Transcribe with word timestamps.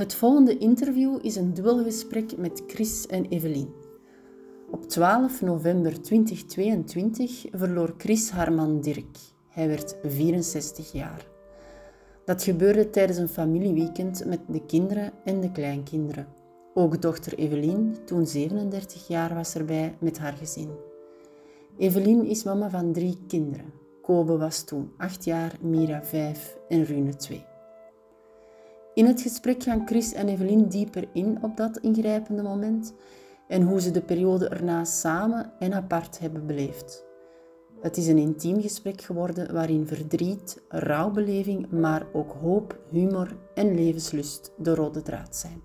Het 0.00 0.14
volgende 0.14 0.58
interview 0.58 1.18
is 1.22 1.36
een 1.36 1.54
duelgesprek 1.54 2.36
met 2.36 2.62
Chris 2.66 3.06
en 3.06 3.26
Evelien. 3.28 3.74
Op 4.70 4.88
12 4.88 5.40
november 5.40 6.02
2022 6.02 7.44
verloor 7.52 7.94
Chris 7.98 8.30
haar 8.30 8.52
man 8.52 8.80
Dirk. 8.80 9.18
Hij 9.48 9.68
werd 9.68 9.96
64 10.02 10.92
jaar. 10.92 11.26
Dat 12.24 12.42
gebeurde 12.42 12.90
tijdens 12.90 13.18
een 13.18 13.28
familieweekend 13.28 14.24
met 14.24 14.40
de 14.48 14.66
kinderen 14.66 15.12
en 15.24 15.40
de 15.40 15.52
kleinkinderen. 15.52 16.26
Ook 16.74 17.02
dochter 17.02 17.38
Evelien, 17.38 17.96
toen 18.04 18.26
37 18.26 19.08
jaar, 19.08 19.34
was 19.34 19.54
erbij 19.54 19.96
met 19.98 20.18
haar 20.18 20.34
gezin. 20.34 20.70
Evelien 21.78 22.26
is 22.26 22.42
mama 22.42 22.70
van 22.70 22.92
drie 22.92 23.18
kinderen. 23.26 23.72
Kobe 24.02 24.36
was 24.36 24.64
toen 24.64 24.92
8 24.96 25.24
jaar, 25.24 25.56
Mira 25.60 26.04
5 26.04 26.56
en 26.68 26.84
Rune 26.84 27.16
2. 27.16 27.49
In 29.00 29.06
het 29.06 29.22
gesprek 29.22 29.62
gaan 29.62 29.86
Chris 29.86 30.12
en 30.12 30.28
Evelien 30.28 30.68
dieper 30.68 31.08
in 31.12 31.38
op 31.42 31.56
dat 31.56 31.78
ingrijpende 31.78 32.42
moment 32.42 32.94
en 33.48 33.62
hoe 33.62 33.80
ze 33.80 33.90
de 33.90 34.02
periode 34.02 34.48
erna 34.48 34.84
samen 34.84 35.52
en 35.58 35.74
apart 35.74 36.18
hebben 36.18 36.46
beleefd. 36.46 37.04
Het 37.80 37.96
is 37.96 38.06
een 38.06 38.18
intiem 38.18 38.60
gesprek 38.60 39.00
geworden 39.00 39.52
waarin 39.52 39.86
verdriet, 39.86 40.62
rouwbeleving, 40.68 41.70
maar 41.70 42.06
ook 42.12 42.32
hoop, 42.32 42.78
humor 42.90 43.36
en 43.54 43.74
levenslust 43.74 44.52
de 44.58 44.74
rode 44.74 45.02
draad 45.02 45.36
zijn. 45.36 45.62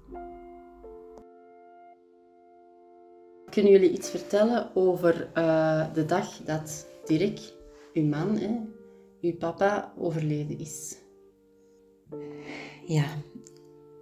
Kunnen 3.49 3.71
jullie 3.71 3.91
iets 3.91 4.09
vertellen 4.09 4.75
over 4.75 5.29
uh, 5.37 5.93
de 5.93 6.05
dag 6.05 6.37
dat 6.45 6.87
Dirk, 7.05 7.53
uw 7.93 8.05
man, 8.05 8.37
hè, 8.37 8.59
uw 9.21 9.37
papa, 9.37 9.93
overleden 9.97 10.59
is? 10.59 11.03
Ja, 12.87 13.05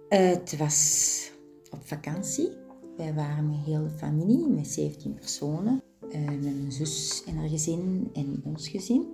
het 0.08 0.56
was 0.56 1.30
op 1.70 1.86
vakantie. 1.86 2.48
Wij 2.96 3.14
waren 3.14 3.48
met 3.48 3.58
heel 3.58 3.82
de 3.82 3.90
familie, 3.90 4.48
met 4.48 4.66
17 4.66 5.14
personen. 5.14 5.82
Uh, 6.08 6.24
met 6.24 6.42
mijn 6.42 6.72
zus 6.72 7.24
en 7.26 7.36
haar 7.36 7.48
gezin 7.48 8.10
en 8.12 8.42
ons 8.44 8.68
gezin. 8.68 9.06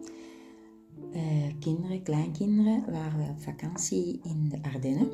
Uh, 1.13 1.53
kinderen, 1.59 2.03
kleinkinderen, 2.03 2.85
waren 2.91 3.19
we 3.19 3.31
op 3.31 3.41
vakantie 3.41 4.21
in 4.23 4.49
de 4.49 4.63
Ardennen. 4.63 5.11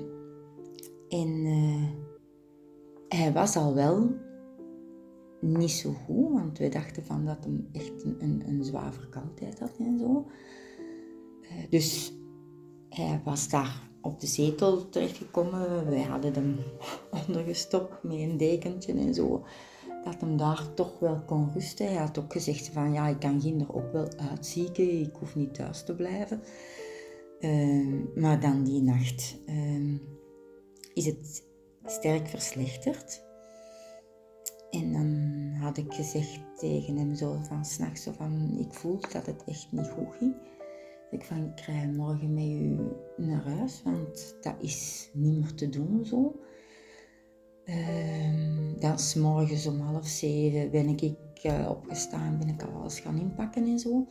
En 1.09 1.29
uh, 1.29 1.89
hij 3.09 3.33
was 3.33 3.57
al 3.57 3.75
wel 3.75 4.15
niet 5.41 5.71
zo 5.71 5.93
goed, 5.93 6.33
want 6.33 6.59
we 6.59 6.69
dachten 6.69 7.05
van 7.05 7.25
dat 7.25 7.45
hij 7.45 7.83
echt 7.83 8.05
een, 8.05 8.17
een, 8.19 8.43
een 8.47 8.65
zwaar 8.65 8.93
verkoudheid 8.95 9.59
had 9.59 9.77
en 9.79 9.99
zo. 9.99 10.27
dus 11.71 12.12
hij 12.89 13.21
was 13.25 13.49
daar 13.49 13.87
op 14.07 14.21
de 14.21 14.27
zetel 14.27 14.89
terechtgekomen. 14.89 15.91
Wij 15.91 16.03
hadden 16.03 16.35
hem 16.35 16.59
ondergestopt 17.27 18.03
met 18.03 18.19
een 18.19 18.37
dekentje 18.37 18.93
en 18.93 19.15
zo. 19.15 19.45
Dat 20.05 20.21
hem 20.21 20.37
daar 20.37 20.75
toch 20.75 20.99
wel 20.99 21.23
kon 21.27 21.51
rusten. 21.55 21.87
Hij 21.87 21.97
had 21.97 22.19
ook 22.19 22.33
gezegd 22.33 22.69
van 22.69 22.93
ja, 22.93 23.09
ik 23.09 23.19
kan 23.19 23.41
Ginder 23.41 23.75
ook 23.75 23.93
wel 23.93 24.09
uitzieken. 24.31 25.01
Ik 25.01 25.15
hoef 25.19 25.34
niet 25.34 25.55
thuis 25.55 25.84
te 25.84 25.95
blijven. 25.95 26.41
Ehm, 27.41 28.21
maar 28.21 28.41
dan 28.41 28.65
die 28.65 28.83
nacht 28.83 29.37
ehm, 29.47 29.97
is 30.95 31.07
het 31.07 31.45
sterk 31.84 32.29
verslechterd. 32.29 33.25
En 34.71 34.93
dan 34.93 35.61
had 35.61 35.77
ik 35.77 35.95
gezegd 35.95 36.41
tegen 36.57 36.97
hem 36.97 37.15
zo 37.15 37.39
van 37.43 37.65
s'nachts 37.65 38.09
van 38.17 38.57
ik 38.59 38.75
voel 38.75 39.01
dat 39.12 39.27
het 39.27 39.45
echt 39.47 39.73
niet 39.73 39.89
goed 39.89 40.15
ging. 40.19 40.34
Ik 41.11 41.25
van, 41.25 41.53
ik 41.57 41.61
rij 41.61 41.89
morgen 41.89 42.35
met 42.35 42.45
u 42.45 42.79
naar 43.17 43.45
huis, 43.45 43.83
want 43.85 44.37
dat 44.41 44.55
is 44.59 45.11
niet 45.12 45.39
meer 45.39 45.55
te 45.55 45.69
doen 45.69 46.05
zo. 46.05 46.41
Uh, 47.65 48.78
dan 48.78 48.99
s 48.99 49.15
morgens 49.15 49.67
om 49.67 49.81
half 49.81 50.06
zeven 50.06 50.71
ben 50.71 50.89
ik 50.89 51.17
uh, 51.44 51.69
opgestaan, 51.71 52.39
ben 52.39 52.49
ik 52.49 52.62
al 52.62 52.81
alles 52.81 53.00
gaan 53.00 53.19
inpakken 53.19 53.65
en 53.65 53.78
zo. 53.78 54.06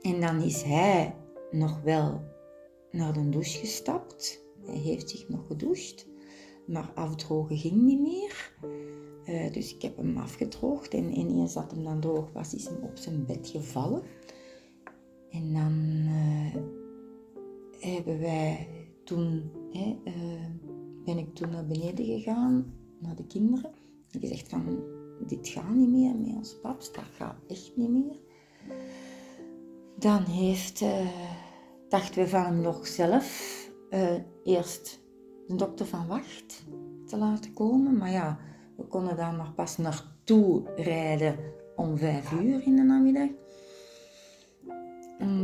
En 0.00 0.20
dan 0.20 0.42
is 0.42 0.62
hij 0.62 1.14
nog 1.50 1.80
wel 1.82 2.20
naar 2.90 3.12
de 3.12 3.28
douche 3.28 3.58
gestapt. 3.58 4.44
Hij 4.66 4.78
heeft 4.78 5.10
zich 5.10 5.28
nog 5.28 5.46
gedoucht, 5.46 6.06
maar 6.66 6.92
afdrogen 6.94 7.56
ging 7.56 7.82
niet 7.82 8.00
meer. 8.00 8.54
Uh, 9.24 9.52
dus 9.52 9.74
ik 9.74 9.82
heb 9.82 9.96
hem 9.96 10.16
afgedroogd 10.16 10.94
en 10.94 11.18
ineens 11.18 11.52
dat 11.52 11.70
hem 11.70 11.84
dan 11.84 12.00
droog 12.00 12.32
was, 12.32 12.54
is 12.54 12.64
hem 12.64 12.82
op 12.82 12.96
zijn 12.96 13.26
bed 13.26 13.48
gevallen. 13.48 14.02
En 15.32 15.52
dan 15.52 15.72
uh, 16.06 16.62
hebben 17.78 18.20
wij 18.20 18.68
toen, 19.04 19.50
uh, 19.72 20.12
ben 21.04 21.18
ik 21.18 21.34
toen 21.34 21.50
naar 21.50 21.66
beneden 21.66 22.04
gegaan, 22.04 22.74
naar 22.98 23.16
de 23.16 23.26
kinderen. 23.26 23.70
En 24.10 24.20
gezegd 24.20 24.48
van, 24.48 24.82
dit 25.26 25.48
gaat 25.48 25.74
niet 25.74 25.88
meer 25.88 26.14
met 26.14 26.36
ons 26.36 26.60
paps, 26.60 26.92
dat 26.92 27.04
gaat 27.16 27.36
echt 27.48 27.72
niet 27.76 27.90
meer. 27.90 28.18
Dan 29.98 30.24
heeft, 30.24 30.80
uh, 30.80 31.08
dachten 31.88 32.22
we 32.22 32.28
van 32.28 32.44
hem 32.44 32.60
nog 32.60 32.86
zelf 32.86 33.50
eerst 34.44 35.00
de 35.48 35.54
dokter 35.54 35.86
van 35.86 36.06
wacht 36.06 36.64
te 37.06 37.16
laten 37.16 37.52
komen. 37.52 37.96
Maar 37.96 38.10
ja, 38.10 38.38
we 38.76 38.84
konden 38.84 39.16
daar 39.16 39.34
maar 39.34 39.52
pas 39.52 39.76
naartoe 39.76 40.62
rijden 40.76 41.36
om 41.76 41.96
vijf 41.98 42.32
uur 42.32 42.62
in 42.62 42.76
de 42.76 42.82
namiddag 42.82 43.28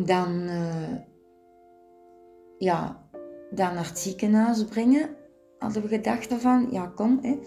dan, 0.04 0.40
uh, 0.40 0.96
ja, 2.58 3.08
dan 3.50 3.74
naar 3.74 3.86
het 3.86 3.98
ziekenhuis 3.98 4.64
brengen. 4.64 5.16
Hadden 5.58 5.82
we 5.82 5.88
gedacht 5.88 6.34
van, 6.34 6.68
ja 6.70 6.86
kom, 6.86 7.18
hè. 7.22 7.38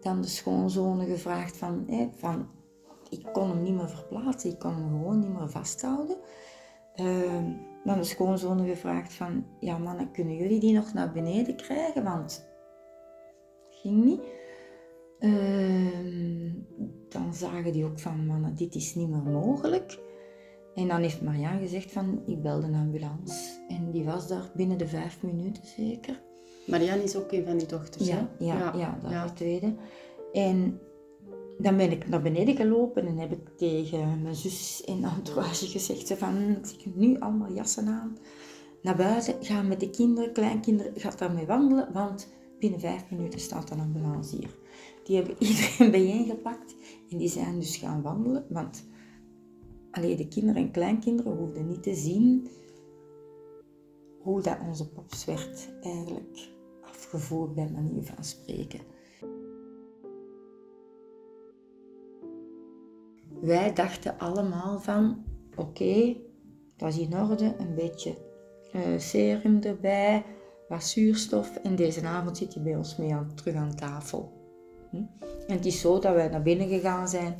dan 0.00 0.20
de 0.20 0.28
schoonzonen 0.28 1.06
gevraagd 1.06 1.56
van, 1.56 1.84
hè, 1.86 2.08
van, 2.16 2.48
ik 3.08 3.28
kon 3.32 3.48
hem 3.48 3.62
niet 3.62 3.74
meer 3.74 3.88
verplaatsen, 3.88 4.50
ik 4.50 4.58
kon 4.58 4.74
hem 4.74 4.88
gewoon 4.88 5.18
niet 5.18 5.38
meer 5.38 5.50
vasthouden. 5.50 6.16
Uh, 6.96 7.44
dan 7.84 7.98
de 7.98 8.04
schoonzonen 8.04 8.66
gevraagd 8.66 9.12
van, 9.12 9.46
ja 9.60 9.78
mannen, 9.78 10.12
kunnen 10.12 10.36
jullie 10.36 10.60
die 10.60 10.74
nog 10.74 10.92
naar 10.92 11.12
beneden 11.12 11.56
krijgen, 11.56 12.04
want 12.04 12.48
het 13.68 13.76
ging 13.80 14.04
niet. 14.04 14.22
Uh, 15.20 16.54
dan 17.08 17.34
zagen 17.34 17.72
die 17.72 17.84
ook 17.84 18.00
van, 18.00 18.26
mannen, 18.26 18.54
dit 18.54 18.74
is 18.74 18.94
niet 18.94 19.08
meer 19.08 19.22
mogelijk. 19.22 19.98
En 20.74 20.88
dan 20.88 21.00
heeft 21.00 21.22
Marianne 21.22 21.60
gezegd 21.60 21.92
van, 21.92 22.22
ik 22.26 22.42
belde 22.42 22.66
een 22.66 22.74
ambulance. 22.74 23.60
En 23.68 23.90
die 23.90 24.04
was 24.04 24.28
daar 24.28 24.50
binnen 24.54 24.78
de 24.78 24.86
vijf 24.86 25.22
minuten 25.22 25.66
zeker. 25.66 26.22
Marianne 26.66 27.02
is 27.02 27.16
ook 27.16 27.32
een 27.32 27.44
van 27.44 27.58
die 27.58 27.66
dochters, 27.66 28.06
ja, 28.06 28.28
Ja, 28.38 28.54
ja, 28.54 28.72
ja, 28.76 28.98
dat 29.02 29.12
is 29.12 29.30
de 29.30 29.36
tweede. 29.36 29.74
En 30.32 30.80
dan 31.58 31.76
ben 31.76 31.90
ik 31.90 32.08
naar 32.08 32.22
beneden 32.22 32.56
gelopen 32.56 33.06
en 33.06 33.18
heb 33.18 33.32
ik 33.32 33.48
tegen 33.56 34.22
mijn 34.22 34.34
zus 34.34 34.80
in 34.84 35.04
entourage 35.04 35.66
gezegd 35.66 36.12
van, 36.12 36.48
ik 36.50 36.80
zie 36.80 36.92
nu 36.94 37.18
allemaal 37.18 37.52
jassen 37.52 37.86
aan. 37.86 38.18
Naar 38.82 38.96
buiten, 38.96 39.34
ga 39.40 39.62
met 39.62 39.80
de 39.80 39.90
kinderen, 39.90 40.32
kleinkinderen, 40.32 40.92
ga 40.96 41.10
daarmee 41.10 41.46
wandelen, 41.46 41.92
want 41.92 42.28
binnen 42.58 42.80
vijf 42.80 43.04
minuten 43.10 43.40
staat 43.40 43.70
een 43.70 43.80
ambulance 43.80 44.36
hier. 44.36 44.56
Die 45.04 45.16
hebben 45.16 45.36
iedereen 45.48 45.90
bijeengepakt 45.90 46.74
en 47.10 47.18
die 47.18 47.28
zijn 47.28 47.58
dus 47.58 47.76
gaan 47.76 48.02
wandelen, 48.02 48.44
want 48.48 48.84
alleen 49.92 50.16
de 50.16 50.28
kinderen 50.28 50.62
en 50.62 50.70
kleinkinderen 50.70 51.36
hoefden 51.36 51.66
niet 51.66 51.82
te 51.82 51.94
zien 51.94 52.48
hoe 54.20 54.42
dat 54.42 54.58
onze 54.66 54.88
pops 54.88 55.24
werd 55.24 55.68
eigenlijk 55.80 56.50
afgevoerd 56.80 57.54
bij 57.54 57.70
manier 57.70 58.02
van 58.02 58.24
spreken. 58.24 58.80
Wij 63.40 63.72
dachten 63.72 64.18
allemaal 64.18 64.80
van 64.80 65.24
oké, 65.56 66.16
dat 66.76 66.88
is 66.88 66.98
in 66.98 67.16
orde, 67.16 67.54
een 67.58 67.74
beetje 67.74 68.16
uh, 68.74 68.98
serum 68.98 69.60
erbij, 69.60 70.24
wat 70.68 70.84
zuurstof 70.84 71.56
en 71.56 71.76
deze 71.76 72.06
avond 72.06 72.36
zit 72.36 72.54
hij 72.54 72.62
bij 72.62 72.76
ons 72.76 72.96
mee 72.96 73.14
terug 73.34 73.54
aan 73.54 73.74
tafel. 73.74 74.32
Hm? 74.90 74.96
En 75.46 75.56
het 75.56 75.66
is 75.66 75.80
zo 75.80 75.98
dat 75.98 76.14
wij 76.14 76.28
naar 76.28 76.42
binnen 76.42 76.68
gegaan 76.68 77.08
zijn 77.08 77.34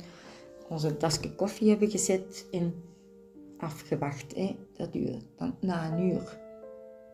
onze 0.73 0.97
tasje 0.97 1.35
koffie 1.35 1.69
hebben 1.69 1.89
gezet 1.89 2.47
en 2.51 2.73
afgewacht. 3.57 4.35
Hè. 4.35 4.55
Dat 4.73 4.93
duurde. 4.93 5.19
Dan, 5.37 5.55
na 5.61 5.91
een 5.91 5.99
uur 6.09 6.39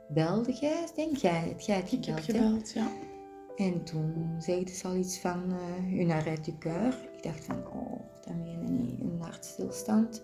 belde 0.09 0.53
jij, 0.53 0.87
denk 0.95 1.17
jij, 1.17 1.55
jij 1.57 1.75
het 1.75 1.89
gebeld, 1.89 2.07
Ik 2.07 2.15
heb 2.15 2.19
gebeld, 2.19 2.71
ja. 2.71 2.91
En 3.55 3.83
toen 3.83 4.35
zegde 4.39 4.73
ze 4.73 4.87
al 4.87 4.95
iets 4.95 5.19
van 5.19 5.43
uh, 5.51 5.99
une 5.99 6.13
arrêt 6.13 6.41
du 6.41 6.51
cœur. 6.51 6.93
Ik 7.17 7.23
dacht 7.23 7.45
van, 7.45 7.67
oh, 7.67 7.99
dat 8.25 8.35
meen 8.35 8.61
je 8.61 8.69
niet, 8.69 8.99
een 9.01 9.17
hartstilstand. 9.21 10.23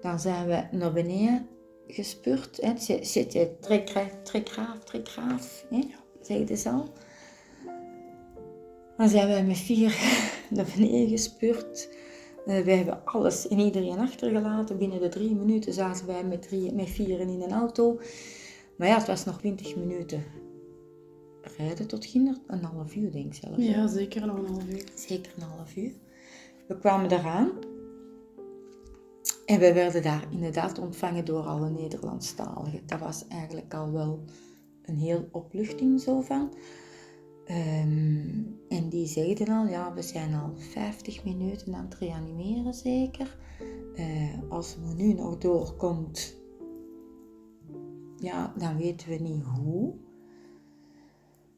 Dan 0.00 0.20
zijn 0.20 0.46
we 0.46 0.76
naar 0.76 0.92
beneden 0.92 1.48
gespurt. 1.86 2.60
C'était 3.00 3.60
très, 3.60 3.84
très 4.22 4.42
grave, 4.44 4.78
très 4.84 5.02
grave, 5.04 5.66
hè, 5.70 5.80
zeiden 6.22 6.56
ze 6.56 6.70
al. 6.70 6.92
Dan 8.96 9.08
zijn 9.08 9.34
we 9.34 9.48
met 9.48 9.56
vier 9.56 9.96
naar 10.50 10.66
beneden 10.76 11.08
gespeurd. 11.08 11.88
Uh, 12.46 12.58
we 12.60 12.70
hebben 12.70 13.04
alles 13.04 13.48
en 13.48 13.58
iedereen 13.58 13.98
achtergelaten. 13.98 14.78
Binnen 14.78 15.00
de 15.00 15.08
drie 15.08 15.34
minuten 15.34 15.72
zaten 15.72 16.06
wij 16.06 16.24
met, 16.24 16.42
drie, 16.42 16.72
met 16.72 16.88
vieren 16.88 17.28
in 17.28 17.42
een 17.42 17.52
auto. 17.52 18.00
Maar 18.76 18.88
ja, 18.88 18.96
het 18.96 19.06
was 19.06 19.24
nog 19.24 19.38
twintig 19.38 19.76
minuten 19.76 20.24
rijden 21.56 21.86
tot 21.86 22.04
Ginder. 22.04 22.36
Een 22.46 22.64
half 22.64 22.94
uur, 22.94 23.12
denk 23.12 23.26
ik 23.26 23.34
zelf. 23.34 23.56
Ja, 23.56 23.86
zeker 23.86 24.26
nog 24.26 24.38
een 24.38 24.46
half 24.46 24.68
uur. 24.68 24.84
Zeker 24.94 25.32
een 25.36 25.42
half 25.42 25.76
uur. 25.76 25.92
We 26.68 26.78
kwamen 26.78 27.12
eraan. 27.12 27.50
En 29.46 29.58
we 29.60 29.72
werden 29.72 30.02
daar 30.02 30.24
inderdaad 30.30 30.78
ontvangen 30.78 31.24
door 31.24 31.42
alle 31.42 31.70
Nederlandstaligen. 31.70 32.80
Dat 32.86 33.00
was 33.00 33.24
eigenlijk 33.28 33.74
al 33.74 33.92
wel 33.92 34.24
een 34.82 34.98
heel 34.98 35.28
opluchting 35.32 36.00
zo 36.00 36.20
van. 36.20 36.52
Ehm, 37.46 38.42
en 38.68 38.88
die 38.88 39.06
zeiden 39.06 39.48
al, 39.48 39.66
ja, 39.66 39.94
we 39.94 40.02
zijn 40.02 40.34
al 40.34 40.52
50 40.56 41.24
minuten 41.24 41.74
aan 41.74 41.84
het 41.84 41.94
reanimeren 41.94 42.74
zeker. 42.74 43.36
Uh, 43.94 44.32
als 44.48 44.76
we 44.76 44.94
nu 44.94 45.12
nog 45.12 45.38
doorkomt, 45.38 46.36
ja, 48.16 48.52
dan 48.58 48.76
weten 48.76 49.08
we 49.08 49.14
niet 49.14 49.44
hoe. 49.44 49.94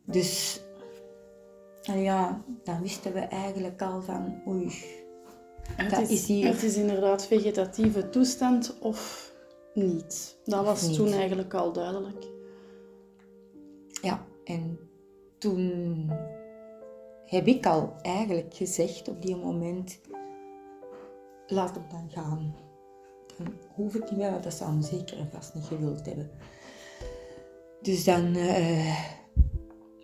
Dus 0.04 0.60
ja, 1.82 2.44
dan 2.64 2.80
wisten 2.82 3.12
we 3.12 3.20
eigenlijk 3.20 3.82
al 3.82 4.02
van, 4.02 4.42
oei, 4.46 4.72
het 5.76 5.90
dat 5.90 6.00
is, 6.00 6.10
is 6.10 6.26
hier... 6.26 6.46
Het 6.46 6.62
is 6.62 6.76
inderdaad 6.76 7.26
vegetatieve 7.26 8.08
toestand 8.08 8.78
of 8.80 9.32
niet. 9.74 10.38
Dat 10.44 10.64
was 10.64 10.94
toen 10.94 11.12
eigenlijk 11.12 11.54
al 11.54 11.72
duidelijk. 11.72 12.26
Ja, 14.02 14.26
en 14.44 14.87
toen 15.38 16.10
heb 17.24 17.46
ik 17.46 17.66
al 17.66 17.96
eigenlijk 18.02 18.54
gezegd 18.54 19.08
op 19.08 19.22
die 19.22 19.36
moment, 19.36 20.00
laat 21.46 21.74
hem 21.74 21.84
dan 21.88 22.10
gaan. 22.10 22.56
Dan 23.36 23.52
hoef 23.74 23.94
ik 23.94 24.10
niet 24.10 24.18
meer, 24.18 24.40
dat 24.40 24.54
zou 24.54 24.70
hem 24.70 24.82
zeker 24.82 25.18
en 25.18 25.30
vast 25.32 25.54
niet 25.54 25.64
gewild 25.64 26.06
hebben. 26.06 26.30
Dus 27.82 28.04
dan... 28.04 28.36
Uh, 28.36 29.16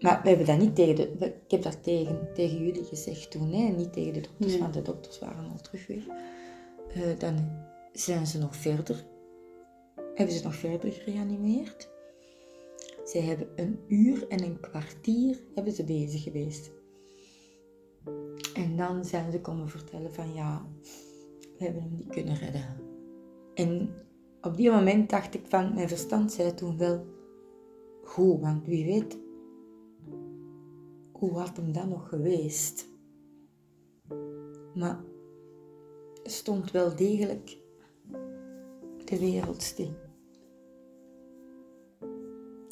maar 0.00 0.20
we 0.22 0.28
hebben 0.28 0.46
dat 0.46 0.58
niet 0.58 0.74
tegen 0.74 0.94
de... 0.94 1.26
Ik 1.26 1.50
heb 1.50 1.62
dat 1.62 1.82
tegen, 1.82 2.28
tegen 2.34 2.58
jullie 2.58 2.84
gezegd 2.84 3.30
toen, 3.30 3.52
hè? 3.52 3.68
niet 3.68 3.92
tegen 3.92 4.12
de 4.12 4.20
dokters, 4.20 4.58
want 4.58 4.74
de 4.74 4.82
dokters 4.82 5.18
waren 5.18 5.50
al 5.50 5.60
terug 5.60 5.86
weer. 5.86 6.06
Uh, 6.96 7.18
dan 7.18 7.50
zijn 7.92 8.26
ze 8.26 8.38
nog 8.38 8.56
verder... 8.56 9.04
Hebben 10.14 10.34
ze 10.34 10.44
nog 10.44 10.54
verder 10.54 10.92
gereanimeerd. 10.92 11.92
Ze 13.04 13.18
hebben 13.18 13.48
een 13.56 13.78
uur 13.88 14.28
en 14.28 14.42
een 14.42 14.60
kwartier 14.60 15.40
hebben 15.54 15.72
ze 15.72 15.84
bezig 15.84 16.22
geweest. 16.22 16.72
En 18.54 18.76
dan 18.76 19.04
zijn 19.04 19.32
ze 19.32 19.40
komen 19.40 19.68
vertellen 19.68 20.12
van 20.12 20.34
ja, 20.34 20.66
we 21.58 21.64
hebben 21.64 21.82
hem 21.82 21.94
niet 21.94 22.08
kunnen 22.08 22.36
redden. 22.36 22.76
En 23.54 23.90
op 24.40 24.56
die 24.56 24.70
moment 24.70 25.10
dacht 25.10 25.34
ik 25.34 25.46
van, 25.46 25.74
mijn 25.74 25.88
verstand 25.88 26.32
zei 26.32 26.54
toen 26.54 26.78
wel, 26.78 27.06
goed, 28.02 28.40
want 28.40 28.66
wie 28.66 28.84
weet, 28.84 29.18
hoe 31.12 31.38
had 31.38 31.56
hem 31.56 31.72
dan 31.72 31.88
nog 31.88 32.08
geweest? 32.08 32.88
Maar 34.74 35.04
stond 36.22 36.70
wel 36.70 36.96
degelijk 36.96 37.58
de 39.04 39.18
wereld 39.18 39.62
stil. 39.62 40.03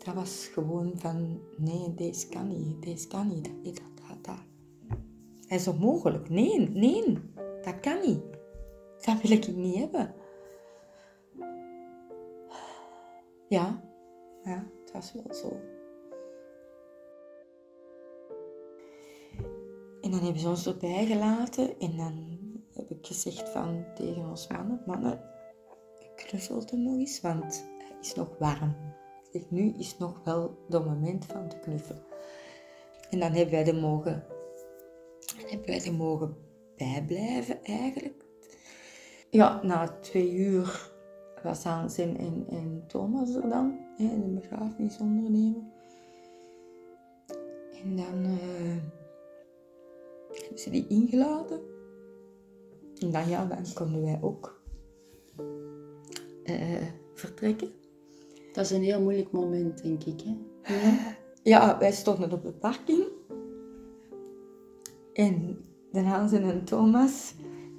Dat 0.05 0.15
was 0.15 0.47
gewoon 0.47 0.93
van, 0.95 1.41
nee, 1.57 1.95
deze 1.95 2.29
kan 2.29 2.49
niet, 2.49 2.83
deze 2.83 3.09
kan 3.09 3.29
niet, 3.29 3.45
dat, 3.45 3.75
dat, 3.75 4.09
dat, 4.09 4.25
dat. 4.25 4.45
Is 5.49 5.69
onmogelijk. 5.69 6.29
Nee, 6.29 6.69
nee, 6.69 7.19
dat 7.63 7.81
kan 7.81 8.01
niet. 8.01 8.23
Dat 9.01 9.21
wil 9.21 9.31
ik 9.31 9.57
niet 9.57 9.77
hebben. 9.77 10.15
Ja, 13.49 13.83
ja, 14.45 14.67
het 14.81 14.93
was 14.93 15.13
wel 15.13 15.35
zo. 15.35 15.61
En 20.01 20.11
dan 20.11 20.21
hebben 20.21 20.39
ze 20.41 20.49
ons 20.49 20.67
erbij 20.67 21.07
gelaten 21.07 21.79
en 21.79 21.97
dan 21.97 22.39
heb 22.73 22.91
ik 22.91 23.07
gezegd 23.07 23.49
van 23.49 23.85
tegen 23.95 24.29
ons 24.29 24.49
mannen, 24.49 24.83
mannen, 24.87 25.21
knuffelt 26.17 26.71
hem 26.71 26.83
nog 26.83 26.95
eens, 26.95 27.21
want 27.21 27.65
hij 27.79 27.97
is 28.01 28.15
nog 28.15 28.39
warm 28.39 28.75
nu 29.49 29.75
is 29.79 29.99
nog 29.99 30.20
wel 30.25 30.58
het 30.69 30.84
moment 30.84 31.25
van 31.25 31.49
te 31.49 31.58
knuffelen. 31.58 32.02
En 33.11 33.19
dan 33.19 33.32
hebben 33.32 33.55
wij 33.55 33.67
er 33.67 33.75
mogen, 33.81 34.25
hebben 35.46 35.67
wij 35.67 35.84
er 35.84 35.94
mogen 35.94 36.37
bijblijven 36.76 37.64
eigenlijk. 37.64 38.25
Ja, 39.31 39.62
na 39.62 39.99
twee 40.00 40.32
uur 40.32 40.90
was 41.43 41.64
Hans 41.64 41.99
en, 41.99 42.17
en, 42.49 42.84
Thomas 42.87 43.34
er 43.34 43.49
dan, 43.49 43.79
hè, 43.96 44.20
de 44.20 44.29
begrafenisondernemer. 44.29 45.62
En 47.82 47.96
dan 47.96 48.25
uh, 48.25 48.76
hebben 50.29 50.58
ze 50.58 50.70
die 50.70 50.87
ingeladen. 50.87 51.61
En 52.99 53.11
dan, 53.11 53.29
ja, 53.29 53.44
dan 53.44 53.64
konden 53.75 54.02
wij 54.02 54.19
ook 54.23 54.62
uh, 56.44 56.87
vertrekken. 57.14 57.81
Dat 58.53 58.65
is 58.65 58.71
een 58.71 58.83
heel 58.83 59.01
moeilijk 59.01 59.31
moment, 59.31 59.83
denk 59.83 60.05
ik. 60.05 60.21
Hè? 60.21 60.75
Ja. 60.75 61.17
ja, 61.53 61.79
wij 61.79 61.93
stonden 61.93 62.33
op 62.33 62.43
de 62.43 62.53
parking. 62.53 63.05
En 65.13 65.59
de 65.93 66.01
Hans 66.01 66.33
en 66.33 66.65
Thomas, 66.65 67.35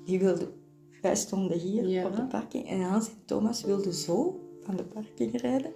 die 0.05 0.19
wilden... 0.19 0.61
Wij 1.01 1.15
stonden 1.15 1.59
hier 1.59 2.05
op 2.05 2.15
de 2.15 2.27
parking. 2.27 2.67
En 2.67 2.81
Hans 2.81 3.07
en 3.07 3.25
Thomas 3.25 3.63
wilden 3.63 3.93
zo 3.93 4.39
van 4.61 4.75
de 4.75 4.83
parking 4.83 5.41
rijden. 5.41 5.73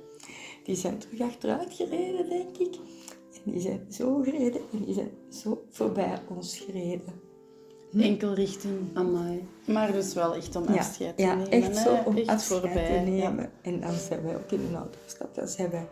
Die 0.64 0.76
zijn 0.76 0.98
terug 0.98 1.22
achteruit 1.22 1.74
gereden, 1.74 2.30
denk 2.30 2.58
ik. 2.58 2.76
En 3.46 3.52
die 3.52 3.62
zijn 3.62 3.86
zo 3.90 4.22
gereden 4.22 4.62
en 4.72 4.84
die 4.86 4.94
zijn 4.94 5.12
zo 5.30 5.66
voorbij 5.70 6.20
ons 6.36 6.60
gereden. 6.60 7.27
Hm? 7.98 8.04
Enkel 8.04 8.34
richting 8.34 8.90
Amai. 8.94 9.48
Maar 9.66 9.92
dus 9.92 10.14
wel 10.14 10.36
echt 10.36 10.56
om 10.56 10.64
afscheid 10.68 11.18
te 11.18 11.24
ja, 11.24 11.36
nemen. 11.36 11.52
echt 11.52 11.78
zo 11.78 11.96
om 12.06 12.18
echt 12.18 12.28
afscheid 12.28 12.62
voorbij. 12.62 13.04
te 13.04 13.10
nemen. 13.10 13.52
En 13.62 13.80
dan 13.80 13.94
zijn 13.94 14.24
wij 14.24 14.36
ook 14.36 14.52
in 14.52 14.60
een 14.60 14.76
auto 14.76 14.98
gestapt. 15.04 15.36
Dan 15.36 15.48
zijn 15.48 15.70
wij 15.70 15.88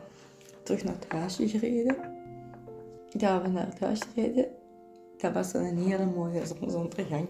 terug 0.63 0.83
naar 0.83 0.93
het 0.93 1.05
huisje 1.07 1.47
gereden. 1.47 1.95
Ja, 3.09 3.41
we 3.41 3.47
naar 3.47 3.67
het 3.67 3.79
huisje 3.79 4.05
gereden. 4.13 4.47
Dat 5.17 5.33
was 5.33 5.51
dan 5.51 5.63
een 5.63 5.77
hele 5.77 6.05
mooie 6.05 6.45
zonsondergang. 6.45 7.27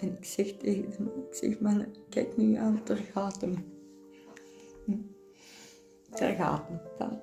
En 0.00 0.16
ik 0.18 0.24
zeg 0.24 0.46
tegen 0.46 0.92
hem, 0.96 1.06
ik 1.30 1.34
zeg 1.34 1.60
man, 1.60 1.86
kijk 2.08 2.36
nu 2.36 2.56
aan, 2.56 2.80
er 2.88 3.00
gaat 3.12 3.40
hem. 3.40 3.72
Hm. 4.86 4.92
Er 6.10 6.34
gaat 6.34 6.68
hem 6.68 6.80
dan. 6.98 7.20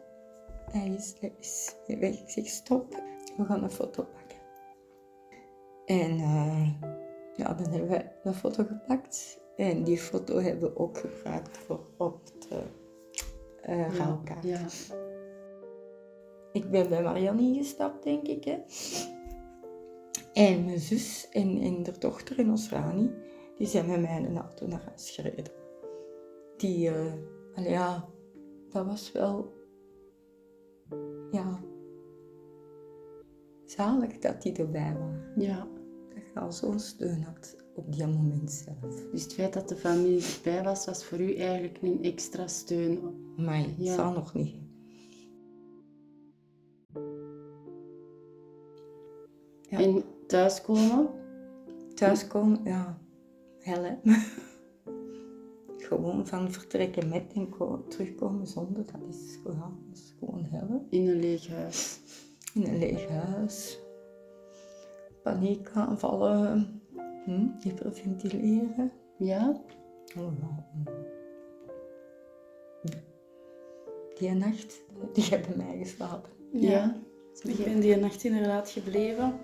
Hij 0.71 0.89
is, 0.89 1.13
hij 1.19 1.33
is 1.39 1.75
weg. 1.87 2.19
Ik 2.19 2.29
zeg 2.29 2.47
stop, 2.47 3.03
we 3.37 3.45
gaan 3.45 3.63
een 3.63 3.71
foto 3.71 4.03
pakken. 4.03 4.20
En 5.91 6.19
uh, 6.19 6.69
ja, 7.35 7.53
dan 7.53 7.69
hebben 7.69 7.89
we 7.89 8.05
een 8.23 8.33
foto 8.33 8.63
gepakt. 8.63 9.41
En 9.55 9.83
die 9.83 9.97
foto 9.97 10.37
hebben 10.39 10.69
we 10.69 10.77
ook 10.77 10.97
gebruikt 10.97 11.57
voor 11.57 11.79
op 11.97 12.21
de 12.49 12.63
uh. 13.69 13.95
Ja, 14.41 14.59
Ik 16.51 16.71
ben 16.71 16.89
bij 16.89 17.03
Marianne 17.03 17.41
ingestapt, 17.41 18.03
denk 18.03 18.27
ik. 18.27 18.43
Hè. 18.43 18.59
En 20.33 20.65
mijn 20.65 20.79
zus 20.79 21.29
en, 21.29 21.61
en 21.61 21.85
haar 21.85 21.99
dochter 21.99 22.39
en 22.39 22.49
ons 22.49 22.69
Rani, 22.69 23.11
die 23.57 23.67
zijn 23.67 23.85
met 23.85 24.01
mij 24.01 24.17
in 24.17 24.25
een 24.25 24.37
auto 24.37 24.67
naar 24.67 24.83
huis 24.85 25.09
gereden. 25.09 25.53
Die, 26.57 26.89
uh, 26.89 27.13
ja, 27.55 28.09
dat 28.69 28.85
was 28.85 29.11
wel, 29.11 29.53
ja, 31.31 31.59
zalig 33.65 34.17
dat 34.17 34.41
die 34.41 34.53
erbij 34.53 34.95
waren. 34.99 35.33
Ja 35.35 35.67
al 36.35 36.51
zo'n 36.51 36.79
steun 36.79 37.23
had 37.23 37.55
op 37.75 37.93
die 37.93 38.07
moment 38.07 38.51
zelf. 38.51 39.09
Dus 39.11 39.23
het 39.23 39.33
feit 39.33 39.53
dat 39.53 39.69
de 39.69 39.75
familie 39.75 40.23
erbij 40.35 40.63
was, 40.63 40.85
was 40.85 41.05
voor 41.05 41.19
u 41.19 41.35
eigenlijk 41.35 41.77
een 41.81 42.03
extra 42.03 42.47
steun? 42.47 42.99
Maar 43.37 43.65
ja. 43.77 43.95
zal 43.95 44.11
nog 44.11 44.33
niet. 44.33 44.55
Ja. 49.61 49.79
En 49.79 50.03
thuiskomen? 50.27 51.09
Thuiskomen, 51.95 52.59
ja. 52.63 53.01
Hel, 53.59 53.83
hè. 53.83 53.95
gewoon 55.87 56.27
van 56.27 56.51
vertrekken 56.51 57.09
met 57.09 57.33
en 57.33 57.49
terugkomen 57.87 58.47
zonder, 58.47 58.85
dat 58.85 59.01
is, 59.09 59.39
ja, 59.43 59.51
dat 59.51 59.97
is 59.97 60.13
gewoon 60.19 60.43
hel. 60.43 60.85
In 60.89 61.07
een 61.07 61.19
leeg 61.19 61.47
huis? 61.47 61.99
In 62.53 62.65
een 62.65 62.77
leeg 62.77 63.07
huis 63.07 63.79
paniekaanvallen, 65.23 66.81
hm, 67.25 67.47
hyperventileren. 67.59 68.91
Ja? 69.17 69.61
Oh, 70.17 70.31
Die 74.17 74.33
nacht, 74.33 74.81
die 75.13 75.23
hebben 75.23 75.57
mij 75.57 75.77
geslapen. 75.77 76.29
Ja. 76.51 76.95
Ik 77.43 77.63
ben 77.63 77.79
die 77.79 77.95
nacht 77.95 78.23
inderdaad 78.23 78.69
gebleven. 78.69 79.39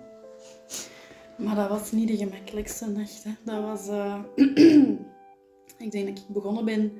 Maar 1.36 1.54
dat 1.54 1.68
was 1.68 1.92
niet 1.92 2.08
de 2.08 2.16
gemakkelijkste 2.16 2.86
nacht. 2.86 3.24
Hè. 3.24 3.30
Dat 3.44 3.62
was... 3.62 3.88
Uh, 3.88 4.22
ik 5.84 5.90
denk 5.90 6.06
dat 6.06 6.18
ik 6.18 6.24
begonnen 6.28 6.64
ben 6.64 6.92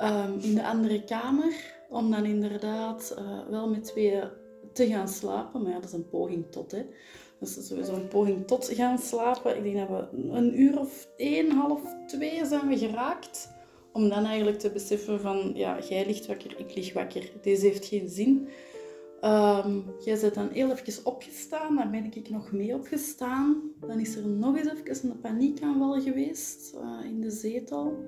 um, 0.00 0.38
in 0.40 0.54
de 0.54 0.66
andere 0.66 1.04
kamer. 1.04 1.76
Om 1.88 2.10
dan 2.10 2.24
inderdaad 2.24 3.14
uh, 3.18 3.48
wel 3.48 3.68
met 3.68 3.84
twee 3.84 4.22
te 4.72 4.86
gaan 4.86 5.08
slapen. 5.08 5.62
Maar 5.62 5.72
ja, 5.72 5.80
dat 5.80 5.88
is 5.88 5.94
een 5.94 6.08
poging 6.08 6.50
tot, 6.50 6.70
hè. 6.70 6.86
Dat 7.40 7.48
is 7.48 7.66
sowieso 7.66 7.94
een 7.94 8.08
poging 8.08 8.46
tot 8.46 8.68
gaan 8.72 8.98
slapen. 8.98 9.56
Ik 9.56 9.62
denk 9.62 9.88
dat 9.88 9.88
we 9.88 10.18
een 10.30 10.60
uur 10.60 10.78
of 10.78 11.08
één, 11.16 11.50
half 11.50 11.80
twee 12.06 12.46
zijn 12.46 12.68
we 12.68 12.78
geraakt. 12.78 13.48
Om 13.92 14.08
dan 14.08 14.24
eigenlijk 14.24 14.58
te 14.58 14.70
beseffen 14.70 15.20
van, 15.20 15.50
ja, 15.54 15.78
jij 15.88 16.06
ligt 16.06 16.26
wakker, 16.26 16.58
ik 16.58 16.74
lig 16.74 16.92
wakker. 16.92 17.30
Deze 17.42 17.66
heeft 17.66 17.84
geen 17.84 18.08
zin. 18.08 18.48
Um, 19.24 19.84
jij 20.04 20.20
bent 20.20 20.34
dan 20.34 20.48
heel 20.52 20.70
even 20.70 21.06
opgestaan, 21.06 21.76
daar 21.76 21.90
ben 21.90 22.04
ik 22.04 22.30
nog 22.30 22.52
mee 22.52 22.74
opgestaan. 22.74 23.72
Dan 23.80 24.00
is 24.00 24.16
er 24.16 24.26
nog 24.26 24.56
eens 24.56 24.70
even 24.88 25.10
een 25.10 25.20
paniekaanval 25.20 26.00
geweest 26.00 26.74
uh, 26.74 27.10
in 27.10 27.20
de 27.20 27.30
zetel. 27.30 28.04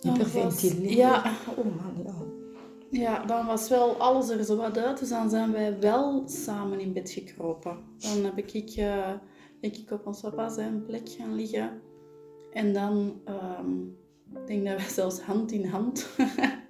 Hyperventileren. 0.00 0.96
Ja. 0.96 1.32
Oh 1.56 1.64
man, 1.64 2.04
ja. 2.04 2.43
Ja, 2.90 3.24
dan 3.24 3.46
was 3.46 3.68
wel 3.68 3.96
alles 3.96 4.28
er 4.28 4.44
zo 4.44 4.56
wat 4.56 4.78
uit. 4.78 4.98
Dus 4.98 5.08
dan 5.08 5.30
zijn 5.30 5.52
wij 5.52 5.80
wel 5.80 6.22
samen 6.26 6.80
in 6.80 6.92
bed 6.92 7.10
gekropen. 7.10 7.78
Dan 7.98 8.24
heb 8.24 8.38
ik, 8.38 8.76
uh, 8.76 9.12
denk 9.60 9.76
ik 9.76 9.90
op 9.90 10.06
ons 10.06 10.20
papa 10.20 10.48
zijn 10.48 10.84
plek 10.86 11.08
gaan 11.08 11.34
liggen. 11.34 11.80
En 12.52 12.72
dan 12.72 13.20
um, 13.58 13.96
ik 14.32 14.46
denk 14.46 14.66
dat 14.66 14.76
wij 14.76 14.88
zelfs 15.02 15.20
hand 15.20 15.52
in 15.52 15.66
hand 15.66 16.08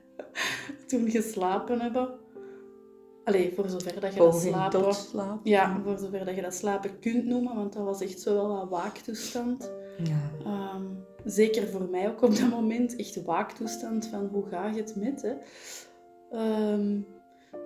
toen 0.87 1.11
geslapen 1.11 1.81
hebben. 1.81 2.23
Allee, 3.25 3.53
voor 3.55 3.69
zover 3.69 4.01
dat 4.01 4.15
je 4.15 4.21
dat 4.21 4.41
slapen... 4.41 4.95
slapen. 4.95 5.41
Ja, 5.51 5.81
voor 5.85 5.99
zover 5.99 6.25
dat 6.25 6.35
je 6.35 6.43
dat 6.43 6.55
slapen 6.55 6.99
kunt 6.99 7.25
noemen, 7.25 7.55
want 7.55 7.73
dat 7.73 7.85
was 7.85 8.01
echt 8.01 8.21
zo 8.21 8.35
wel 8.35 8.61
een 8.61 8.69
waaktoestand. 8.69 9.71
Ja. 9.99 10.31
Um, 10.75 11.05
zeker 11.25 11.69
voor 11.69 11.89
mij 11.91 12.09
ook 12.09 12.23
op 12.23 12.37
dat 12.37 12.51
moment, 12.51 12.97
echt 12.97 13.25
waaktoestand 13.25 14.07
van 14.07 14.29
hoe 14.33 14.47
ga 14.47 14.67
je 14.67 14.77
het 14.77 14.97
met, 14.97 15.23
hè. 15.23 15.33
Um, 16.35 17.07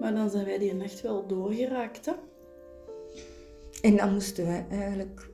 maar 0.01 0.15
dan 0.15 0.31
zijn 0.31 0.45
wij 0.45 0.59
die 0.59 0.75
nacht 0.75 1.01
wel 1.01 1.27
doorgeraakt, 1.27 2.07
hè. 2.07 2.13
En 3.83 3.97
dan 3.97 4.13
moesten 4.13 4.47
wij 4.47 4.67
eigenlijk 4.71 5.31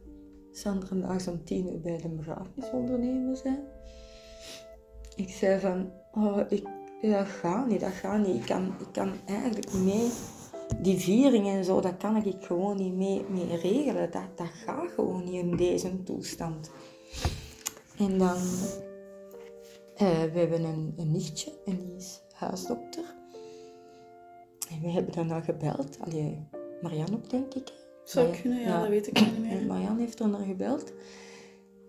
Sandra 0.50 1.18
om 1.28 1.44
tien 1.44 1.72
uur 1.72 1.80
bij 1.80 1.98
de 1.98 2.08
begrafenis 2.08 2.70
ondernemen 2.70 3.36
zijn. 3.36 3.58
Ik 5.16 5.30
zei 5.30 5.60
van, 5.60 5.92
oh, 6.12 6.40
ik, 6.48 6.68
dat 7.02 7.26
gaat 7.26 7.66
niet, 7.66 7.80
dat 7.80 7.92
gaat 7.92 8.26
niet. 8.26 8.36
Ik 8.36 8.46
kan, 8.46 8.66
ik 8.66 8.92
kan 8.92 9.12
eigenlijk 9.26 9.72
mee, 9.72 10.10
die 10.80 10.98
viering 10.98 11.46
en 11.46 11.64
zo, 11.64 11.80
dat 11.80 11.96
kan 11.96 12.16
ik 12.16 12.44
gewoon 12.44 12.76
niet 12.76 13.28
mee, 13.28 13.56
regelen. 13.56 14.10
Dat, 14.10 14.36
dat 14.36 14.46
gaat 14.46 14.90
gewoon 14.90 15.24
niet 15.24 15.42
in 15.42 15.56
deze 15.56 16.02
toestand. 16.02 16.70
En 17.98 18.18
dan, 18.18 18.36
uh, 18.36 20.22
we 20.32 20.38
hebben 20.38 20.64
een, 20.64 20.94
een 20.96 21.12
nichtje 21.12 21.52
en 21.64 21.76
die 21.76 21.96
is 21.96 22.22
huisdokter. 22.32 23.13
En 24.71 24.80
we 24.80 24.90
hebben 24.90 25.14
dan 25.14 25.30
al 25.30 25.42
gebeld. 25.42 25.99
Allee, 26.00 26.49
Marianne 26.83 27.16
ook, 27.16 27.30
denk 27.30 27.54
ik. 27.54 27.73
Zou 28.04 28.37
kunnen, 28.40 28.61
ja, 28.61 28.66
ja, 28.66 28.80
dat 28.80 28.88
weet 28.88 29.06
ik 29.06 29.21
niet 29.21 29.38
meer. 29.38 29.50
En 29.50 29.66
Marianne 29.66 30.00
heeft 30.00 30.21
er 30.21 30.28
naar 30.28 30.44
gebeld. 30.44 30.87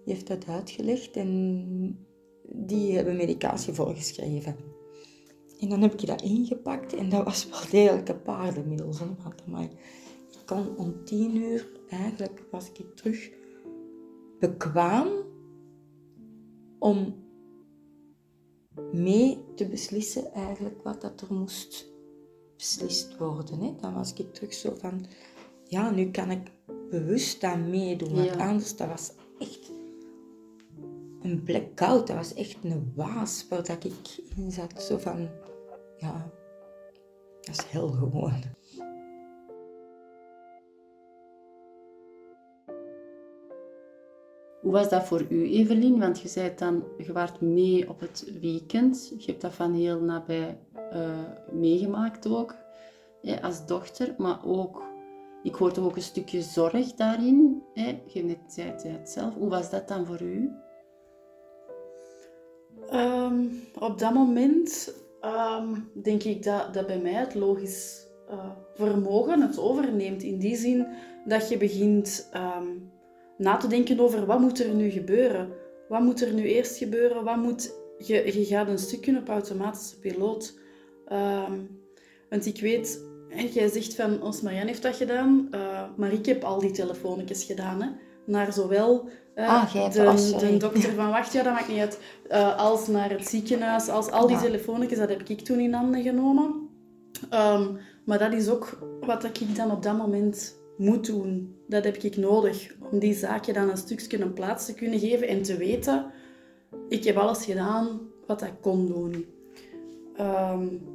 Die 0.03 0.13
heeft 0.13 0.27
dat 0.27 0.47
uitgelegd 0.47 1.15
en 1.15 2.07
die 2.43 2.95
hebben 2.95 3.15
medicatie 3.15 3.73
voorgeschreven. 3.73 4.55
En 5.59 5.69
dan 5.69 5.81
heb 5.81 5.93
ik 5.93 6.07
dat 6.07 6.21
ingepakt 6.21 6.93
en 6.93 7.09
dat 7.09 7.23
was 7.23 7.49
wel 7.49 7.59
degelijk 7.71 8.09
een 8.09 8.21
paardenmiddel. 8.21 8.93
Want 8.93 9.47
maar 9.47 9.63
ik 9.63 9.71
kon 10.45 10.77
om 10.77 11.03
tien 11.03 11.35
uur, 11.35 11.69
eigenlijk 11.89 12.43
was 12.51 12.71
ik 12.73 12.95
terug 12.95 13.29
bekwaam 14.39 15.07
om 16.79 17.23
mee 18.91 19.43
te 19.55 19.67
beslissen 19.67 20.31
eigenlijk 20.31 20.83
wat 20.83 21.01
dat 21.01 21.21
er 21.21 21.33
moest 21.33 21.94
beslist 22.57 23.17
worden. 23.17 23.59
Hè. 23.59 23.75
Dan 23.81 23.93
was 23.93 24.13
ik 24.13 24.33
terug 24.33 24.53
zo 24.53 24.75
van, 24.77 25.05
ja, 25.63 25.89
nu 25.89 26.11
kan 26.11 26.31
ik 26.31 26.51
bewust 26.89 27.43
aan 27.43 27.69
meedoen. 27.69 28.15
Want 28.15 28.37
anders, 28.37 28.75
dat 28.75 28.87
was 28.87 29.13
echt 29.39 29.71
een 31.21 31.43
blackout. 31.43 32.07
Dat 32.07 32.15
was 32.15 32.33
echt 32.33 32.63
een 32.63 32.91
waas 32.95 33.45
waar 33.49 33.63
dat 33.63 33.83
ik 33.83 34.23
in 34.35 34.51
zat. 34.51 34.81
Zo 34.81 34.97
van, 34.97 35.29
ja, 35.97 36.31
dat 37.41 37.57
is 37.57 37.65
heel 37.65 37.89
gewoon. 37.89 38.41
Hoe 44.61 44.73
was 44.73 44.89
dat 44.89 45.05
voor 45.05 45.25
u, 45.29 45.49
Evelien? 45.49 45.99
Want 45.99 46.21
je 46.21 46.27
zei 46.27 46.55
dan, 46.55 46.83
je 46.97 47.13
waart 47.13 47.41
mee 47.41 47.89
op 47.89 47.99
het 47.99 48.31
weekend. 48.41 49.13
Je 49.17 49.25
hebt 49.25 49.41
dat 49.41 49.53
van 49.53 49.73
heel 49.73 49.99
nabij 49.99 50.59
uh, 50.95 51.19
meegemaakt 51.51 52.27
ook, 52.27 52.55
hè, 53.21 53.41
als 53.41 53.65
dochter. 53.65 54.15
Maar 54.17 54.39
ook, 54.45 54.83
ik 55.43 55.55
hoorde 55.55 55.81
ook 55.81 55.95
een 55.95 56.01
stukje 56.01 56.41
zorg 56.41 56.93
daarin. 56.93 57.63
Hè. 57.73 58.01
Je 58.05 58.23
net 58.23 58.37
zei 58.47 58.73
het 58.83 59.09
zelf. 59.09 59.33
Hoe 59.33 59.49
was 59.49 59.69
dat 59.69 59.87
dan 59.87 60.05
voor 60.05 60.21
u? 60.21 60.51
Um, 62.93 63.51
op 63.79 63.99
dat 63.99 64.13
moment 64.13 64.93
um, 65.21 65.91
denk 66.03 66.23
ik 66.23 66.43
dat, 66.43 66.73
dat 66.73 66.87
bij 66.87 66.99
mij 66.99 67.13
het 67.13 67.35
logisch 67.35 68.07
uh, 68.29 68.49
vermogen 68.73 69.41
het 69.41 69.59
overneemt. 69.59 70.23
In 70.23 70.39
die 70.39 70.55
zin 70.55 70.87
dat 71.25 71.49
je 71.49 71.57
begint 71.57 72.29
um, 72.35 72.91
na 73.37 73.57
te 73.57 73.67
denken 73.67 73.99
over 73.99 74.25
wat 74.25 74.39
moet 74.39 74.59
er 74.59 74.73
nu 74.73 74.89
gebeuren. 74.89 75.49
Wat 75.87 76.01
moet 76.01 76.21
er 76.21 76.33
nu 76.33 76.43
eerst 76.43 76.77
gebeuren? 76.77 77.23
Wat 77.23 77.37
moet... 77.37 77.73
je, 77.97 78.39
je 78.39 78.45
gaat 78.45 78.67
een 78.67 78.77
stukje 78.77 79.17
op 79.17 79.29
automatische 79.29 79.99
piloot. 79.99 80.63
Want 82.29 82.45
ik 82.45 82.61
weet, 82.61 82.99
jij 83.53 83.67
zegt 83.67 83.95
van, 83.95 84.21
ons 84.21 84.41
Marianne 84.41 84.69
heeft 84.69 84.81
dat 84.81 84.95
gedaan, 84.95 85.47
uh, 85.51 85.81
maar 85.97 86.13
ik 86.13 86.25
heb 86.25 86.43
al 86.43 86.59
die 86.59 86.71
telefoonnetjes 86.71 87.43
gedaan. 87.43 87.81
Hè, 87.81 87.89
naar 88.25 88.53
zowel 88.53 89.09
uh, 89.35 89.49
ah, 89.49 89.73
de, 89.73 90.35
de, 90.39 90.57
dokter 90.57 90.93
van 90.93 91.09
wacht, 91.09 91.33
ja, 91.33 91.43
dat 91.43 91.53
maakt 91.53 91.67
niet 91.67 91.79
uit. 91.79 91.99
Uh, 92.31 92.57
als 92.57 92.87
naar 92.87 93.09
het 93.09 93.27
ziekenhuis, 93.27 93.89
als 93.89 94.11
al 94.11 94.27
die 94.27 94.35
ja. 94.35 94.41
telefoonnetjes, 94.41 94.99
dat 94.99 95.09
heb 95.09 95.29
ik 95.29 95.41
toen 95.41 95.59
in 95.59 95.73
handen 95.73 96.01
genomen. 96.01 96.69
Um, 97.33 97.77
maar 98.05 98.19
dat 98.19 98.33
is 98.33 98.49
ook 98.49 98.79
wat 98.99 99.23
ik 99.23 99.55
dan 99.55 99.71
op 99.71 99.83
dat 99.83 99.97
moment 99.97 100.55
moet 100.77 101.05
doen. 101.05 101.55
Dat 101.67 101.83
heb 101.83 101.95
ik 101.95 102.17
nodig 102.17 102.75
om 102.91 102.99
die 102.99 103.13
zaakje 103.13 103.53
dan 103.53 103.69
een 103.69 103.77
stukje 103.77 104.19
een 104.19 104.33
plaats 104.33 104.65
te 104.65 104.73
kunnen 104.73 104.99
geven 104.99 105.27
en 105.27 105.41
te 105.41 105.57
weten, 105.57 106.11
ik 106.89 107.03
heb 107.03 107.17
alles 107.17 107.45
gedaan 107.45 107.99
wat 108.27 108.41
ik 108.41 108.53
kon 108.61 108.87
doen. 108.87 109.25
Um, 110.19 110.94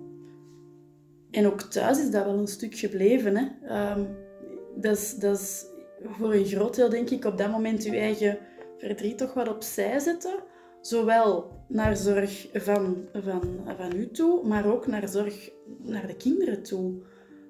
en 1.30 1.46
ook 1.46 1.62
thuis 1.62 1.98
is 1.98 2.10
dat 2.10 2.24
wel 2.24 2.38
een 2.38 2.46
stuk 2.46 2.74
gebleven. 2.74 3.36
Hè. 3.36 3.46
Um, 3.92 4.16
dat 4.76 4.96
is, 4.96 5.14
dat 5.14 5.38
is 5.38 5.64
voor 6.02 6.34
een 6.34 6.46
groot 6.46 6.74
deel, 6.74 6.88
denk 6.88 7.10
ik, 7.10 7.24
op 7.24 7.38
dat 7.38 7.50
moment 7.50 7.84
je 7.84 7.96
eigen 7.96 8.38
verdriet 8.78 9.18
toch 9.18 9.34
wat 9.34 9.48
opzij 9.48 9.98
zetten. 9.98 10.34
Zowel 10.80 11.50
naar 11.68 11.96
zorg 11.96 12.48
van, 12.52 13.08
van, 13.12 13.60
van 13.76 13.96
u 13.96 14.10
toe, 14.10 14.46
maar 14.46 14.72
ook 14.72 14.86
naar 14.86 15.08
zorg 15.08 15.50
naar 15.82 16.06
de 16.06 16.16
kinderen 16.16 16.62
toe. 16.62 17.02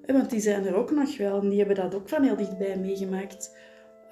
Want 0.05 0.29
die 0.29 0.39
zijn 0.39 0.65
er 0.65 0.75
ook 0.75 0.91
nog 0.91 1.17
wel 1.17 1.41
en 1.41 1.49
die 1.49 1.57
hebben 1.57 1.75
dat 1.75 1.95
ook 1.95 2.09
van 2.09 2.23
heel 2.23 2.35
dichtbij 2.35 2.77
meegemaakt. 2.77 3.57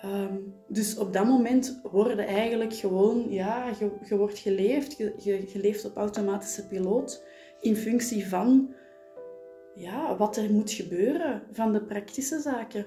Um, 0.06 0.54
dus 0.68 0.98
op 0.98 1.14
dat 1.14 1.26
moment 1.26 1.80
worden 1.92 2.28
eigenlijk 2.28 2.74
gewoon, 2.74 3.26
ja, 3.30 3.72
je, 4.04 4.18
wordt 4.18 4.38
geleefd, 4.38 4.98
je 4.98 5.50
leeft 5.54 5.86
op 5.86 5.98
automatische 5.98 6.68
piloot 6.68 7.24
in 7.60 7.76
functie 7.76 8.28
van 8.28 8.74
ja, 9.80 10.18
wat 10.18 10.38
er 10.38 10.52
moet 10.52 10.72
gebeuren, 10.72 11.42
van 11.52 11.74
de 11.74 11.82
praktische 11.82 12.40
zaken. 12.40 12.86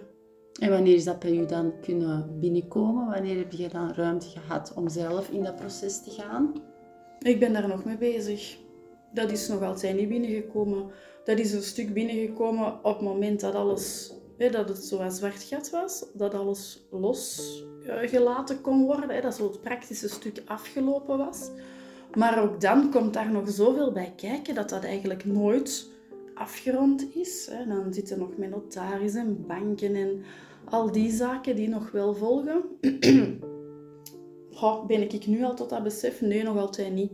En 0.61 0.71
wanneer 0.71 0.95
is 0.95 1.05
dat 1.05 1.19
bij 1.19 1.37
u 1.37 1.47
dan 1.47 1.73
kunnen 1.81 2.39
binnenkomen? 2.41 3.07
Wanneer 3.07 3.37
heb 3.37 3.53
je 3.53 3.69
dan 3.69 3.93
ruimte 3.93 4.29
gehad 4.29 4.73
om 4.77 4.89
zelf 4.89 5.29
in 5.29 5.43
dat 5.43 5.57
proces 5.57 6.03
te 6.03 6.11
gaan? 6.11 6.53
Ik 7.19 7.41
ben 7.41 7.53
daar 7.53 7.69
nog 7.69 7.85
mee 7.85 7.97
bezig. 7.97 8.57
Dat 9.13 9.31
is 9.31 9.49
nog 9.49 9.63
altijd 9.63 9.97
niet 9.97 10.09
binnengekomen. 10.09 10.91
Dat 11.25 11.39
is 11.39 11.53
een 11.53 11.63
stuk 11.63 11.93
binnengekomen 11.93 12.85
op 12.85 12.95
het 12.95 13.01
moment 13.01 13.41
dat 13.41 13.55
alles, 13.55 14.13
hè, 14.39 14.51
dat 14.51 14.69
het 14.69 14.85
zo 14.85 15.09
zwart 15.09 15.43
gat 15.43 15.71
was, 15.71 16.05
dat 16.15 16.35
alles 16.35 16.87
losgelaten 16.91 18.61
kon 18.61 18.85
worden, 18.85 19.11
hè, 19.11 19.21
dat 19.21 19.35
zo 19.35 19.49
het 19.49 19.61
praktische 19.61 20.09
stuk 20.09 20.43
afgelopen 20.47 21.19
was. 21.19 21.51
Maar 22.15 22.43
ook 22.43 22.61
dan 22.61 22.91
komt 22.91 23.15
daar 23.15 23.31
nog 23.31 23.51
zoveel 23.51 23.93
bij 23.93 24.13
kijken 24.17 24.55
dat 24.55 24.69
dat 24.69 24.85
eigenlijk 24.85 25.25
nooit 25.25 25.92
afgerond 26.43 27.15
is. 27.15 27.51
Dan 27.69 27.93
zitten 27.93 28.19
nog 28.19 28.37
met 28.37 28.51
notaris 28.51 29.15
en 29.15 29.47
banken 29.47 29.95
en 29.95 30.23
al 30.65 30.93
die 30.93 31.11
zaken 31.11 31.57
die 31.57 31.69
nog 31.69 31.91
wel 31.91 32.15
volgen. 32.15 32.63
oh, 34.63 34.87
ben 34.87 35.13
ik 35.13 35.27
nu 35.27 35.45
al 35.45 35.55
tot 35.55 35.71
dat 35.71 35.83
besef? 35.83 36.21
Nee, 36.21 36.43
nog 36.43 36.57
altijd 36.57 36.93
niet. 36.93 37.13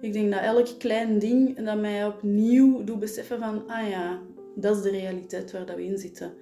Ik 0.00 0.12
denk 0.12 0.32
dat 0.32 0.40
elk 0.40 0.68
klein 0.78 1.18
ding 1.18 1.64
dat 1.64 1.80
mij 1.80 2.06
opnieuw 2.06 2.84
doet 2.84 2.98
beseffen 2.98 3.38
van, 3.38 3.68
ah 3.68 3.88
ja, 3.88 4.22
dat 4.54 4.76
is 4.76 4.82
de 4.82 4.90
realiteit 4.90 5.52
waar 5.52 5.66
dat 5.66 5.76
we 5.76 5.84
in 5.84 5.98
zitten. 5.98 6.34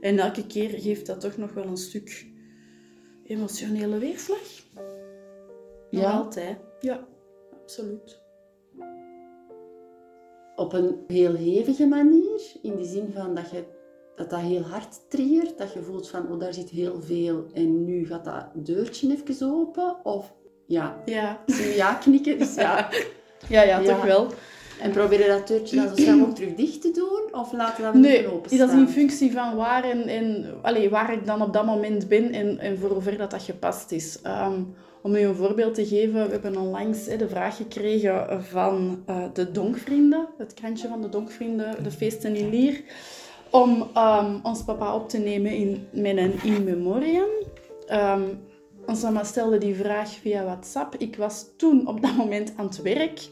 En 0.00 0.18
elke 0.18 0.46
keer 0.46 0.68
geeft 0.68 1.06
dat 1.06 1.20
toch 1.20 1.36
nog 1.36 1.52
wel 1.52 1.66
een 1.66 1.76
stuk 1.76 2.26
emotionele 3.24 3.98
weerslag. 3.98 4.62
Nog 5.90 6.02
ja. 6.02 6.10
altijd. 6.10 6.58
Ja, 6.80 7.06
absoluut. 7.62 8.17
Op 10.58 10.72
een 10.72 10.96
heel 11.06 11.34
hevige 11.34 11.86
manier. 11.86 12.40
In 12.62 12.76
de 12.76 12.84
zin 12.84 13.10
van 13.14 13.34
dat 13.34 13.50
je 13.50 13.64
dat, 14.16 14.30
dat 14.30 14.40
heel 14.40 14.62
hard 14.62 15.10
triggert. 15.10 15.58
Dat 15.58 15.72
je 15.72 15.82
voelt 15.82 16.08
van, 16.08 16.32
oh, 16.32 16.40
daar 16.40 16.54
zit 16.54 16.70
heel 16.70 17.00
veel. 17.02 17.46
En 17.52 17.84
nu 17.84 18.06
gaat 18.06 18.24
dat 18.24 18.46
deurtje 18.54 19.16
even 19.26 19.52
open. 19.52 19.96
Of, 20.04 20.34
ja. 20.66 21.02
Ja. 21.04 21.44
Ja 21.76 21.94
knikken. 21.94 22.38
Dus 22.38 22.54
ja. 22.54 22.88
Ja, 23.48 23.62
ja, 23.70 23.78
Ja. 23.78 23.94
toch 23.94 24.04
wel. 24.04 24.26
En 24.80 24.90
probeer 24.90 25.20
je 25.20 25.26
dat 25.28 25.48
deurtje 25.48 25.76
dan 25.76 25.88
zo 25.88 25.94
snel 25.94 26.16
mogelijk 26.16 26.36
terug 26.36 26.54
dicht 26.54 26.80
te 26.82 26.90
doen? 26.90 27.40
Of 27.40 27.52
laat 27.52 27.76
je 27.76 27.82
dat 27.82 27.94
Nee, 27.94 28.32
openstaan? 28.32 28.58
dat 28.58 28.68
is 28.68 28.74
in 28.74 28.88
functie 28.88 29.32
van 29.32 29.56
waar, 29.56 29.84
en, 29.84 30.02
en, 30.06 30.46
allee, 30.62 30.90
waar 30.90 31.12
ik 31.12 31.26
dan 31.26 31.42
op 31.42 31.52
dat 31.52 31.66
moment 31.66 32.08
ben 32.08 32.32
en, 32.32 32.58
en 32.58 32.78
voor 32.78 32.90
hoever 32.90 33.16
dat, 33.16 33.30
dat 33.30 33.42
gepast 33.42 33.92
is. 33.92 34.18
Ehm, 34.22 34.60
om 35.02 35.14
u 35.14 35.20
een 35.20 35.34
voorbeeld 35.34 35.74
te 35.74 35.86
geven, 35.86 36.24
we 36.26 36.30
hebben 36.32 36.56
onlangs 36.56 37.06
hè, 37.06 37.16
de 37.16 37.28
vraag 37.28 37.56
gekregen 37.56 38.44
van 38.44 39.02
eh, 39.06 39.22
de 39.32 39.50
Donkvrienden, 39.50 40.26
het 40.38 40.54
krantje 40.54 40.88
van 40.88 41.02
de 41.02 41.08
Donkvrienden, 41.08 41.82
de 41.82 41.90
feesten 41.90 42.36
in 42.36 42.50
Lier, 42.50 42.80
om 43.50 43.88
ehm, 43.94 44.36
ons 44.42 44.64
papa 44.64 44.94
op 44.94 45.08
te 45.08 45.18
nemen 45.18 45.52
in, 45.52 45.86
met 45.92 46.16
een 46.16 46.34
in 46.42 46.64
memoriam. 46.64 47.28
Ehm, 47.86 48.22
ons 48.86 49.02
mama 49.02 49.24
stelde 49.24 49.58
die 49.58 49.74
vraag 49.74 50.10
via 50.10 50.44
WhatsApp. 50.44 50.94
Ik 50.98 51.16
was 51.16 51.46
toen 51.56 51.86
op 51.86 52.02
dat 52.02 52.16
moment 52.16 52.52
aan 52.56 52.66
het 52.66 52.82
werk. 52.82 53.28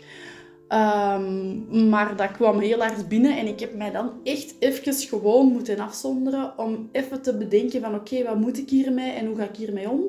Ehm, 0.69 1.89
maar 1.89 2.17
dat 2.17 2.31
kwam 2.31 2.59
heel 2.59 2.79
hard 2.79 3.09
binnen 3.09 3.37
en 3.37 3.47
ik 3.47 3.61
heb 3.61 3.75
mij 3.75 3.91
dan 3.91 4.13
echt 4.23 4.55
even 4.59 4.95
gewoon 4.95 5.53
moeten 5.53 5.79
afzonderen 5.79 6.59
om 6.59 6.89
even 6.93 7.23
te 7.23 7.37
bedenken 7.37 7.81
van 7.81 7.95
oké, 7.95 8.25
wat 8.25 8.41
moet 8.41 8.59
ik 8.59 8.71
hiermee 8.71 9.11
en 9.11 9.27
hoe 9.27 9.37
ga 9.37 9.45
ik 9.45 9.57
hiermee 9.57 9.91
om? 9.91 10.03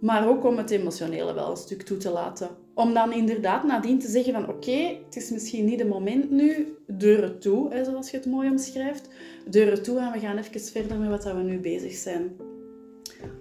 Maar 0.00 0.28
ook 0.28 0.44
om 0.44 0.56
het 0.56 0.70
emotionele 0.70 1.34
wel 1.34 1.50
een 1.50 1.56
stuk 1.56 1.82
toe 1.82 1.96
te 1.96 2.10
laten. 2.10 2.48
Om 2.74 2.94
dan 2.94 3.12
inderdaad 3.12 3.64
nadien 3.64 3.98
te 3.98 4.08
zeggen 4.08 4.32
van 4.32 4.48
oké, 4.48 4.96
het 5.04 5.16
is 5.16 5.30
misschien 5.30 5.64
niet 5.64 5.78
het 5.78 5.88
moment 5.88 6.30
nu, 6.30 6.76
deuren 6.86 7.38
toe, 7.38 7.72
hè, 7.72 7.84
zoals 7.84 8.10
je 8.10 8.16
het 8.16 8.26
mooi 8.26 8.50
omschrijft. 8.50 9.08
Deuren 9.50 9.82
toe 9.82 9.98
en 9.98 10.12
we 10.12 10.18
gaan 10.18 10.36
even 10.36 10.60
verder 10.60 10.98
met 10.98 11.08
wat 11.08 11.24
we 11.24 11.42
nu 11.42 11.58
bezig 11.58 11.92
zijn. 11.92 12.36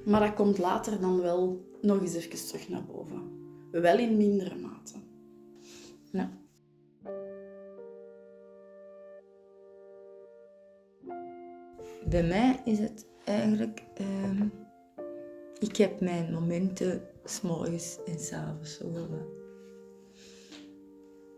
Maar 0.05 0.19
dat 0.19 0.33
komt 0.33 0.57
later 0.57 1.01
dan 1.01 1.21
wel 1.21 1.65
nog 1.81 2.01
eens 2.01 2.15
even 2.15 2.47
terug 2.47 2.69
naar 2.69 2.83
boven. 2.83 3.21
Wel 3.71 3.97
in 3.97 4.17
mindere 4.17 4.55
mate. 4.55 4.72
Bij 12.09 12.23
mij 12.23 12.61
is 12.65 12.79
het 12.79 13.05
eigenlijk... 13.25 13.83
ehm, 13.93 14.47
ik 15.59 15.75
heb 15.75 15.99
mijn 15.99 16.33
momenten 16.33 17.01
s'morgens 17.23 17.97
en 18.05 18.19
s'avonds. 18.19 18.79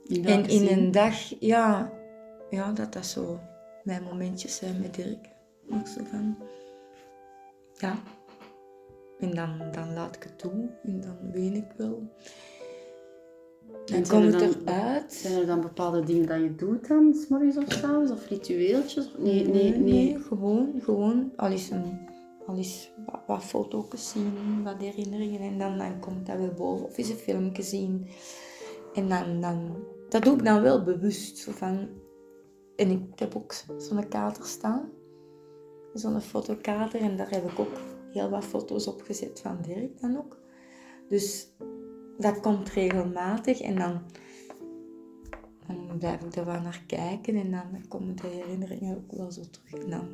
In 0.04 0.26
En 0.26 0.44
in 0.46 0.68
zin? 0.68 0.78
een 0.78 0.92
dag, 0.92 1.40
ja, 1.40 1.92
ja, 2.50 2.72
dat 2.72 2.94
dat 2.94 3.06
zo 3.06 3.40
mijn 3.84 4.04
momentjes 4.04 4.56
zijn 4.56 4.80
met 4.82 4.94
Dirk. 4.96 5.30
Ook 5.72 5.88
zo 5.88 6.04
van, 6.04 6.38
ja. 7.74 7.98
En 9.20 9.36
dan, 9.36 9.72
dan 9.72 9.94
laat 9.94 10.16
ik 10.16 10.24
het 10.24 10.40
toe 10.40 10.70
en 10.84 11.02
dan 11.02 11.32
weet 11.32 11.56
ik 11.56 11.72
wel. 11.78 12.16
En 13.86 14.06
zijn 14.06 14.22
komt 14.22 14.34
er 14.34 14.48
het 14.48 14.58
eruit. 14.66 15.14
Zijn 15.14 15.40
er 15.40 15.46
dan 15.46 15.62
bepaalde 15.62 16.04
dingen 16.04 16.28
dat 16.28 16.38
je 16.38 16.56
doet 16.56 16.88
dan, 16.88 17.14
s 17.14 17.28
morgens 17.28 17.58
of 17.58 17.72
s'avonds? 17.72 18.12
Of 18.12 18.28
ritueeltjes? 18.28 19.12
Nee, 19.18 19.48
nee, 19.48 19.78
nee. 19.78 20.20
gewoon, 20.20 20.74
gewoon. 20.82 21.32
Al 21.36 21.52
is, 21.52 21.70
een, 21.70 22.00
al 22.46 22.58
is 22.58 22.92
wat, 23.06 23.22
wat 23.28 23.44
foto's 23.44 24.10
zien, 24.10 24.64
wat 24.64 24.82
herinneringen 24.82 25.40
en 25.40 25.58
dan, 25.58 25.78
dan 25.78 26.00
komt 26.00 26.26
dat 26.26 26.38
weer 26.38 26.54
boven. 26.54 26.86
Of 26.86 26.98
is 26.98 27.10
een 27.10 27.16
filmpje 27.16 27.64
zien. 27.64 28.08
En 28.94 29.10
dan, 29.10 29.42
dan, 29.42 29.76
dat 30.10 30.24
doe 30.24 30.38
ik 30.38 30.46
dan 30.46 30.62
wel 30.62 30.84
bewust. 30.84 31.38
Zo 31.38 31.52
van, 31.52 31.88
en 32.76 32.90
ik 32.90 33.20
heb 33.20 33.36
ook 33.36 33.54
zo'n 33.78 34.08
kater 34.08 34.46
staan. 34.46 34.90
Zo'n 35.94 36.22
fotokater. 36.22 37.00
En 37.00 37.18
daar 37.18 37.30
heb 37.30 37.52
ik 37.52 37.60
ook 37.60 37.80
heel 38.12 38.30
wat 38.30 38.46
foto's 38.46 38.88
op 38.88 39.02
gezet 39.02 39.40
van 39.40 39.58
Dirk 39.62 40.02
dan 40.02 40.18
ook. 40.18 40.38
Dus 41.10 41.48
dat 42.18 42.40
komt 42.40 42.70
regelmatig 42.70 43.62
en 43.62 43.76
dan, 43.76 44.02
dan 45.68 45.98
blijf 45.98 46.22
ik 46.22 46.36
er 46.36 46.46
wel 46.46 46.62
naar 46.62 46.84
kijken 46.88 47.36
en 47.36 47.52
dan 47.52 47.88
komen 47.88 48.16
de 48.16 48.28
herinneringen 48.28 48.96
ook 48.98 49.18
wel 49.18 49.32
zo 49.32 49.42
terug. 49.52 49.84
En 49.84 49.90
dan 49.90 50.08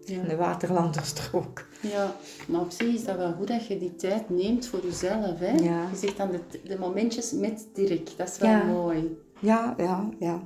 Ja. 0.00 0.22
de 0.22 0.36
waterlanders 0.36 1.14
er 1.18 1.30
ook. 1.32 1.66
Ja, 1.82 2.16
maar 2.48 2.60
op 2.60 2.70
zich 2.70 2.94
is 2.94 3.04
dat 3.04 3.16
wel 3.16 3.32
goed 3.32 3.48
dat 3.48 3.66
je 3.66 3.78
die 3.78 3.96
tijd 3.96 4.30
neemt 4.30 4.66
voor 4.66 4.80
jezelf. 4.84 5.38
Hè? 5.38 5.52
Ja. 5.52 5.88
Je 5.90 5.96
zegt 5.96 6.16
dan 6.16 6.30
de, 6.30 6.40
de 6.64 6.78
momentjes 6.78 7.32
met 7.32 7.68
Dirk, 7.72 8.16
dat 8.16 8.28
is 8.28 8.38
wel 8.38 8.50
Ja. 8.50 8.64
mooi. 8.64 9.18
Ja, 9.40 9.74
ja, 9.76 10.08
ja. 10.18 10.42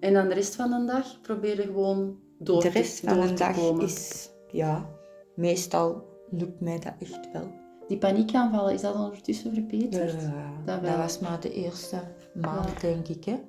En 0.00 0.12
dan 0.12 0.28
de 0.28 0.34
rest 0.34 0.54
van 0.54 0.70
de 0.70 0.84
dag 0.92 1.20
probeer 1.20 1.56
je 1.56 1.62
gewoon 1.62 2.16
door, 2.38 2.62
De 2.62 2.68
te- 2.70 2.78
rest 2.78 3.00
van 3.00 3.20
de 3.20 3.32
dag 3.34 3.56
komen. 3.56 3.84
is, 3.84 4.30
ja, 4.50 4.88
meestal 5.34 6.04
lukt 6.30 6.60
mij 6.60 6.78
dat 6.78 6.92
echt 6.98 7.32
wel. 7.32 7.50
Die 7.92 8.00
paniekaanvallen, 8.00 8.74
is 8.74 8.80
dat 8.80 8.94
ondertussen 8.94 9.52
verbeterd? 9.54 10.12
Ja, 10.22 10.80
dat 10.80 10.96
was 10.96 11.18
maar 11.18 11.40
de 11.40 11.52
eerste 11.52 12.00
maand, 12.34 12.68
Ja. 12.70 12.80
denk 12.80 13.08
ik. 13.08 13.24
Hè? 13.24 13.40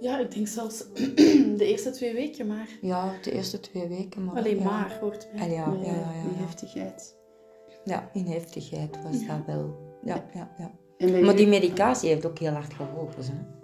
Ja, 0.00 0.18
ik 0.18 0.34
denk 0.34 0.48
zelfs 0.48 0.84
de 1.60 1.64
eerste 1.66 1.90
twee 1.90 2.14
weken 2.14 2.46
maar. 2.46 2.68
Ja, 2.80 3.12
de 3.22 3.32
eerste 3.32 3.60
twee 3.60 3.88
weken. 3.88 4.24
Maar, 4.24 4.36
Alleen 4.36 4.58
ja. 4.58 4.64
maar, 4.64 4.98
hoort 5.00 5.28
bij. 5.36 5.50
Ja, 5.50 5.54
ja, 5.54 5.76
ja, 5.84 5.92
ja. 5.92 6.44
heftigheid. 6.44 7.16
Ja, 7.84 8.10
in 8.12 8.26
heftigheid 8.26 9.02
was 9.02 9.26
dat 9.26 9.46
wel. 9.46 9.76
Ja, 10.04 10.24
ja, 10.34 10.50
ja. 10.58 11.20
Maar 11.20 11.36
die 11.36 11.48
medicatie 11.48 12.08
heeft 12.08 12.26
ook 12.26 12.38
heel 12.38 12.52
hard 12.52 12.74
geholpen. 12.74 13.24
Hè? 13.24 13.60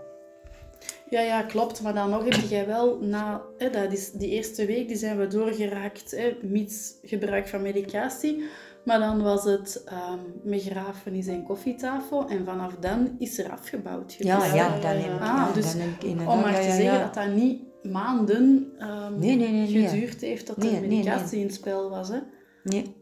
Ja, 1.10 1.20
ja, 1.20 1.42
klopt. 1.42 1.82
Maar 1.82 1.94
dan 1.94 2.10
nog 2.10 2.24
heb 2.24 2.48
jij 2.48 2.66
wel 2.66 2.98
na... 2.98 3.42
Hè, 3.58 3.70
dat 3.70 3.92
is 3.92 4.10
die 4.10 4.28
eerste 4.28 4.66
week 4.66 4.88
die 4.88 4.96
zijn 4.96 5.18
we 5.18 5.26
doorgeraakt, 5.26 6.10
hè, 6.10 6.36
mits 6.42 6.94
gebruik 7.02 7.48
van 7.48 7.62
medicatie. 7.62 8.44
Maar 8.88 8.98
dan 8.98 9.22
was 9.22 9.44
het 9.44 9.82
ehm 9.84 10.18
met 10.42 10.62
grafenis 10.62 11.26
en 11.26 11.42
koffietafel. 11.42 12.28
En 12.28 12.44
vanaf 12.44 12.74
dan 12.80 13.14
is 13.18 13.38
er 13.38 13.50
afgebouwd 13.50 14.12
Ja, 14.18 14.34
geweest. 14.34 14.54
ja, 14.54 14.66
ja, 14.74 14.80
dan 14.80 14.90
heb 15.02 15.14
ik, 15.14 15.20
Ah, 15.20 15.54
dus 15.54 15.72
dan 15.72 15.80
heb 15.80 15.90
ik 15.90 16.02
inderdaad... 16.04 16.34
Om 16.34 16.40
maar 16.40 16.52
ja, 16.52 16.60
te 16.60 16.66
ja, 16.66 16.74
zeggen 16.74 17.00
dat 17.00 17.14
dat 17.14 17.32
niet 17.34 17.62
maanden 17.82 18.72
ehm, 18.78 19.18
Nee, 19.18 19.36
nee, 19.36 19.50
nee, 19.52 19.70
nee. 19.70 19.88
geduurd 19.88 20.20
heeft 20.20 20.46
dat 20.46 20.56
Nee, 20.56 20.74
er 20.74 20.80
nee, 20.80 20.88
medicatie 20.88 21.30
nee. 21.30 21.40
in 21.40 21.46
het 21.46 21.54
spel 21.54 21.90
was. 21.90 22.08
Hè. 22.08 22.18
Nee, 22.64 22.94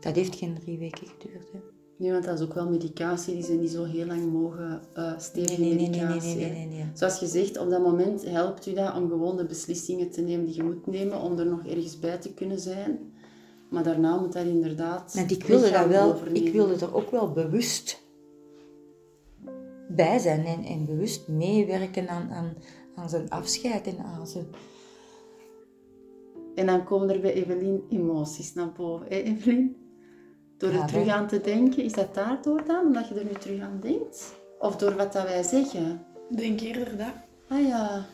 dat 0.00 0.14
heeft 0.16 0.36
geen 0.36 0.54
drie 0.64 0.78
weken 0.78 1.06
geduurd. 1.06 1.48
Hè. 1.52 1.58
Nee, 1.98 2.12
want 2.12 2.24
dat 2.24 2.38
is 2.38 2.44
ook 2.46 2.54
wel 2.54 2.68
medicatie 2.68 3.34
die 3.34 3.42
ze 3.42 3.52
niet 3.52 3.70
zo 3.70 3.84
heel 3.84 4.06
lang 4.06 4.32
mogen 4.32 4.82
uh, 4.96 5.12
stevige 5.18 5.60
Nee, 5.60 5.74
nee, 5.74 5.88
nee, 5.88 5.88
nee, 5.88 6.06
medicatie. 6.06 6.36
nee, 6.36 6.50
nee, 6.50 6.66
nee, 6.66 6.76
nee. 6.76 6.90
Zoals 6.94 7.20
je 7.20 7.26
zegt, 7.26 7.58
op 7.58 7.70
dat 7.70 7.82
moment 7.82 8.24
helpt 8.24 8.66
u 8.66 8.72
dat 8.74 8.96
om 8.96 9.08
gewoon 9.08 9.36
de 9.36 9.44
beslissingen 9.44 10.10
te 10.10 10.20
nemen 10.20 10.46
die 10.46 10.54
je 10.54 10.62
moet 10.62 10.86
nemen, 10.86 11.20
om 11.20 11.38
er 11.38 11.46
nog 11.46 11.66
ergens 11.66 11.98
bij 11.98 12.18
te 12.18 12.34
kunnen 12.34 12.58
zijn. 12.60 12.98
Maar 13.72 13.82
daarna 13.82 14.16
moet 14.16 14.32
dat 14.32 14.46
inderdaad. 14.46 15.14
Want 15.14 15.30
ik 15.30 15.44
wilde, 15.44 15.70
dat 15.70 15.86
wel, 15.86 16.12
overnemen. 16.12 16.46
ik 16.46 16.52
wilde 16.52 16.74
er 16.74 16.94
ook 16.94 17.10
wel 17.10 17.32
bewust 17.32 18.02
bij 19.88 20.18
zijn 20.18 20.46
en, 20.46 20.64
en 20.64 20.86
bewust 20.86 21.28
meewerken 21.28 22.08
aan, 22.08 22.30
aan, 22.30 22.54
aan 22.94 23.08
zijn 23.08 23.30
afscheid 23.30 23.86
en 23.86 23.98
aan 23.98 24.26
zijn... 24.26 24.46
En 26.54 26.66
dan 26.66 26.84
komen 26.84 27.10
er 27.10 27.20
bij 27.20 27.32
Evelien 27.32 27.84
emoties 27.88 28.54
naar 28.54 28.72
boven. 28.72 29.06
Hè, 29.08 29.16
Evelien? 29.16 29.76
Door 30.56 30.70
er 30.70 30.76
Ja, 30.76 30.84
terug 30.84 31.08
aan 31.08 31.28
te 31.28 31.40
denken, 31.40 31.84
is 31.84 31.92
dat 31.92 32.14
daardoor 32.14 32.64
dan? 32.66 32.86
Omdat 32.86 33.08
je 33.08 33.14
er 33.14 33.24
nu 33.24 33.32
terug 33.32 33.60
aan 33.60 33.78
denkt? 33.80 34.34
Of 34.58 34.76
door 34.76 34.96
wat 34.96 35.12
dat 35.12 35.22
wij 35.22 35.42
zeggen? 35.42 36.06
Ik 36.30 36.36
denk 36.36 36.60
eerder 36.60 36.96
dat. 36.96 37.14
Ah 37.48 37.66
ja. 37.66 38.06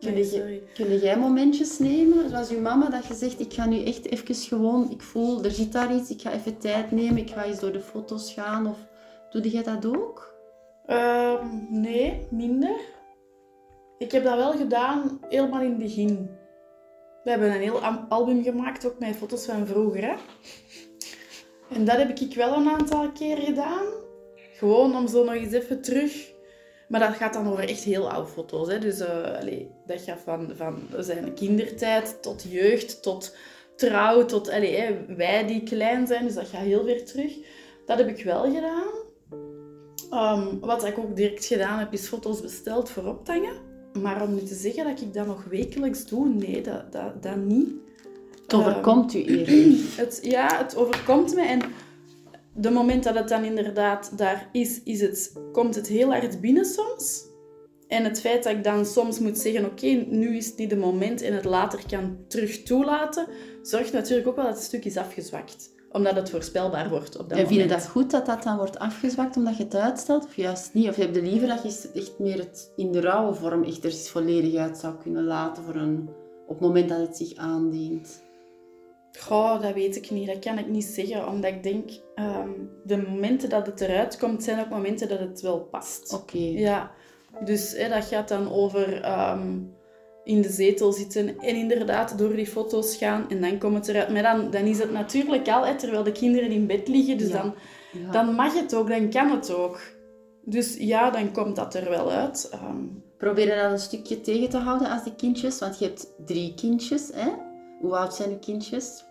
Kun 0.00 0.24
sorry. 0.24 0.52
je, 0.52 0.62
kun 0.74 0.98
jij 0.98 1.18
momentjes 1.18 1.78
nemen, 1.78 2.28
zoals 2.30 2.48
je 2.48 2.56
mama, 2.56 2.90
dat 2.90 3.06
je 3.06 3.14
zegt, 3.14 3.40
ik 3.40 3.52
ga 3.52 3.66
nu 3.66 3.84
echt 3.84 4.06
even 4.06 4.34
gewoon, 4.34 4.90
ik 4.90 5.02
voel, 5.02 5.44
er 5.44 5.50
zit 5.50 5.72
daar 5.72 5.94
iets, 5.94 6.10
ik 6.10 6.20
ga 6.20 6.32
even 6.32 6.58
tijd 6.58 6.90
nemen, 6.90 7.16
ik 7.16 7.30
ga 7.30 7.44
eens 7.44 7.60
door 7.60 7.72
de 7.72 7.80
foto's 7.80 8.32
gaan, 8.32 8.66
of 8.66 8.78
doe 9.30 9.50
jij 9.50 9.62
dat 9.62 9.86
ook? 9.86 10.34
Ehm, 10.86 11.46
nee, 11.68 12.26
minder. 12.30 12.76
Ik 13.98 14.12
heb 14.12 14.24
dat 14.24 14.36
wel 14.36 14.52
gedaan 14.52 15.20
helemaal 15.28 15.60
in 15.60 15.68
het 15.68 15.78
begin. 15.78 16.30
We 17.24 17.30
hebben 17.30 17.54
een 17.54 17.60
heel 17.60 17.80
album 18.08 18.42
gemaakt, 18.42 18.86
ook 18.86 18.98
met 18.98 19.16
foto's 19.16 19.44
van 19.44 19.66
vroeger. 19.66 20.02
Hè? 20.02 20.14
En 21.70 21.84
dat 21.84 21.96
heb 21.96 22.18
ik 22.18 22.34
wel 22.34 22.56
een 22.56 22.68
aantal 22.68 23.12
keer 23.12 23.36
gedaan. 23.36 23.86
Gewoon 24.52 24.96
om 24.96 25.08
zo 25.08 25.24
nog 25.24 25.34
eens 25.34 25.52
even 25.52 25.82
terug... 25.82 26.38
Maar 26.90 27.00
dat 27.00 27.14
gaat 27.14 27.32
dan 27.32 27.48
over 27.48 27.68
echt 27.68 27.82
heel 27.82 28.10
oude 28.10 28.28
foto's. 28.28 28.68
Hè? 28.68 28.78
Dus 28.78 29.00
allee, 29.00 29.70
dat 29.86 30.00
gaat 30.00 30.20
van, 30.24 30.52
van 30.56 30.88
zijn 30.98 31.34
kindertijd 31.34 32.22
tot 32.22 32.44
jeugd, 32.48 33.02
tot 33.02 33.36
trouw, 33.76 34.24
tot 34.24 34.50
allee, 34.50 34.76
hè, 34.76 35.14
wij 35.16 35.46
die 35.46 35.62
klein 35.62 36.06
zijn. 36.06 36.24
Dus 36.24 36.34
dat 36.34 36.48
gaat 36.48 36.60
heel 36.60 36.84
ver 36.84 37.04
terug. 37.04 37.36
Dat 37.86 37.98
heb 37.98 38.08
ik 38.08 38.24
wel 38.24 38.42
gedaan. 38.42 38.88
Ehm, 40.10 40.58
wat 40.60 40.84
ik 40.84 40.98
ook 40.98 41.16
direct 41.16 41.44
gedaan 41.44 41.78
heb, 41.78 41.92
is 41.92 42.08
foto's 42.08 42.40
besteld 42.40 42.90
voor 42.90 43.04
optangen. 43.04 43.54
Maar 44.02 44.22
om 44.22 44.34
nu 44.34 44.42
te 44.42 44.54
zeggen 44.54 44.84
dat 44.84 45.00
ik 45.00 45.14
dat 45.14 45.26
nog 45.26 45.44
wekelijks 45.44 46.06
doe, 46.06 46.28
nee, 46.28 46.62
dat, 46.62 46.92
dat, 46.92 47.22
dat 47.22 47.36
niet. 47.36 47.68
Het 48.42 48.54
overkomt 48.54 49.14
u 49.14 49.24
eerder. 49.24 49.78
Het, 49.96 50.18
ja, 50.22 50.58
het 50.58 50.76
overkomt 50.76 51.34
me. 51.34 51.42
En 51.42 51.60
de 52.54 52.70
moment 52.70 53.04
dat 53.04 53.14
het 53.14 53.28
dan 53.28 53.44
inderdaad 53.44 54.18
daar 54.18 54.48
is, 54.52 54.82
is 54.82 55.00
het, 55.00 55.32
komt 55.52 55.74
het 55.74 55.86
heel 55.86 56.10
hard 56.10 56.40
binnen 56.40 56.64
soms. 56.64 57.28
En 57.88 58.04
het 58.04 58.20
feit 58.20 58.42
dat 58.42 58.52
ik 58.52 58.64
dan 58.64 58.86
soms 58.86 59.18
moet 59.18 59.38
zeggen, 59.38 59.64
oké, 59.64 59.86
nu 60.08 60.36
is 60.36 60.46
het 60.46 60.56
niet 60.56 60.70
de 60.70 60.76
moment 60.76 61.22
en 61.22 61.34
het 61.34 61.44
later 61.44 61.82
kan 61.88 62.18
terug 62.28 62.62
toelaten, 62.62 63.26
zorgt 63.62 63.92
natuurlijk 63.92 64.28
ook 64.28 64.36
wel 64.36 64.44
dat 64.44 64.54
het 64.54 64.64
stuk 64.64 64.84
is 64.84 64.96
afgezwakt. 64.96 65.78
Omdat 65.92 66.16
het 66.16 66.30
voorspelbaar 66.30 66.88
wordt 66.88 67.16
op 67.16 67.28
dat 67.28 67.38
en 67.38 67.44
moment. 67.44 67.48
vind 67.48 67.70
je 67.70 67.76
dat 67.76 67.88
goed 67.88 68.10
dat 68.10 68.26
dat 68.26 68.42
dan 68.42 68.56
wordt 68.56 68.78
afgezwakt 68.78 69.36
omdat 69.36 69.56
je 69.56 69.64
het 69.64 69.74
uitstelt? 69.74 70.24
Of 70.24 70.36
juist 70.36 70.74
niet? 70.74 70.88
Of 70.88 70.96
heb 70.96 71.14
je 71.14 71.22
liever 71.22 71.48
dat 71.48 71.62
je 71.62 71.68
het 71.68 71.90
echt 71.92 72.18
meer 72.18 72.38
het 72.38 72.72
in 72.76 72.92
de 72.92 73.00
rauwe 73.00 73.34
vorm 73.34 73.62
echt 73.64 73.84
er 73.84 73.92
volledig 73.92 74.54
uit 74.54 74.78
zou 74.78 74.94
kunnen 75.02 75.24
laten 75.24 75.62
voor 75.62 75.74
een, 75.74 76.08
op 76.46 76.58
het 76.58 76.60
moment 76.60 76.88
dat 76.88 76.98
het 76.98 77.16
zich 77.16 77.34
aandient? 77.34 78.22
Goh, 79.18 79.62
dat 79.62 79.74
weet 79.74 79.96
ik 79.96 80.10
niet. 80.10 80.26
Dat 80.26 80.38
kan 80.38 80.58
ik 80.58 80.68
niet 80.68 80.84
zeggen. 80.84 81.28
Omdat 81.28 81.50
ik 81.52 81.62
denk, 81.62 81.90
ehm, 82.14 82.48
de 82.84 82.96
momenten 82.96 83.48
dat 83.48 83.66
het 83.66 83.80
eruit 83.80 84.18
komt, 84.18 84.42
zijn 84.42 84.60
ook 84.60 84.68
momenten 84.68 85.08
dat 85.08 85.18
het 85.18 85.40
wel 85.40 85.58
past. 85.60 86.12
Oké. 86.12 86.38
Ja, 86.38 86.90
dus 87.44 87.72
hè, 87.76 87.88
dat 87.88 88.04
gaat 88.04 88.28
dan 88.28 88.52
over 88.52 89.02
ehm, 89.02 89.58
in 90.24 90.40
de 90.42 90.48
zetel 90.50 90.92
zitten 90.92 91.38
en 91.38 91.54
inderdaad 91.56 92.18
door 92.18 92.36
die 92.36 92.46
foto's 92.46 92.96
gaan 92.96 93.30
en 93.30 93.40
dan 93.40 93.58
komt 93.58 93.74
het 93.76 93.88
eruit. 93.88 94.08
Maar 94.12 94.22
dan, 94.22 94.50
dan 94.50 94.62
is 94.64 94.78
het 94.78 94.92
natuurlijk 94.92 95.48
al, 95.48 95.66
hè, 95.66 95.74
terwijl 95.76 96.02
de 96.02 96.12
kinderen 96.12 96.50
in 96.50 96.66
bed 96.66 96.88
liggen, 96.88 97.18
dus 97.18 97.28
Ja. 97.28 97.42
dan, 97.42 97.54
Ja. 97.92 98.10
dan 98.10 98.34
mag 98.34 98.54
het 98.54 98.74
ook, 98.74 98.88
dan 98.88 99.10
kan 99.10 99.30
het 99.30 99.52
ook. 99.54 99.80
Dus 100.44 100.76
ja, 100.78 101.10
dan 101.10 101.32
komt 101.32 101.56
dat 101.56 101.74
er 101.74 101.90
wel 101.90 102.10
uit. 102.10 102.48
Ehm, 102.52 102.84
Probeer 103.18 103.56
dat 103.56 103.70
een 103.70 103.78
stukje 103.78 104.20
tegen 104.20 104.48
te 104.48 104.56
houden 104.56 104.90
als 104.90 105.04
de 105.04 105.14
kindjes? 105.14 105.58
Want 105.58 105.78
je 105.78 105.84
hebt 105.84 106.12
drie 106.26 106.54
kindjes, 106.54 107.10
hè? 107.14 107.30
Hoe 107.80 107.96
oud 107.96 108.14
zijn 108.14 108.30
de 108.30 108.38
kindjes? 108.38 109.04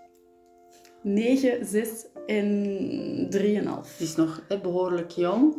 9, 1.01 1.65
6 1.65 2.05
en 2.25 3.27
3,5. 3.29 3.91
Het 3.91 3.99
is 3.99 4.15
nog 4.15 4.41
hè, 4.47 4.59
behoorlijk 4.59 5.11
jong. 5.11 5.55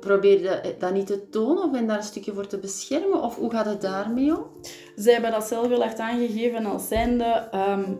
Probeer 0.00 0.40
je 0.40 0.74
dat 0.78 0.92
niet 0.92 1.06
te 1.06 1.28
tonen 1.28 1.62
of 1.62 1.70
ben 1.70 1.86
daar 1.86 1.96
een 1.96 2.02
stukje 2.02 2.34
voor 2.34 2.46
te 2.46 2.58
beschermen? 2.58 3.22
Of 3.22 3.36
hoe 3.36 3.50
gaat 3.50 3.66
het 3.66 3.80
daarmee 3.80 4.36
om? 4.36 4.46
Zij 4.96 5.12
hebben 5.12 5.30
dat 5.30 5.44
zelf 5.44 5.66
heel 5.66 5.82
hard 5.82 5.98
aangegeven 5.98 6.66
als 6.66 6.88
zijnde, 6.88 7.48
ehm, 7.50 7.94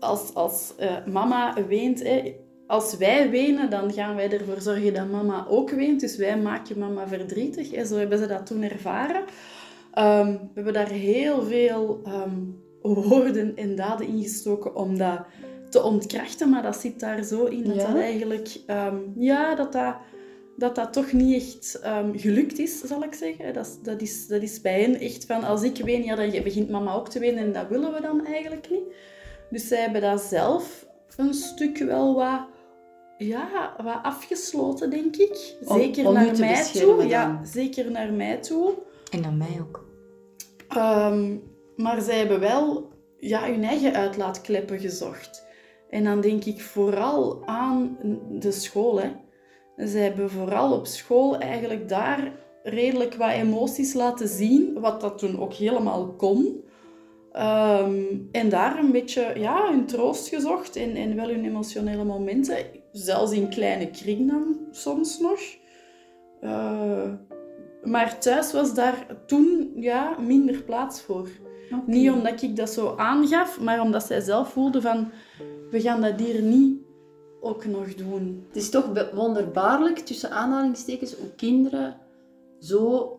als, 0.00 0.34
als 0.34 0.72
eh, 0.76 1.06
mama 1.06 1.66
weent, 1.66 2.02
hè, 2.02 2.36
als 2.66 2.96
wij 2.96 3.30
wenen, 3.30 3.70
dan 3.70 3.92
gaan 3.92 4.16
wij 4.16 4.30
ervoor 4.30 4.60
zorgen 4.60 4.94
dat 4.94 5.10
mama 5.10 5.46
ook 5.48 5.70
weent. 5.70 6.00
Dus 6.00 6.16
wij 6.16 6.38
maken 6.38 6.78
mama 6.78 7.08
verdrietig. 7.08 7.70
Hè. 7.70 7.84
Zo 7.84 7.96
hebben 7.96 8.18
ze 8.18 8.26
dat 8.26 8.46
toen 8.46 8.62
ervaren. 8.62 9.24
Ehm, 9.92 10.32
we 10.32 10.48
hebben 10.54 10.72
daar 10.72 10.88
heel 10.88 11.42
veel 11.42 12.00
ehm, 12.04 12.38
woorden 12.82 13.56
en 13.56 13.74
daden 13.76 14.06
in 14.06 14.22
gestoken 14.22 14.74
om 14.76 14.98
dat 14.98 15.18
te 15.68 15.82
ontkrachten, 15.82 16.50
maar 16.50 16.62
dat 16.62 16.76
zit 16.76 17.00
daar 17.00 17.22
zo 17.24 17.44
in 17.44 17.64
dat 17.64 17.74
Ja? 17.74 17.86
dat 17.86 17.96
eigenlijk, 18.02 18.60
ehm, 18.66 18.96
ja, 19.16 19.54
dat 19.54 19.72
dat, 19.72 19.94
dat 20.56 20.74
dat 20.74 20.92
toch 20.92 21.12
niet 21.12 21.34
echt 21.34 21.80
ehm, 21.80 22.16
gelukt 22.18 22.58
is, 22.58 22.80
zal 22.80 23.02
ik 23.02 23.14
zeggen. 23.14 23.54
Dat, 23.54 23.66
is- 23.66 23.78
dat, 23.82 24.00
is, 24.00 24.26
dat 24.26 24.42
is 24.42 24.60
bij 24.60 24.80
hen 24.80 24.94
echt 25.00 25.26
van, 25.26 25.44
als 25.44 25.62
ik 25.62 25.76
ween, 25.76 26.04
ja, 26.04 26.14
dan 26.14 26.30
begint 26.42 26.70
mama 26.70 26.94
ook 26.94 27.08
te 27.08 27.18
wenen 27.18 27.44
en 27.44 27.52
dat 27.52 27.68
willen 27.68 27.92
we 27.92 28.00
dan 28.00 28.26
eigenlijk 28.26 28.70
niet. 28.70 28.94
Dus 29.50 29.68
zij 29.68 29.80
hebben 29.80 30.00
dat 30.00 30.20
zelf 30.20 30.86
een 31.16 31.34
stuk 31.34 31.78
wel 31.78 32.14
wat, 32.14 32.40
ja, 33.18 33.74
wat 33.82 33.98
afgesloten, 34.02 34.90
denk 34.90 35.16
ik. 35.16 35.54
Zeker 35.60 36.06
om 36.06 36.12
naar 36.14 36.38
mij 36.38 36.64
toe. 36.72 37.06
Ja, 37.06 37.40
zeker 37.44 37.90
naar 37.90 38.12
mij 38.12 38.36
toe. 38.36 38.72
En 39.10 39.24
aan 39.24 39.36
mij 39.36 39.58
ook. 39.60 39.84
Ehm, 40.68 41.36
maar 41.80 42.00
zij 42.00 42.18
hebben 42.18 42.40
wel 42.40 42.88
ja, 43.18 43.46
hun 43.46 43.64
eigen 43.64 43.94
uitlaatkleppen 43.94 44.78
gezocht. 44.78 45.48
En 45.90 46.04
dan 46.04 46.20
denk 46.20 46.44
ik 46.44 46.60
vooral 46.60 47.42
aan 47.46 47.98
de 48.30 48.52
school. 48.52 49.00
Hè. 49.00 49.10
Zij 49.76 50.02
hebben 50.02 50.30
vooral 50.30 50.72
op 50.72 50.86
school 50.86 51.38
eigenlijk 51.38 51.88
daar 51.88 52.32
redelijk 52.62 53.14
wat 53.14 53.30
emoties 53.30 53.94
laten 53.94 54.28
zien, 54.28 54.80
wat 54.80 55.00
dat 55.00 55.18
toen 55.18 55.40
ook 55.40 55.52
helemaal 55.52 56.14
kon. 56.14 56.64
Ehm, 57.32 58.04
en 58.32 58.48
daar 58.48 58.78
een 58.78 58.92
beetje 58.92 59.32
ja, 59.36 59.70
hun 59.70 59.86
troost 59.86 60.28
gezocht 60.28 60.76
en, 60.76 60.96
en 60.96 61.16
wel 61.16 61.28
hun 61.28 61.44
emotionele 61.44 62.04
momenten. 62.04 62.56
Zelfs 62.92 63.32
in 63.32 63.48
kleine 63.48 63.90
kring 63.90 64.30
dan 64.30 64.56
soms 64.70 65.18
nog. 65.18 65.40
Eh, 66.40 67.12
maar 67.82 68.18
thuis 68.18 68.52
was 68.52 68.74
daar 68.74 69.06
toen 69.26 69.72
ja, 69.74 70.16
minder 70.18 70.62
plaats 70.62 71.00
voor. 71.00 71.28
Niet 71.86 72.10
omdat 72.10 72.42
ik 72.42 72.56
dat 72.56 72.70
zo 72.70 72.94
aangaf, 72.96 73.60
maar 73.60 73.80
omdat 73.80 74.06
zij 74.06 74.20
zelf 74.20 74.52
voelde 74.52 74.80
van... 74.80 75.10
We 75.70 75.80
gaan 75.80 76.00
dat 76.00 76.20
hier 76.20 76.42
niet 76.42 76.78
ook 77.40 77.64
nog 77.64 77.94
doen. 77.94 78.44
Het 78.46 78.56
is 78.56 78.70
toch 78.70 79.10
wonderbaarlijk, 79.12 79.98
tussen 79.98 80.30
aanhalingstekens, 80.30 81.14
hoe 81.14 81.34
kinderen 81.36 81.96
zo 82.60 83.18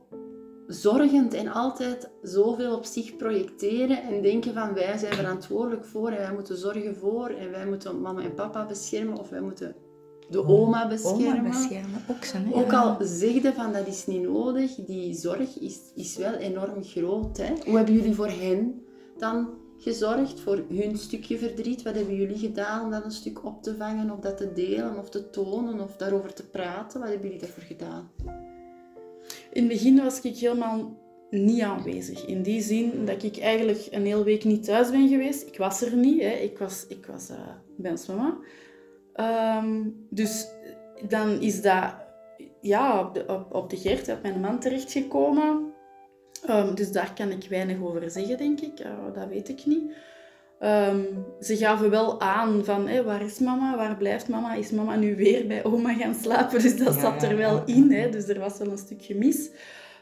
zorgend 0.68 1.34
en 1.34 1.48
altijd 1.48 2.10
zoveel 2.22 2.76
op 2.76 2.86
zich 2.86 3.16
projecteren 3.16 4.04
en 4.04 4.22
denken 4.22 4.54
van 4.54 4.74
wij 4.74 4.98
zijn 4.98 5.14
verantwoordelijk 5.14 5.86
voor 5.86 6.10
en 6.10 6.18
wij 6.18 6.34
moeten 6.34 6.58
zorgen 6.58 6.96
voor 6.96 7.30
en 7.30 7.52
wij 7.52 7.66
moeten 7.66 8.02
mama 8.02 8.22
en 8.22 8.34
papa 8.34 8.66
beschermen 8.66 9.18
of 9.18 9.30
wij 9.30 9.42
moeten 9.42 9.76
de 10.32 10.48
oma 10.48 10.88
beschermen. 10.88 11.40
Oma 11.40 11.50
beschermen 11.50 12.02
ook 12.10 12.24
zo. 12.24 12.38
Hè? 12.38 12.54
Ook 12.54 12.74
al 12.74 12.98
zegde 13.00 13.54
van 13.54 13.74
dat 13.74 13.88
is 13.88 14.06
niet 14.06 14.22
nodig, 14.22 14.76
die 14.76 15.14
zorg 15.14 15.60
is, 15.60 15.80
is 15.96 16.18
wel 16.18 16.34
enorm 16.34 16.84
groot. 16.84 17.38
Hè? 17.38 17.54
Hoe 17.66 17.78
hebben 17.78 17.96
jullie 17.96 18.16
voor 18.16 18.30
hen 18.30 18.82
dan 19.18 19.50
gezorgd? 19.78 20.40
Voor 20.40 20.64
hun 20.70 20.98
stukje 20.98 21.38
verdriet? 21.38 21.82
Wat 21.82 21.96
hebben 21.96 22.16
jullie 22.16 22.38
gedaan 22.38 22.84
om 22.84 22.92
dat 22.92 23.06
een 23.06 23.12
stuk 23.12 23.46
op 23.46 23.64
te 23.64 23.76
vangen 23.76 24.12
of 24.12 24.20
dat 24.20 24.38
te 24.38 24.54
delen 24.54 24.98
of 24.98 25.10
te 25.10 25.30
tonen 25.30 25.80
of 25.80 25.96
daarover 25.96 26.34
te 26.34 26.50
praten? 26.50 27.00
Wat 27.00 27.10
hebben 27.10 27.28
jullie 27.28 27.44
daarvoor 27.44 27.64
gedaan? 27.64 28.12
In 29.54 29.64
het 29.64 29.68
begin 29.68 30.04
was 30.04 30.22
ik 30.22 30.38
helemaal 30.38 31.00
niet 31.30 31.62
aanwezig. 31.62 32.26
In 32.26 32.42
die 32.42 32.62
zin 32.62 33.06
dat 33.06 33.24
ik 33.24 33.38
eigenlijk 33.38 33.88
een 33.92 34.06
hele 34.06 34.24
week 34.24 34.44
niet 34.44 34.64
thuis 34.64 34.90
ben 34.90 35.08
geweest. 35.08 35.48
Ik 35.48 35.58
was 35.58 35.82
er 35.82 35.96
niet. 35.96 36.22
Hè. 36.22 36.32
Ik 36.32 36.58
was, 36.58 36.86
ik 36.88 37.06
was 37.06 37.30
eh, 37.30 37.38
bij 37.78 37.92
ons 37.92 38.06
mama. 38.06 38.38
Ehm, 39.14 39.90
dus 40.10 40.48
dan 41.08 41.42
is 41.42 41.62
dat 41.62 41.94
ja, 42.62 43.00
op, 43.00 43.14
de, 43.14 43.24
op, 43.28 43.54
op 43.56 43.70
de 43.70 43.78
Gert, 43.78 44.10
op 44.10 44.22
mijn 44.22 44.40
man 44.40 44.60
terechtgekomen. 44.60 45.74
Ehm, 46.46 46.76
dus 46.76 46.92
daar 46.92 47.14
kan 47.16 47.30
ik 47.32 47.48
weinig 47.50 47.82
over 47.82 48.12
zeggen, 48.12 48.38
denk 48.38 48.60
ik. 48.60 48.78
Dat 49.14 49.28
weet 49.28 49.50
ik 49.50 49.66
niet. 49.66 49.94
Ehm, 50.60 51.02
ze 51.40 51.58
gaven 51.58 51.90
wel 51.90 52.22
aan 52.22 52.66
van, 52.66 52.88
hé, 52.88 53.04
waar 53.04 53.22
is 53.22 53.40
mama? 53.40 53.78
Waar 53.78 53.98
blijft 53.98 54.30
mama? 54.30 54.54
Is 54.54 54.72
mama 54.72 54.96
nu 54.96 55.16
weer 55.16 55.48
bij 55.48 55.64
oma 55.64 55.94
gaan 55.94 56.16
slapen? 56.16 56.62
Dus 56.62 56.78
dat 56.78 56.94
Ja, 56.94 57.00
zat 57.00 57.24
er 57.24 57.38
wel 57.38 57.64
in. 57.66 57.92
Hè? 57.92 58.10
Dus 58.10 58.28
er 58.28 58.40
was 58.40 58.58
wel 58.58 58.72
een 58.72 58.78
stukje 58.78 59.16
mis. 59.16 59.50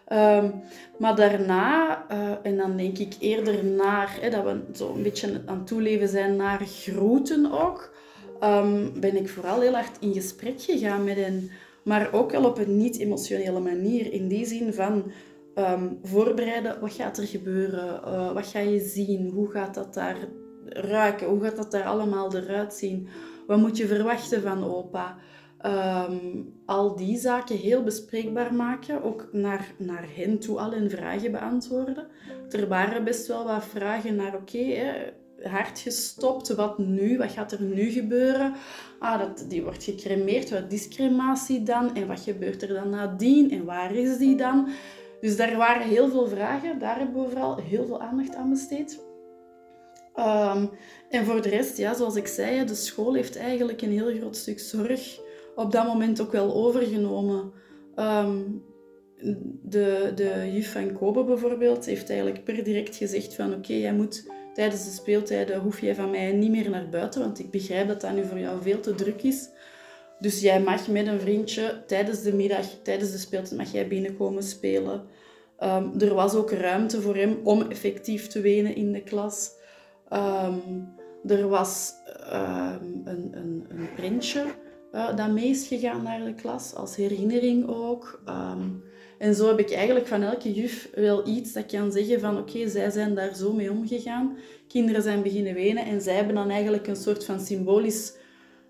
Ehm, 0.05 0.49
maar 0.97 1.15
daarna, 1.15 2.05
eh, 2.07 2.31
en 2.43 2.57
dan 2.57 2.77
denk 2.77 2.97
ik 2.97 3.13
eerder 3.19 3.65
naar, 3.65 4.17
hè, 4.21 4.29
dat 4.29 4.43
we 4.43 4.61
zo 4.73 4.93
een 4.93 5.03
beetje 5.03 5.41
aan 5.45 5.57
het 5.57 5.67
toeleven 5.67 6.07
zijn 6.07 6.35
naar 6.35 6.59
groeten 6.65 7.51
ook, 7.51 7.93
ehm, 8.39 8.99
ben 8.99 9.15
ik 9.15 9.29
vooral 9.29 9.61
heel 9.61 9.73
hard 9.73 9.97
in 9.99 10.13
gesprek 10.13 10.61
gegaan 10.61 11.03
met 11.03 11.15
hen. 11.15 11.49
Maar 11.83 12.13
ook 12.13 12.31
wel 12.31 12.45
op 12.45 12.57
een 12.57 12.77
niet-emotionele 12.77 13.59
manier. 13.59 14.13
In 14.13 14.27
die 14.27 14.45
zin 14.45 14.73
van 14.73 15.11
ehm, 15.55 15.87
voorbereiden, 16.03 16.79
wat 16.79 16.93
gaat 16.93 17.17
er 17.17 17.27
gebeuren? 17.27 18.03
Eh, 18.03 18.33
wat 18.33 18.47
ga 18.47 18.59
je 18.59 18.79
zien? 18.79 19.29
Hoe 19.29 19.51
gaat 19.51 19.73
dat 19.73 19.93
daar 19.93 20.17
ruiken? 20.65 21.27
Hoe 21.27 21.43
gaat 21.43 21.55
dat 21.55 21.71
daar 21.71 21.83
allemaal 21.83 22.35
eruit 22.35 22.73
zien? 22.73 23.07
Wat 23.47 23.59
moet 23.59 23.77
je 23.77 23.87
verwachten 23.87 24.41
van 24.41 24.63
opa? 24.63 25.17
Ehm, 25.59 26.43
al 26.65 26.95
die 26.95 27.17
zaken 27.17 27.57
heel 27.57 27.83
bespreekbaar 27.83 28.53
maken, 28.53 29.03
ook 29.03 29.27
naar, 29.31 29.73
naar 29.77 30.05
hen 30.15 30.39
toe 30.39 30.59
al 30.59 30.71
hun 30.71 30.89
vragen 30.89 31.31
beantwoorden. 31.31 32.07
Er 32.49 32.67
waren 32.67 33.03
best 33.03 33.27
wel 33.27 33.45
wat 33.45 33.65
vragen 33.65 34.15
naar, 34.15 34.35
oké, 34.35 34.57
hard 35.43 35.79
gestopt, 35.79 36.55
wat 36.55 36.77
nu? 36.77 37.17
Wat 37.17 37.31
gaat 37.31 37.51
er 37.51 37.61
nu 37.61 37.89
gebeuren? 37.89 38.53
Ah, 38.99 39.19
dat, 39.19 39.45
die 39.49 39.63
wordt 39.63 39.83
gecremeerd, 39.83 40.49
wat 40.49 40.71
is 40.71 40.87
crematie 40.87 41.63
dan? 41.63 41.95
En 41.95 42.07
wat 42.07 42.19
gebeurt 42.19 42.61
er 42.61 42.73
dan 42.73 42.89
nadien? 42.89 43.51
En 43.51 43.65
waar 43.65 43.95
is 43.95 44.17
die 44.17 44.35
dan? 44.35 44.69
Dus 45.21 45.37
daar 45.37 45.57
waren 45.57 45.87
heel 45.87 46.09
veel 46.09 46.27
vragen, 46.27 46.79
daar 46.79 46.97
hebben 46.97 47.23
we 47.23 47.29
vooral 47.29 47.57
heel 47.57 47.85
veel 47.85 48.01
aandacht 48.01 48.35
aan 48.35 48.49
besteed. 48.49 49.07
Ehm, 50.13 50.65
en 51.09 51.25
voor 51.25 51.41
de 51.41 51.49
rest, 51.49 51.77
ja, 51.77 51.93
zoals 51.93 52.15
ik 52.15 52.27
zei, 52.27 52.65
de 52.65 52.75
school 52.75 53.13
heeft 53.13 53.37
eigenlijk 53.37 53.81
een 53.81 53.91
heel 53.91 54.17
groot 54.17 54.35
stuk 54.35 54.59
zorg 54.59 55.19
op 55.55 55.71
dat 55.71 55.85
moment 55.85 56.21
ook 56.21 56.31
wel 56.31 56.53
overgenomen. 56.53 57.51
Ehm, 57.95 58.41
de, 59.61 60.11
de 60.15 60.49
juf 60.51 60.71
van 60.71 60.93
Kobe 60.93 61.23
bijvoorbeeld 61.23 61.85
heeft 61.85 62.09
eigenlijk 62.09 62.43
per 62.43 62.63
direct 62.63 62.95
gezegd 62.95 63.35
van 63.35 63.53
oké, 63.53 63.73
jij 63.73 63.93
moet 63.93 64.31
tijdens 64.53 64.85
de 64.85 64.91
speeltijden 64.91 65.59
hoef 65.59 65.81
jij 65.81 65.95
van 65.95 66.11
mij 66.11 66.31
niet 66.31 66.51
meer 66.51 66.69
naar 66.69 66.89
buiten, 66.89 67.21
want 67.21 67.39
ik 67.39 67.51
begrijp 67.51 67.87
dat 67.87 68.01
dat 68.01 68.13
nu 68.13 68.25
voor 68.25 68.39
jou 68.39 68.61
veel 68.61 68.79
te 68.79 68.95
druk 68.95 69.23
is. 69.23 69.49
Dus 70.19 70.41
jij 70.41 70.61
mag 70.61 70.87
met 70.87 71.07
een 71.07 71.19
vriendje 71.19 71.83
tijdens 71.87 72.21
de 72.21 72.33
middag, 72.33 72.65
tijdens 72.83 73.11
de 73.11 73.17
speeltijd, 73.17 73.57
mag 73.57 73.71
jij 73.71 73.87
binnenkomen 73.87 74.43
spelen. 74.43 75.03
Ehm, 75.57 75.99
er 75.99 76.13
was 76.13 76.35
ook 76.35 76.51
ruimte 76.51 77.01
voor 77.01 77.15
hem 77.15 77.39
om 77.43 77.61
effectief 77.61 78.27
te 78.27 78.41
wenen 78.41 78.75
in 78.75 78.91
de 78.91 79.01
klas. 79.01 79.51
Ehm, 80.09 80.57
er 81.27 81.47
was 81.47 81.93
ehm, 82.29 82.83
een, 83.03 83.29
een, 83.31 83.65
een 83.69 83.89
printje 83.95 84.45
uh, 84.91 85.15
dat 85.15 85.31
mee 85.31 85.47
is 85.49 85.67
gegaan 85.67 86.03
naar 86.03 86.25
de 86.25 86.33
klas, 86.33 86.75
als 86.75 86.95
herinnering 86.95 87.67
ook. 87.67 88.21
Ehm, 88.25 88.67
en 89.17 89.35
zo 89.35 89.47
heb 89.47 89.59
ik 89.59 89.71
eigenlijk 89.71 90.07
van 90.07 90.21
elke 90.21 90.53
juf 90.53 90.89
wel 90.95 91.27
iets 91.27 91.53
dat 91.53 91.65
kan 91.65 91.91
zeggen 91.91 92.19
van 92.19 92.37
oké, 92.37 92.69
zij 92.69 92.89
zijn 92.89 93.15
daar 93.15 93.35
zo 93.35 93.53
mee 93.53 93.71
omgegaan. 93.71 94.37
Kinderen 94.67 95.01
zijn 95.01 95.23
beginnen 95.23 95.53
wenen 95.53 95.85
en 95.85 96.01
zij 96.01 96.15
hebben 96.15 96.35
dan 96.35 96.49
eigenlijk 96.49 96.87
een 96.87 96.95
soort 96.95 97.25
van 97.25 97.39
symbolisch, 97.39 98.13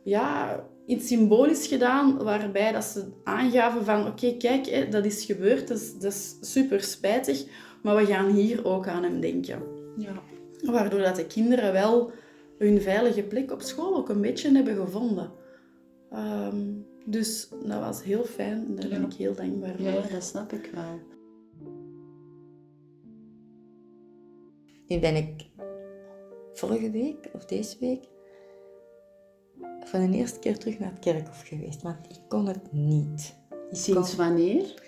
ja, 0.03 0.59
iets 0.85 1.07
symbolisch 1.07 1.67
gedaan 1.67 2.23
waarbij 2.23 2.71
dat 2.71 2.83
ze 2.83 3.05
aangaven 3.23 3.85
van 3.85 4.07
oké, 4.07 4.37
kijk, 4.37 4.65
hè, 4.65 4.89
dat 4.89 5.05
is 5.05 5.25
gebeurd, 5.25 5.67
dat 5.67 5.77
is, 5.77 5.93
dat 5.99 6.11
is 6.11 6.35
super 6.41 6.81
spijtig, 6.81 7.45
maar 7.83 7.95
we 7.95 8.05
gaan 8.05 8.29
hier 8.29 8.65
ook 8.65 8.87
aan 8.87 9.03
hem 9.03 9.19
denken. 9.19 9.61
Ja. 9.97 10.21
Waardoor 10.61 11.01
dat 11.01 11.15
de 11.15 11.25
kinderen 11.25 11.73
wel 11.73 12.11
hun 12.57 12.81
veilige 12.81 13.23
plek 13.23 13.51
op 13.51 13.61
school 13.61 13.95
ook 13.95 14.09
een 14.09 14.21
beetje 14.21 14.51
hebben 14.51 14.75
gevonden. 14.75 15.31
Ehm, 16.09 16.73
dus 17.05 17.49
dat 17.49 17.79
was 17.79 18.03
heel 18.03 18.23
fijn 18.23 18.65
en 18.65 18.75
daar 18.75 18.89
ben 18.89 19.03
ik 19.03 19.13
heel 19.13 19.35
dankbaar 19.35 19.75
voor. 19.75 19.85
Ja, 19.85 20.01
dat 20.01 20.23
snap 20.23 20.53
ik 20.53 20.69
wel. 20.73 20.99
Nu 24.87 24.99
ben 24.99 25.15
ik 25.15 25.49
vorige 26.53 26.91
week 26.91 27.29
of 27.33 27.45
deze 27.45 27.77
week 27.79 28.07
voor 29.83 29.99
de 29.99 30.09
eerste 30.11 30.39
keer 30.39 30.57
terug 30.57 30.79
naar 30.79 30.91
het 30.91 30.99
kerkhof 30.99 31.41
geweest, 31.41 31.81
want 31.81 31.97
ik 32.09 32.19
kon 32.27 32.47
het 32.47 32.71
niet. 32.71 33.35
Sinds 33.71 34.15
wanneer? 34.15 34.81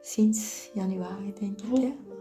Sinds 0.00 0.70
januari, 0.74 1.32
denk 1.40 1.60
ik. 1.60 1.80
Hè? 1.80 2.13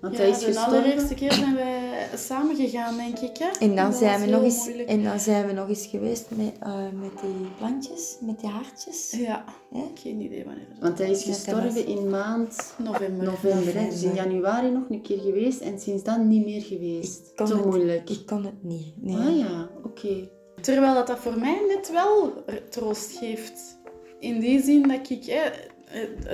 Want 0.00 0.12
ja, 0.16 0.20
hij 0.20 0.28
is 0.30 0.38
de 0.38 0.44
gestorven. 0.44 0.72
allereerste 0.72 1.14
keer 1.14 1.32
zijn 1.32 1.54
wij 1.54 2.08
samen 2.16 2.56
gegaan, 2.56 2.96
denk 2.96 3.18
ik. 3.18 3.36
Hè? 3.38 3.48
En 3.66 3.76
dan, 3.76 3.92
zijn 3.92 4.20
we 4.20 4.26
nog 4.26 4.42
eens, 4.42 4.64
moeilijk. 4.64 4.88
en 4.88 5.02
dan 5.04 5.20
zijn 5.20 5.46
we 5.46 5.52
nog 5.52 5.68
eens 5.68 5.86
geweest 5.86 6.26
met, 6.30 6.52
eh, 6.60 6.74
met 7.00 7.10
die 7.20 7.48
plantjes, 7.58 8.16
met 8.20 8.40
die 8.40 8.48
hartjes. 8.50 9.10
Ja, 9.10 9.44
Hè? 9.72 9.82
geen 9.94 10.20
idee 10.20 10.44
wanneer 10.44 10.66
dat 10.68 10.78
Want 10.80 10.98
hij 10.98 11.10
is 11.10 11.22
gestorven 11.22 11.74
was- 11.74 11.84
in 11.84 12.10
maand 12.10 12.74
November. 12.78 13.24
november. 13.24 13.74
hè. 13.80 13.88
Dus 13.88 14.02
in 14.02 14.14
januari 14.14 14.70
nog 14.70 14.82
een 14.88 15.02
keer 15.02 15.18
geweest 15.20 15.60
en 15.60 15.78
sinds 15.80 16.02
dan 16.02 16.28
niet 16.28 16.44
meer 16.44 16.62
geweest. 16.62 17.32
Zo 17.36 17.44
het- 17.44 17.64
moeilijk. 17.64 18.10
Ik 18.10 18.26
kon 18.26 18.44
het 18.44 18.62
niet. 18.64 18.94
Nee. 19.02 19.16
Ah 19.16 19.36
ja, 19.38 19.68
oké. 19.84 20.28
Terwijl 20.60 20.94
dat, 20.94 21.06
dat 21.06 21.18
voor 21.18 21.38
mij 21.38 21.60
net 21.68 21.92
wel 21.92 22.32
troost 22.70 23.12
geeft. 23.12 23.80
In 24.18 24.40
die 24.40 24.62
zin 24.62 24.88
dat 24.88 25.10
ik... 25.10 25.24
Hè, 25.24 25.50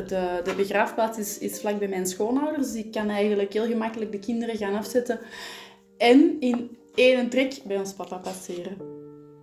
de, 0.06 0.40
de 0.44 0.54
begraafplaats 0.56 1.18
is, 1.18 1.38
is 1.38 1.60
vlak 1.60 1.78
bij 1.78 1.88
mijn 1.88 2.06
schoonouders. 2.06 2.72
Dus 2.72 2.84
ik 2.84 2.92
kan 2.92 3.08
eigenlijk 3.08 3.52
heel 3.52 3.66
gemakkelijk 3.66 4.12
de 4.12 4.18
kinderen 4.18 4.56
gaan 4.56 4.74
afzetten. 4.74 5.18
En 5.96 6.36
in 6.40 6.76
één 6.94 7.28
trek 7.28 7.60
bij 7.64 7.78
ons 7.78 7.92
papa 7.92 8.16
passeren. 8.16 8.76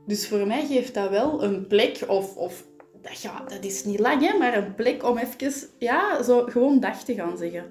Dus 0.06 0.28
voor 0.28 0.47
mij 0.47 0.65
geeft 0.65 0.93
dat 0.93 1.10
wel 1.10 1.43
een 1.43 1.67
plek. 1.67 2.04
Of, 2.08 2.36
of 2.36 2.65
dat, 3.01 3.21
ja, 3.21 3.43
dat 3.47 3.63
is 3.63 3.84
niet 3.84 3.99
lang, 3.99 4.32
hè, 4.32 4.38
maar 4.38 4.58
een 4.58 4.75
plek 4.75 5.04
om 5.04 5.17
even... 5.17 5.54
Ja, 5.80 6.23
zo 6.23 6.43
gewoon 6.45 6.80
dag 6.80 7.04
te 7.04 7.13
gaan 7.13 7.38
zeggen. 7.38 7.63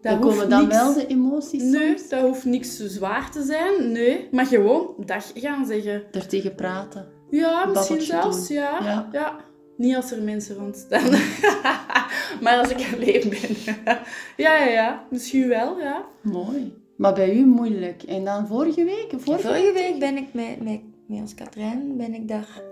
Dat 0.00 0.12
Dan 0.12 0.20
komen 0.20 0.48
dan 0.48 0.62
niks- 0.62 0.76
wel 0.76 0.94
de 0.94 1.06
emoties 1.06 1.62
Nee, 1.62 1.88
soms. 1.88 2.08
dat 2.08 2.20
hoeft 2.20 2.44
niks 2.44 2.76
zwaar 2.76 3.30
te 3.30 3.42
zijn. 3.42 3.92
Nee, 3.92 4.28
maar 4.30 4.46
gewoon 4.46 4.94
dag 5.06 5.30
gaan 5.34 5.66
zeggen. 5.66 6.02
Er 6.12 6.26
tegen 6.26 6.54
praten. 6.54 7.08
Ja, 7.30 7.64
misschien 7.66 8.00
zelfs. 8.00 8.48
Ja. 8.48 9.08
ja. 9.12 9.36
Niet 9.76 9.96
als 9.96 10.12
er 10.12 10.22
mensen 10.22 10.56
rondstaan. 10.56 11.10
maar 12.42 12.58
als 12.58 12.68
ik 12.68 12.94
alleen 12.94 13.28
ben. 13.28 13.76
ja, 14.44 14.56
ja, 14.56 14.64
ja. 14.64 15.06
Misschien 15.10 15.48
wel, 15.48 15.78
ja. 15.78 16.04
Mooi. 16.20 16.80
Maar 16.96 17.14
bij 17.14 17.34
u 17.34 17.46
moeilijk. 17.46 18.02
En 18.02 18.24
dan 18.24 18.46
vorige 18.46 18.84
week? 18.84 19.10
Vorige, 19.16 19.48
Vorige 19.48 19.72
week 19.72 19.98
ben 19.98 20.16
ik 20.16 20.32
met, 20.32 20.62
met, 20.62 20.80
met 21.06 21.20
ons 21.20 21.34
Katrijn 21.34 21.96
ben 21.96 22.14
ik 22.14 22.28
daar 22.28 22.62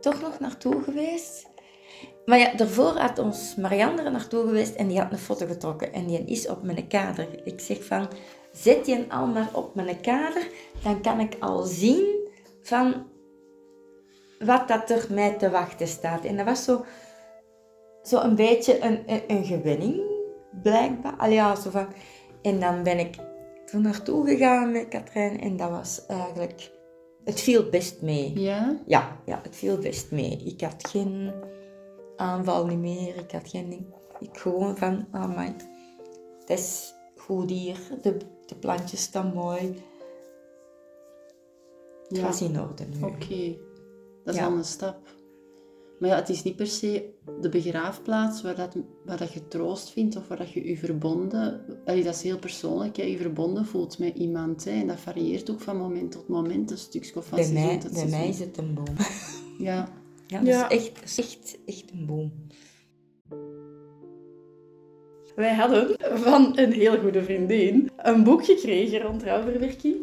toch 0.00 0.20
nog 0.20 0.40
naartoe 0.40 0.82
geweest. 0.82 1.50
Maar 2.24 2.38
ja, 2.38 2.54
daarvoor 2.54 2.98
had 2.98 3.18
ons 3.18 3.54
Marianne 3.56 4.02
er 4.02 4.10
naartoe 4.10 4.46
geweest 4.46 4.74
en 4.74 4.88
die 4.88 4.98
had 4.98 5.12
een 5.12 5.18
foto 5.18 5.46
getrokken. 5.46 5.92
En 5.92 6.06
die 6.06 6.24
is 6.24 6.48
op 6.48 6.62
mijn 6.62 6.86
kader. 6.86 7.28
Ik 7.44 7.60
zeg 7.60 7.84
van, 7.84 8.08
zet 8.52 8.84
die 8.84 9.04
al 9.08 9.26
maar 9.26 9.48
op 9.52 9.74
mijn 9.74 10.00
kader. 10.00 10.46
Dan 10.82 11.02
kan 11.02 11.20
ik 11.20 11.36
al 11.40 11.62
zien 11.62 12.28
van 12.62 13.06
wat 14.44 14.68
dat 14.68 14.90
er 14.90 15.06
mij 15.10 15.32
te 15.38 15.50
wachten 15.50 15.86
staat. 15.88 16.24
En 16.24 16.36
dat 16.36 16.46
was 16.46 16.64
zo, 16.64 16.84
zo 18.02 18.20
een 18.20 18.34
beetje 18.34 18.80
een, 18.84 19.02
een, 19.06 19.22
een 19.26 19.44
gewinning, 19.44 20.02
blijkbaar. 20.62 21.16
Allee, 21.16 21.34
ja, 21.34 21.54
zo 21.54 21.70
van, 21.70 21.86
en 22.42 22.60
dan 22.60 22.82
ben 22.82 22.98
ik 22.98 23.16
toen 23.66 23.82
naartoe 23.82 24.26
gegaan 24.26 24.72
met 24.72 24.88
Katrijn 24.88 25.40
en 25.40 25.56
dat 25.56 25.70
was 25.70 26.06
eigenlijk... 26.06 26.70
Het 27.24 27.40
viel 27.40 27.70
best 27.70 28.02
mee. 28.02 28.40
Ja? 28.40 28.78
Ja, 28.86 29.16
ja, 29.24 29.40
het 29.42 29.56
viel 29.56 29.78
best 29.78 30.10
mee. 30.10 30.42
Ik 30.44 30.60
had 30.60 30.88
geen 30.88 31.32
aanval 32.16 32.66
niet 32.66 32.78
meer. 32.78 33.16
Ik 33.16 33.30
had 33.30 33.48
geen 33.48 33.70
ding. 33.70 33.86
Ik 34.20 34.38
gewoon 34.38 34.76
van, 34.76 35.06
oh 35.12 35.36
my, 35.36 35.54
het 36.40 36.50
is 36.50 36.94
goed 37.16 37.50
hier. 37.50 37.78
De, 38.02 38.16
de 38.46 38.54
plantjes 38.54 39.02
staan 39.02 39.32
mooi. 39.34 39.82
Het 42.08 42.20
was 42.20 42.42
in 42.42 42.60
orde 42.60 42.84
nu. 42.84 43.04
Oké. 43.04 43.56
Dat 44.24 44.34
is 44.34 44.40
Ja. 44.40 44.46
al 44.46 44.56
een 44.56 44.64
stap. 44.64 44.96
Maar 45.98 46.10
ja, 46.10 46.16
het 46.16 46.28
is 46.28 46.42
niet 46.42 46.56
per 46.56 46.66
se 46.66 47.10
de 47.40 47.48
begraafplaats 47.48 48.42
waar, 48.42 48.56
dat, 48.56 48.76
waar 49.04 49.18
dat 49.18 49.32
je 49.32 49.48
troost 49.48 49.90
vindt 49.90 50.16
of 50.16 50.28
waar 50.28 50.38
dat 50.38 50.50
je 50.52 50.68
je 50.68 50.76
verbonden... 50.76 51.64
Allee, 51.84 52.02
dat 52.04 52.14
is 52.14 52.22
heel 52.22 52.38
persoonlijk, 52.38 52.96
hè. 52.96 53.02
je 53.02 53.16
verbonden 53.16 53.64
voelt 53.66 53.98
met 53.98 54.16
iemand. 54.16 54.64
Hè. 54.64 54.70
En 54.70 54.86
dat 54.86 55.00
varieert 55.00 55.50
ook 55.50 55.60
van 55.60 55.76
moment 55.76 56.10
tot 56.12 56.28
moment, 56.28 56.70
een 56.70 56.78
stukje 56.78 57.14
of 57.16 57.26
van 57.26 57.38
Bij 57.38 57.46
seizoen 57.46 57.66
mij, 57.68 57.78
tot 57.78 57.90
bij 57.90 57.98
seizoen. 57.98 58.18
mij 58.20 58.28
is 58.28 58.38
het 58.38 58.56
een 58.56 58.74
boom. 58.74 58.94
Ja. 59.58 59.88
Ja, 60.26 60.38
dat 60.38 60.46
Ja. 60.46 60.68
is 60.68 60.78
echt, 60.90 61.18
echt, 61.18 61.58
echt 61.66 61.90
een 61.92 62.06
boom. 62.06 62.32
Wij 65.36 65.54
hadden 65.54 65.96
van 66.00 66.58
een 66.58 66.72
heel 66.72 66.98
goede 67.00 67.22
vriendin 67.22 67.90
een 67.96 68.24
boek 68.24 68.44
gekregen 68.44 69.00
rond 69.00 69.22
rouwverwerking. 69.22 69.96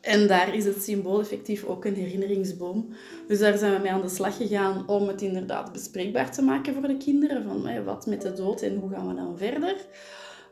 En 0.00 0.26
daar 0.26 0.54
is 0.54 0.64
het 0.64 0.82
symbool 0.82 1.20
effectief 1.20 1.64
ook 1.64 1.84
een 1.84 1.94
herinneringsboom. 1.94 2.88
Dus 3.28 3.38
daar 3.38 3.58
zijn 3.58 3.72
we 3.72 3.78
mee 3.78 3.92
aan 3.92 4.00
de 4.00 4.08
slag 4.08 4.36
gegaan 4.36 4.88
om 4.88 5.08
het 5.08 5.22
inderdaad 5.22 5.72
bespreekbaar 5.72 6.32
te 6.32 6.42
maken 6.42 6.74
voor 6.74 6.86
de 6.86 6.96
kinderen. 6.96 7.44
Van 7.44 7.84
wat 7.84 8.06
met 8.06 8.22
de 8.22 8.32
dood 8.32 8.62
en 8.62 8.76
hoe 8.76 8.90
gaan 8.90 9.08
we 9.08 9.14
dan 9.14 9.38
verder? 9.38 9.76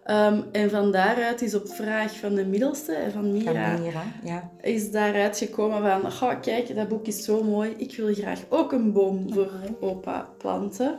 Ehm, 0.09 0.43
en 0.53 0.71
van 0.71 0.93
daaruit 0.93 1.43
is 1.43 1.55
op 1.55 1.69
vraag 1.69 2.19
van 2.19 2.35
de 2.35 2.45
middelste, 2.45 2.97
van 3.13 3.33
Mira, 3.33 3.77
Van 3.77 3.83
Mira, 3.83 4.05
ja. 4.25 4.51
is 4.61 4.91
daaruit 4.91 5.39
gekomen 5.39 5.83
van... 5.83 6.13
"Goh, 6.13 6.41
kijk, 6.41 6.75
dat 6.75 6.89
boek 6.89 7.07
is 7.07 7.25
zo 7.25 7.43
mooi. 7.43 7.75
Ik 7.77 7.97
wil 7.97 8.15
graag 8.15 8.41
ook 8.49 8.73
een 8.73 8.93
boom 8.93 9.33
voor 9.33 9.51
opa 9.81 10.29
planten. 10.39 10.99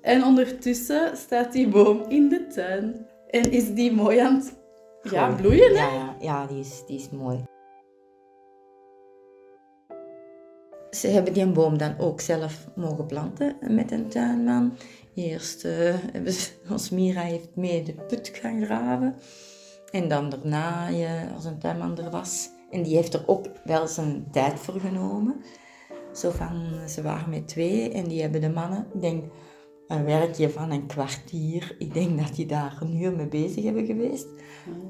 En 0.00 0.24
ondertussen 0.24 1.16
staat 1.16 1.52
die 1.52 1.68
boom 1.68 2.04
in 2.08 2.28
de 2.28 2.46
tuin. 2.46 3.06
En 3.30 3.50
is 3.52 3.74
die 3.74 3.92
mooi 3.92 4.18
aan 4.18 4.34
het 4.34 4.58
ja, 5.12 5.34
bloeien, 5.34 5.76
hè? 5.76 5.84
Ja, 5.84 5.92
ja, 5.92 6.16
ja 6.20 6.46
die, 6.46 6.60
is, 6.60 6.82
die 6.86 6.98
is 6.98 7.10
mooi. 7.10 7.49
Ze 10.90 11.08
hebben 11.08 11.32
die 11.32 11.46
boom 11.46 11.78
dan 11.78 11.98
ook 11.98 12.20
zelf 12.20 12.68
mogen 12.76 13.06
planten 13.06 13.56
met 13.60 13.90
een 13.90 14.08
tuinman. 14.08 14.72
Eerst 15.14 15.64
eh, 15.64 15.94
hebben 16.12 16.32
ze, 16.32 16.50
ons 16.70 16.90
Mira 16.90 17.20
heeft 17.20 17.56
mee 17.56 17.82
de 17.82 17.92
put 17.92 18.30
gaan 18.32 18.64
graven. 18.64 19.14
En 19.90 20.08
dan 20.08 20.30
daarna, 20.30 20.88
ja, 20.88 21.26
als 21.34 21.44
een 21.44 21.58
tuinman 21.58 21.98
er 21.98 22.10
was. 22.10 22.48
En 22.70 22.82
die 22.82 22.96
heeft 22.96 23.14
er 23.14 23.22
ook 23.26 23.46
wel 23.64 23.86
zijn 23.86 24.26
tijd 24.30 24.58
voor 24.58 24.80
genomen. 24.80 25.42
Zo 26.14 26.30
van, 26.30 26.88
ze 26.88 27.02
waren 27.02 27.30
met 27.30 27.48
twee 27.48 27.92
en 27.92 28.04
die 28.04 28.20
hebben 28.20 28.40
de 28.40 28.50
mannen, 28.50 28.86
ik 28.94 29.00
denk, 29.00 29.24
een 29.88 30.04
werkje 30.04 30.50
van 30.50 30.70
een 30.70 30.86
kwartier. 30.86 31.76
Ik 31.78 31.94
denk 31.94 32.18
dat 32.18 32.34
die 32.34 32.46
daar 32.46 32.78
een 32.80 33.02
uur 33.02 33.12
mee 33.12 33.28
bezig 33.28 33.64
hebben 33.64 33.86
geweest. 33.86 34.26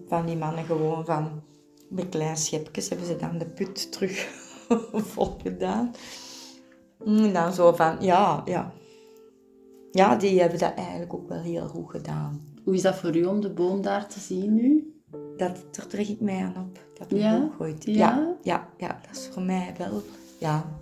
Van 0.08 0.26
die 0.26 0.36
mannen 0.36 0.64
gewoon 0.64 1.04
van, 1.04 1.42
met 1.88 2.08
kleine 2.08 2.36
schepjes 2.36 2.88
hebben 2.88 3.06
ze 3.06 3.16
dan 3.16 3.38
de 3.38 3.46
put 3.46 3.92
terug 3.92 4.48
vol 5.12 5.36
gedaan. 5.42 5.90
En 7.04 7.32
dan 7.32 7.52
zo 7.52 7.72
van, 7.72 7.96
ja, 8.00 8.42
ja. 8.44 8.72
Ja, 9.90 10.16
die 10.16 10.40
hebben 10.40 10.58
dat 10.58 10.74
eigenlijk 10.74 11.14
ook 11.14 11.28
wel 11.28 11.40
heel 11.40 11.66
goed 11.68 11.90
gedaan. 11.90 12.54
Hoe 12.64 12.74
is 12.74 12.82
dat 12.82 12.94
voor 12.94 13.16
u 13.16 13.24
om 13.24 13.40
de 13.40 13.50
boom 13.50 13.82
daar 13.82 14.08
te 14.08 14.20
zien 14.20 14.54
nu? 14.54 14.94
Dat, 15.36 15.64
daar 15.70 15.86
trek 15.86 16.08
ik 16.08 16.20
mij 16.20 16.42
aan 16.42 16.64
op. 16.68 16.78
Dat 16.98 17.18
Ja? 17.18 17.50
gooit. 17.56 17.84
Ja? 17.84 17.92
Ja, 17.94 18.36
ja, 18.42 18.68
ja, 18.76 19.00
dat 19.06 19.16
is 19.16 19.28
voor 19.32 19.42
mij 19.42 19.74
wel, 19.78 20.02
ja. 20.38 20.78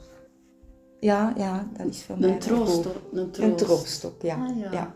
Ja, 1.00 1.32
ja, 1.36 1.68
dat 1.76 1.86
is 1.86 2.02
voor 2.02 2.18
mij 2.18 2.28
Een 2.30 2.38
troost. 2.38 2.84
Een 3.12 3.30
troost. 3.30 3.38
Een 3.38 3.56
troost 3.56 4.04
ook, 4.04 4.22
ja. 4.22 4.46
Ah, 4.46 4.58
ja. 4.58 4.72
ja. 4.72 4.92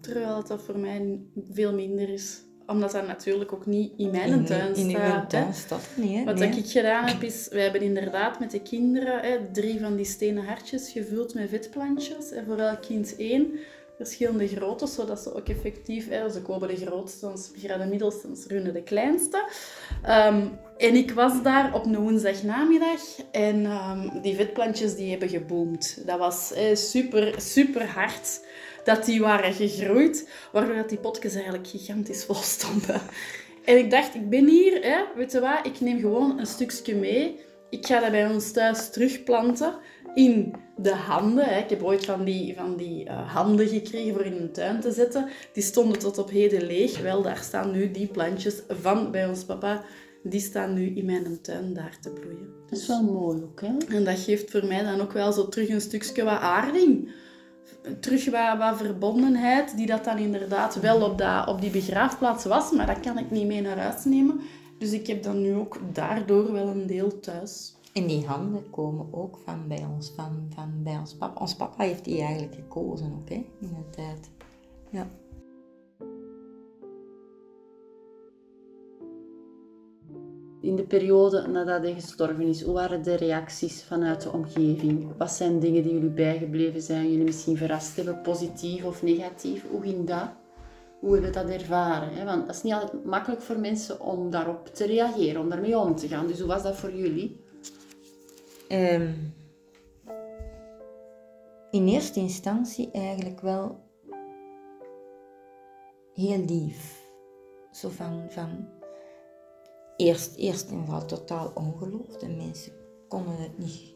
Terwijl 0.00 0.44
dat 0.44 0.62
voor 0.62 0.78
mij 0.78 1.20
veel 1.50 1.74
minder 1.74 2.08
is. 2.08 2.42
Omdat 2.66 2.92
dat 2.92 3.06
natuurlijk 3.06 3.52
ook 3.52 3.66
niet 3.66 3.92
in 3.96 4.10
mijn 4.10 4.32
In, 4.32 4.44
tuin 4.44 4.74
in 4.74 4.90
staat. 4.90 5.12
uw 5.12 5.20
hè. 5.20 5.26
tuin 5.26 5.54
staat 5.54 5.88
niet, 5.94 6.16
hè? 6.16 6.24
Wat 6.24 6.38
Nee. 6.38 6.48
ik 6.50 6.70
gedaan 6.70 7.06
heb, 7.06 7.22
is... 7.22 7.48
Wij 7.50 7.62
hebben 7.62 7.80
inderdaad 7.80 8.38
met 8.38 8.50
de 8.50 8.60
kinderen 8.60 9.20
hè, 9.20 9.38
drie 9.52 9.80
van 9.80 9.96
die 9.96 10.04
stenen 10.04 10.44
hartjes 10.44 10.90
gevuld 10.90 11.34
met 11.34 11.48
vetplantjes. 11.48 12.30
En 12.30 12.44
voor 12.46 12.58
elk 12.58 12.82
kind 12.82 13.16
één. 13.16 13.58
verschillende 13.96 14.48
groottes, 14.48 14.94
zodat 14.94 15.20
ze 15.20 15.34
ook 15.34 15.48
effectief, 15.48 16.08
hè, 16.08 16.30
ze 16.30 16.42
kopen 16.42 16.68
de 16.68 16.76
grootste, 16.76 17.18
soms 17.18 17.52
de 17.52 17.86
middelste, 17.88 18.20
soms 18.20 18.46
runnen 18.46 18.72
de 18.72 18.82
kleinste. 18.82 19.48
Ehm, 20.02 20.46
en 20.76 20.94
ik 20.94 21.10
was 21.10 21.42
daar 21.42 21.74
op 21.74 21.84
een 21.84 21.96
woensdagnamiddag 21.96 23.00
en 23.32 23.66
um, 23.66 24.22
die 24.22 24.34
vetplantjes 24.36 24.94
die 24.94 25.10
hebben 25.10 25.28
geboomd. 25.28 26.06
Dat 26.06 26.18
was 26.18 26.52
eh, 26.52 26.74
super, 26.74 27.34
super 27.40 27.86
hard 27.86 28.40
dat 28.84 29.04
die 29.04 29.20
waren 29.20 29.52
gegroeid, 29.52 30.28
waardoor 30.52 30.74
dat 30.74 30.88
die 30.88 30.98
potjes 30.98 31.34
eigenlijk 31.34 31.66
gigantisch 31.66 32.24
vol 32.24 32.34
stonden. 32.34 33.00
En 33.64 33.78
ik 33.78 33.90
dacht, 33.90 34.14
ik 34.14 34.30
ben 34.30 34.48
hier, 34.48 34.82
hè, 34.82 35.04
weet 35.16 35.32
je 35.32 35.40
wat, 35.40 35.66
ik 35.66 35.80
neem 35.80 36.00
gewoon 36.00 36.38
een 36.38 36.46
stukje 36.46 36.94
mee. 36.94 37.40
Ik 37.70 37.86
ga 37.86 38.00
dat 38.00 38.10
bij 38.10 38.26
ons 38.26 38.52
thuis 38.52 38.90
terugplanten 38.90 39.74
in 40.14 40.54
de 40.76 40.94
handen. 40.94 41.44
Hè. 41.44 41.58
Ik 41.58 41.70
heb 41.70 41.82
ooit 41.82 42.04
van 42.04 42.24
die, 42.24 42.54
van 42.56 42.76
die 42.76 43.04
uh, 43.04 43.34
handen 43.34 43.68
gekregen 43.68 44.12
voor 44.12 44.24
in 44.24 44.36
een 44.36 44.52
tuin 44.52 44.80
te 44.80 44.92
zetten. 44.92 45.28
Die 45.52 45.62
stonden 45.62 45.98
tot 45.98 46.18
op 46.18 46.30
heden 46.30 46.66
leeg. 46.66 47.00
Wel, 47.00 47.22
daar 47.22 47.42
staan 47.42 47.70
nu 47.70 47.90
die 47.90 48.06
plantjes 48.06 48.62
van 48.68 49.10
bij 49.10 49.28
ons 49.28 49.44
papa. 49.44 49.84
Die 50.22 50.40
staan 50.40 50.74
nu 50.74 50.94
in 50.94 51.04
mijn 51.04 51.40
tuin 51.42 51.74
daar 51.74 51.96
te 52.00 52.10
bloeien. 52.10 52.54
Dat 52.68 52.78
is 52.78 52.86
wel 52.86 53.02
mooi 53.02 53.42
ook, 53.42 53.60
hè? 53.60 53.96
En 53.96 54.04
dat 54.04 54.18
geeft 54.18 54.50
voor 54.50 54.64
mij 54.64 54.82
dan 54.82 55.00
ook 55.00 55.12
wel 55.12 55.32
zo 55.32 55.48
terug 55.48 55.68
een 55.68 55.80
stukje 55.80 56.24
wat 56.24 56.38
aarding. 56.38 57.12
Terug 58.00 58.30
wat 58.58 58.76
verbondenheid, 58.76 59.76
die 59.76 59.86
dat 59.86 60.04
dan 60.04 60.18
inderdaad 60.18 60.80
wel 60.80 61.02
op, 61.10 61.18
dat, 61.18 61.48
op 61.48 61.60
die 61.60 61.70
begraafplaats 61.70 62.44
was. 62.44 62.70
Maar 62.70 62.86
dat 62.86 63.00
kan 63.00 63.18
ik 63.18 63.30
niet 63.30 63.46
mee 63.46 63.60
naar 63.60 63.78
huis 63.78 64.04
nemen. 64.04 64.40
Dus 64.78 64.92
ik 64.92 65.06
heb 65.06 65.22
dan 65.22 65.42
nu 65.42 65.54
ook 65.54 65.78
daardoor 65.92 66.52
wel 66.52 66.68
een 66.68 66.86
deel 66.86 67.20
thuis. 67.20 67.74
En 67.92 68.06
die 68.06 68.26
handen 68.26 68.70
komen 68.70 69.06
ook 69.10 69.38
van 69.44 69.68
bij 69.68 69.86
ons, 69.94 70.12
van, 70.16 70.46
van 70.54 70.70
bij 70.82 70.98
ons 70.98 71.14
papa. 71.14 71.40
Ons 71.40 71.54
papa 71.54 71.84
heeft 71.84 72.04
die 72.04 72.20
eigenlijk 72.20 72.54
gekozen 72.54 73.12
ook, 73.12 73.30
in 73.30 73.46
de 73.60 73.90
tijd. 73.90 74.30
Ja. 74.90 75.06
In 80.62 80.76
de 80.76 80.82
periode 80.82 81.46
nadat 81.46 81.82
hij 81.82 81.94
gestorven 81.94 82.46
is, 82.46 82.62
hoe 82.62 82.74
waren 82.74 83.02
de 83.02 83.14
reacties 83.14 83.82
vanuit 83.82 84.22
de 84.22 84.32
omgeving? 84.32 85.16
Wat 85.16 85.30
zijn 85.30 85.58
dingen 85.58 85.82
die 85.82 85.92
jullie 85.92 86.10
bijgebleven 86.10 86.82
zijn, 86.82 87.10
jullie 87.10 87.24
misschien 87.24 87.56
verrast 87.56 87.96
hebben, 87.96 88.20
positief 88.20 88.84
of 88.84 89.02
negatief? 89.02 89.64
Hoe 89.70 89.82
ging 89.82 90.06
dat? 90.06 90.28
Hoe 91.00 91.12
hebben 91.12 91.32
dat 91.32 91.48
ervaren? 91.48 92.24
Want 92.24 92.46
dat 92.46 92.56
is 92.56 92.62
niet 92.62 92.72
altijd 92.72 93.04
makkelijk 93.04 93.42
voor 93.42 93.58
mensen 93.58 94.00
om 94.00 94.30
daarop 94.30 94.66
te 94.66 94.86
reageren, 94.86 95.40
om 95.40 95.48
daarmee 95.48 95.78
om 95.78 95.96
te 95.96 96.08
gaan. 96.08 96.26
Dus 96.26 96.38
hoe 96.38 96.48
was 96.48 96.62
dat 96.62 96.76
voor 96.76 96.92
jullie? 96.92 97.40
Um, 98.68 99.34
in 101.70 101.88
eerste 101.88 102.20
instantie 102.20 102.90
eigenlijk 102.90 103.40
wel 103.40 103.78
heel 106.14 106.44
lief. 106.44 107.00
Zo 107.72 107.88
van, 107.88 108.26
van 108.28 108.68
eerst, 109.96 110.36
eerst 110.36 110.70
in 110.70 110.80
geval 110.80 111.06
totaal 111.06 111.52
ongeloof. 111.54 112.16
De 112.16 112.28
mensen 112.28 112.72
konden 113.08 113.36
het 113.36 113.58
niet, 113.58 113.94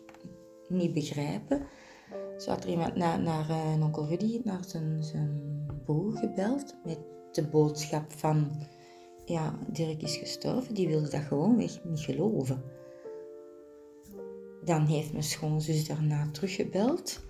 niet 0.69 0.93
begrijpen. 0.93 1.67
Zo 2.39 2.51
had 2.51 2.65
er 2.65 2.71
iemand 2.71 2.95
naar, 2.95 3.21
naar 3.21 3.51
uh, 3.51 3.85
onkel 3.85 4.07
Rudy, 4.07 4.41
naar 4.45 4.65
zijn, 4.67 5.03
zijn 5.03 5.41
broer 5.85 6.17
gebeld 6.17 6.75
met 6.85 6.99
de 7.33 7.49
boodschap 7.49 8.13
van 8.13 8.51
ja, 9.25 9.59
Dirk 9.69 10.03
is 10.03 10.17
gestorven. 10.17 10.75
Die 10.75 10.89
wilde 10.89 11.09
dat 11.09 11.23
gewoon 11.23 11.57
niet 11.57 11.81
geloven. 12.01 12.63
Dan 14.65 14.87
heeft 14.87 15.13
mijn 15.13 15.25
schoonzus 15.25 15.87
daarna 15.87 16.31
teruggebeld 16.31 17.25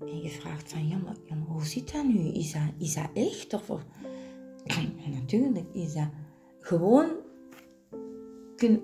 en 0.00 0.20
gevraagd 0.20 0.72
van, 0.72 0.88
ja 0.88 0.96
maar, 0.96 1.16
hoe 1.46 1.64
zit 1.64 1.92
dat 1.92 2.04
nu? 2.04 2.32
Is 2.32 2.52
dat, 2.52 2.62
is 2.78 2.94
dat 2.94 3.10
echt? 3.14 3.54
Of, 3.54 3.68
natuurlijk 5.20 5.66
is 5.72 5.94
dat 5.94 6.08
gewoon, 6.60 7.10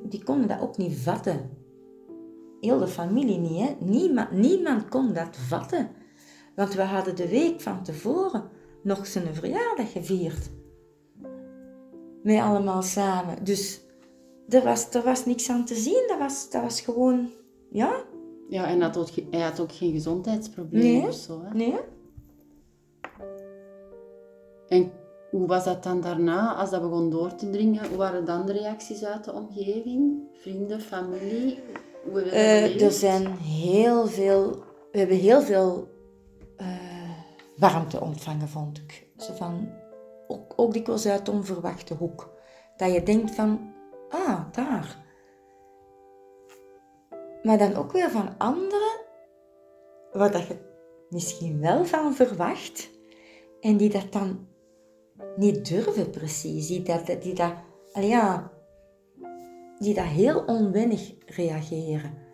die 0.03 0.23
konden 0.25 0.49
dat 0.49 0.61
ook 0.61 0.77
niet 0.77 0.97
vatten. 0.97 1.51
Heel 2.61 2.79
de 2.79 2.87
familie 2.87 3.39
niet, 3.39 3.61
hè? 3.61 3.75
Niemand, 3.79 4.31
niemand 4.31 4.89
kon 4.89 5.13
dat 5.13 5.37
vatten. 5.37 5.89
Want 6.55 6.75
we 6.75 6.83
hadden 6.83 7.17
de 7.17 7.29
week 7.29 7.61
van 7.61 7.83
tevoren 7.83 8.49
nog 8.83 9.07
zijn 9.07 9.35
verjaardag 9.35 9.93
gevierd. 9.93 10.51
Met 12.23 12.41
allemaal 12.41 12.83
samen. 12.83 13.45
Dus 13.45 13.81
er 14.49 14.65
was, 14.65 14.91
er 14.91 15.03
was 15.03 15.27
niks 15.27 15.51
aan 15.51 15.65
te 15.65 15.75
zien. 15.75 16.05
Dat 16.09 16.19
was, 16.19 16.51
dat 16.51 16.63
was 16.63 16.81
gewoon 16.81 17.31
ja? 17.71 18.05
Ja, 18.49 18.67
en 18.67 18.81
had 18.81 18.97
ook, 18.97 19.09
hij 19.31 19.41
had 19.41 19.61
ook 19.61 19.73
geen 19.73 19.93
gezondheidsproblemen 19.93 21.01
nee, 21.01 21.09
of 21.09 21.15
zo. 21.15 21.43
Hè? 21.43 21.55
Nee. 21.55 21.79
En 24.69 24.93
hoe 25.31 25.47
was 25.47 25.65
dat 25.65 25.83
dan 25.83 26.01
daarna, 26.01 26.55
als 26.55 26.71
dat 26.71 26.83
begon 26.83 27.11
door 27.11 27.35
te 27.35 27.51
dringen? 27.51 27.89
Hoe 27.89 27.97
waren 27.97 28.25
dan 28.25 28.47
de 28.47 28.53
reacties 28.53 29.05
uit 29.05 29.25
de 29.25 29.33
omgeving? 29.33 30.29
Vrienden, 30.33 30.81
familie? 30.81 31.63
Hoe 32.11 32.25
uh, 32.25 32.83
er 32.83 32.93
zijn 32.93 33.37
heel 33.37 34.07
veel... 34.07 34.51
We 34.93 34.99
hebben 34.99 35.17
heel 35.17 35.43
veel 35.43 35.89
uh, 36.61 36.67
warmte 37.57 38.01
ontvangen, 38.01 38.49
vond 38.49 38.79
ik. 38.79 39.07
Zo 39.17 39.35
van, 39.35 39.69
ook, 40.29 40.53
ook 40.57 40.73
dikwijls 40.73 41.07
uit 41.07 41.29
onverwachte 41.29 41.95
hoek. 41.95 42.31
Dat 42.77 42.93
je 42.93 43.03
denkt 43.03 43.35
van, 43.35 43.73
ah, 44.09 44.41
daar 44.53 45.09
maar 47.43 47.59
dan 47.59 47.75
ook 47.75 47.93
weer 47.93 48.11
van 48.11 48.39
anderen, 48.39 49.01
waar 50.13 50.33
dat 50.33 50.47
je 50.47 50.57
misschien 51.09 51.61
wel 51.61 51.85
van 51.85 52.15
verwacht, 52.15 52.91
en 53.61 53.77
die 53.77 53.91
dat 53.91 54.13
dan 54.13 54.49
niet 55.37 55.69
durven 55.69 56.11
precies, 56.11 56.67
die 56.67 56.83
dat, 56.83 57.23
die 57.23 57.35
dat, 57.35 57.53
ja, 57.93 58.53
die 59.79 59.95
dat 59.95 60.05
heel 60.05 60.43
onwennig 60.47 61.13
reageren. 61.27 62.29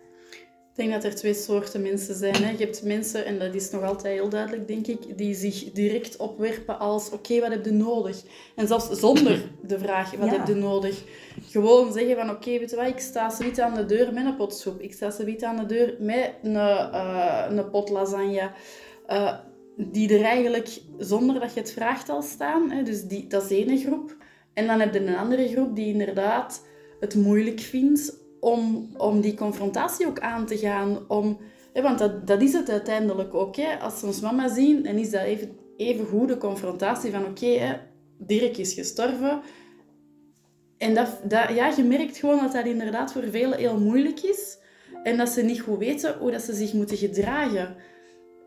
Ik 0.77 0.83
denk 0.83 1.01
dat 1.01 1.11
er 1.11 1.17
twee 1.17 1.33
soorten 1.33 1.81
mensen 1.81 2.15
zijn. 2.15 2.43
Hè. 2.43 2.49
Je 2.49 2.57
hebt 2.57 2.83
mensen, 2.83 3.25
en 3.25 3.39
dat 3.39 3.53
is 3.53 3.69
nog 3.69 3.83
altijd 3.83 4.13
heel 4.13 4.29
duidelijk, 4.29 4.67
denk 4.67 4.87
ik, 4.87 5.17
die 5.17 5.33
zich 5.33 5.71
direct 5.71 6.17
opwerpen 6.17 6.79
als 6.79 7.09
oké, 7.09 7.39
wat 7.39 7.49
heb 7.49 7.65
je 7.65 7.71
nodig? 7.71 8.23
En 8.55 8.67
zelfs 8.67 8.89
zonder 8.89 9.51
de 9.61 9.79
vraag, 9.79 10.15
wat 10.15 10.29
heb 10.29 10.47
je 10.47 10.55
nodig? 10.55 11.03
Gewoon 11.41 11.93
zeggen 11.93 12.15
van 12.15 12.29
oké, 12.29 12.59
weet 12.59 12.69
je 12.69 12.75
wat, 12.75 12.87
ik 12.87 12.99
sta 12.99 13.29
zoiets 13.29 13.59
aan 13.59 13.73
de 13.73 13.85
deur 13.85 14.13
met 14.13 14.25
een 14.25 14.35
pot 14.35 14.55
soep. 14.55 14.79
Ik 14.79 14.93
sta 14.93 15.09
zoiets 15.09 15.43
aan 15.43 15.57
de 15.57 15.65
deur 15.65 15.95
met 15.99 16.33
een, 16.43 16.53
uh, 16.53 17.45
een 17.49 17.69
pot 17.69 17.89
lasagne. 17.89 18.51
Uh, 19.09 19.37
die 19.77 20.17
er 20.17 20.23
eigenlijk, 20.23 20.81
zonder 20.97 21.39
dat 21.39 21.53
je 21.53 21.59
het 21.59 21.71
vraagt, 21.71 22.09
al 22.09 22.21
staan. 22.21 22.71
Hè. 22.71 22.83
Dus 22.83 23.03
die, 23.03 23.27
dat 23.27 23.43
is 23.43 23.65
één 23.65 23.77
groep. 23.77 24.15
En 24.53 24.67
dan 24.67 24.79
heb 24.79 24.93
je 24.93 24.99
een 24.99 25.15
andere 25.15 25.47
groep 25.47 25.75
die 25.75 25.93
inderdaad 25.93 26.65
het 26.99 27.15
moeilijk 27.15 27.59
vindt 27.59 28.17
om, 28.39 28.89
om 28.97 29.21
die 29.21 29.33
confrontatie 29.33 30.07
ook 30.07 30.19
aan 30.19 30.45
te 30.45 30.57
gaan. 30.57 31.05
Om, 31.07 31.37
hè, 31.73 31.81
want 31.81 31.99
dat, 31.99 32.27
dat 32.27 32.41
is 32.41 32.53
het 32.53 32.69
uiteindelijk 32.69 33.33
ook. 33.33 33.55
Hè. 33.55 33.79
Als 33.79 33.99
ze 33.99 34.05
ons 34.05 34.19
mama 34.19 34.47
zien, 34.47 34.83
dan 34.83 34.95
is 34.95 35.09
dat 35.09 35.23
even, 35.23 35.57
even 35.77 36.05
goede 36.05 36.37
confrontatie 36.37 37.11
van 37.11 37.25
oké, 37.25 37.45
okay, 37.45 37.81
Dirk 38.17 38.57
is 38.57 38.73
gestorven. 38.73 39.41
En 40.77 40.93
dat, 40.93 41.19
dat, 41.23 41.49
ja, 41.49 41.73
je 41.75 41.83
merkt 41.83 42.17
gewoon 42.17 42.39
dat 42.39 42.51
dat 42.51 42.65
inderdaad 42.65 43.11
voor 43.11 43.23
velen 43.31 43.57
heel 43.57 43.79
moeilijk 43.79 44.19
is. 44.19 44.57
En 45.03 45.17
dat 45.17 45.29
ze 45.29 45.41
niet 45.41 45.61
goed 45.61 45.77
weten 45.77 46.17
hoe 46.17 46.31
dat 46.31 46.41
ze 46.41 46.53
zich 46.53 46.73
moeten 46.73 46.97
gedragen. 46.97 47.75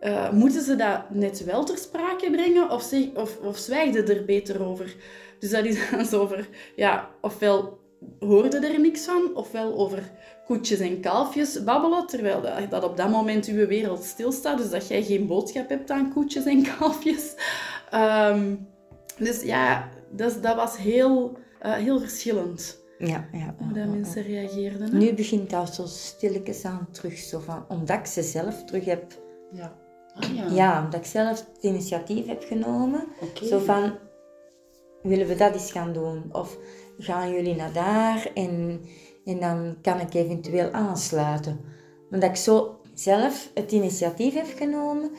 Uh, 0.01 0.33
moeten 0.33 0.63
ze 0.63 0.77
dat 0.77 1.11
net 1.11 1.45
wel 1.45 1.65
ter 1.65 1.79
sprake 1.79 2.31
brengen 2.31 2.71
of, 2.71 2.83
zeg, 2.83 3.15
of, 3.15 3.39
of 3.39 3.57
zwijgden 3.57 4.09
er 4.09 4.25
beter 4.25 4.67
over? 4.67 4.97
Dus 5.39 5.51
dat 5.51 5.65
is 5.65 5.79
dan 5.91 6.05
zo 6.05 6.21
over, 6.21 6.49
ja, 6.77 7.11
ofwel 7.21 7.79
hoorde 8.19 8.67
er 8.67 8.81
niks 8.81 9.05
van, 9.05 9.31
ofwel 9.35 9.79
over 9.79 10.11
koetjes 10.47 10.79
en 10.79 11.01
kalfjes 11.01 11.65
babbelen, 11.65 12.07
terwijl 12.07 12.43
dat, 12.69 12.85
op 12.85 12.97
dat 12.97 13.11
moment 13.11 13.47
uw 13.47 13.67
wereld 13.67 14.05
stilstaat, 14.05 14.59
dus 14.59 14.71
dat 14.71 14.89
jij 14.89 15.03
geen 15.03 15.27
boodschap 15.27 15.69
hebt 15.69 15.91
aan 15.91 16.13
koetjes 16.13 16.45
en 16.45 16.63
kalfjes. 16.79 17.35
Ehm, 17.91 18.55
dus 19.19 19.43
ja, 19.43 19.89
dat, 20.11 20.43
dat 20.43 20.57
was 20.57 20.77
heel, 20.77 21.39
uh, 21.63 21.73
heel 21.73 22.01
verschillend. 22.01 22.79
Ja, 22.99 23.29
ja, 23.33 23.55
hoe 23.59 23.73
dat 23.73 23.87
mensen 23.89 24.23
reageerden. 24.23 24.91
Hè? 24.91 24.99
Nu 24.99 25.15
begint 25.15 25.51
dat 25.51 25.75
zo 25.75 25.87
stilletjes 25.87 26.65
aan 26.65 26.89
terug, 26.91 27.19
zo 27.19 27.39
van, 27.39 27.65
omdat 27.69 27.99
ik 27.99 28.07
ze 28.07 28.23
zelf 28.23 28.65
terug 28.65 28.85
heb... 28.85 29.03
Ja. 29.53 29.80
Ah, 30.15 30.35
ja. 30.35 30.47
ja, 30.47 30.85
omdat 30.85 31.01
ik 31.01 31.07
zelf 31.07 31.29
het 31.29 31.49
initiatief 31.61 32.27
heb 32.27 32.43
genomen. 32.43 33.05
Zo 33.43 33.59
van, 33.59 33.99
willen 35.03 35.27
we 35.27 35.35
dat 35.35 35.55
eens 35.55 35.73
gaan 35.73 35.93
doen? 35.93 36.23
Of 36.33 36.59
gaan 36.99 37.33
jullie 37.33 37.57
naar 37.57 37.73
daar 37.73 38.31
en, 38.35 38.81
en 39.25 39.41
dan 39.41 39.77
kan 39.83 40.01
ik 40.01 40.15
eventueel 40.15 40.71
aansluiten. 40.71 41.61
Maar 42.11 42.21
dat 42.21 42.31
ik 42.31 42.37
zo 42.37 42.81
zelf 42.95 43.51
het 43.55 43.73
initiatief 43.73 44.35
heb 44.35 44.53
genomen 44.57 45.11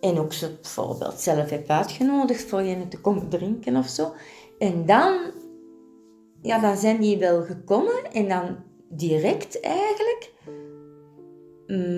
en 0.00 0.18
ook 0.18 0.32
ze 0.32 0.58
bijvoorbeeld 0.62 1.20
zelf 1.20 1.50
heb 1.50 1.70
uitgenodigd 1.70 2.42
voor 2.42 2.62
je 2.62 2.88
te 2.88 3.00
komen 3.00 3.28
drinken 3.28 3.76
of 3.76 3.86
zo. 3.86 4.12
En 4.58 4.86
dan, 4.86 5.18
ja, 6.42 6.58
dan 6.58 6.76
zijn 6.76 7.00
die 7.00 7.18
wel 7.18 7.44
gekomen 7.44 8.12
en 8.12 8.28
dan 8.28 8.56
direct 8.88 9.60
eigenlijk 9.60 10.32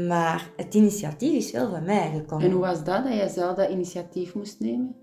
Maar 0.06 0.50
het 0.56 0.74
initiatief 0.74 1.32
is 1.32 1.50
wel 1.50 1.70
van 1.70 1.84
mij 1.84 2.10
gekomen. 2.14 2.44
En 2.44 2.52
hoe 2.52 2.60
was 2.60 2.84
dat, 2.84 3.04
dat 3.04 3.12
jij 3.12 3.28
zelf 3.28 3.56
dat 3.56 3.70
initiatief 3.70 4.34
moest 4.34 4.60
nemen? 4.60 4.96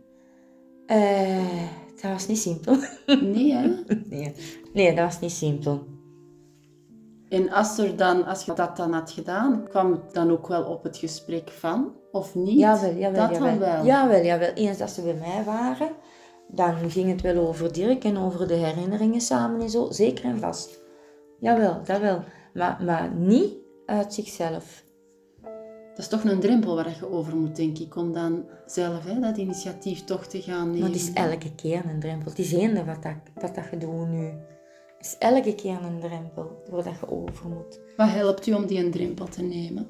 Eh, 0.86 1.62
dat 2.02 2.12
was 2.12 2.28
niet 2.28 2.38
simpel. 2.38 2.76
Nee, 3.22 3.54
hè? 3.54 3.68
nee. 4.06 4.34
nee, 4.74 4.96
dat 4.96 5.06
was 5.06 5.20
niet 5.20 5.32
simpel. 5.32 5.86
En 7.30 7.52
als, 7.52 7.78
er 7.78 7.96
dan, 7.96 8.26
als 8.26 8.46
je 8.46 8.54
dat 8.54 8.78
dan 8.78 8.94
had 8.94 9.12
gedaan, 9.12 9.68
kwam 9.70 9.92
het 9.92 10.14
dan 10.14 10.32
ook 10.32 10.48
wel 10.48 10.64
op 10.64 10.84
het 10.84 10.98
gesprek 10.98 11.50
van? 11.50 11.94
Of 12.12 12.36
niet? 12.36 12.60
Jawel, 12.60 12.94
jawel, 12.94 13.28
Dat 13.28 13.38
jawel. 13.38 13.50
dan 13.50 13.60
wel? 13.60 13.86
Jawel, 13.86 14.24
jawel. 14.24 14.54
Eens 14.54 14.78
dat 14.78 14.90
ze 14.90 15.02
bij 15.02 15.14
mij 15.14 15.44
waren, 15.46 15.90
dan 16.48 16.90
ging 16.90 17.10
het 17.10 17.22
wel 17.22 17.48
over 17.48 17.74
Dirk 17.74 18.04
en 18.04 18.18
over 18.18 18.48
de 18.48 18.54
herinneringen 18.54 19.22
samen 19.22 19.62
en 19.62 19.70
zo. 19.70 19.88
Zeker 19.92 20.26
en 20.26 20.40
vast. 20.40 20.82
Jawel, 21.40 21.82
dat 21.86 22.00
wel. 22.00 22.24
Maar, 22.54 22.82
maar 22.86 23.12
niet 23.14 23.54
uit 23.88 24.14
zichzelf. 24.14 24.86
Dat 25.90 26.06
is 26.06 26.08
toch 26.08 26.24
een 26.24 26.40
drempel 26.40 26.76
waar 26.76 26.90
je 27.00 27.10
over 27.10 27.36
moet, 27.36 27.56
denk 27.56 27.78
ik, 27.78 27.96
om 27.96 28.14
dan 28.14 28.46
zelf 28.66 29.04
hè, 29.04 29.20
dat 29.20 29.38
initiatief 29.38 30.04
toch 30.04 30.26
te 30.26 30.42
gaan 30.42 30.66
nemen. 30.66 30.80
Maar 30.80 30.90
het 30.90 30.98
is 30.98 31.14
elke 31.14 31.56
keer 31.56 31.86
een 31.86 32.00
drempel. 32.00 32.30
Het 32.30 32.40
is 32.40 32.54
eender 32.54 32.86
wat, 32.86 33.04
dat, 33.04 33.16
wat 33.36 33.56
dat 33.56 33.66
je 33.72 33.78
doet 33.78 34.08
nu. 34.08 34.26
Het 34.98 35.06
is 35.06 35.16
elke 35.20 35.56
keer 35.56 35.84
een 35.84 36.00
drempel 36.00 36.64
waar 36.70 36.84
dat 36.84 37.00
je 37.00 37.12
over 37.12 37.50
moet. 37.50 37.80
Wat 37.98 38.10
helpt 38.10 38.48
u 38.48 38.54
om 38.54 38.66
die 38.66 38.80
een 38.80 38.92
drempel 38.92 39.26
te 39.26 39.42
nemen? 39.42 39.88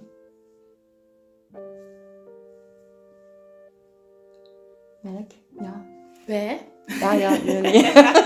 Melk? 5.02 5.32
Ja. 5.60 5.86
Wij? 6.28 6.68
Ja, 6.86 7.14
ja, 7.14 7.38
jullie. 7.38 7.86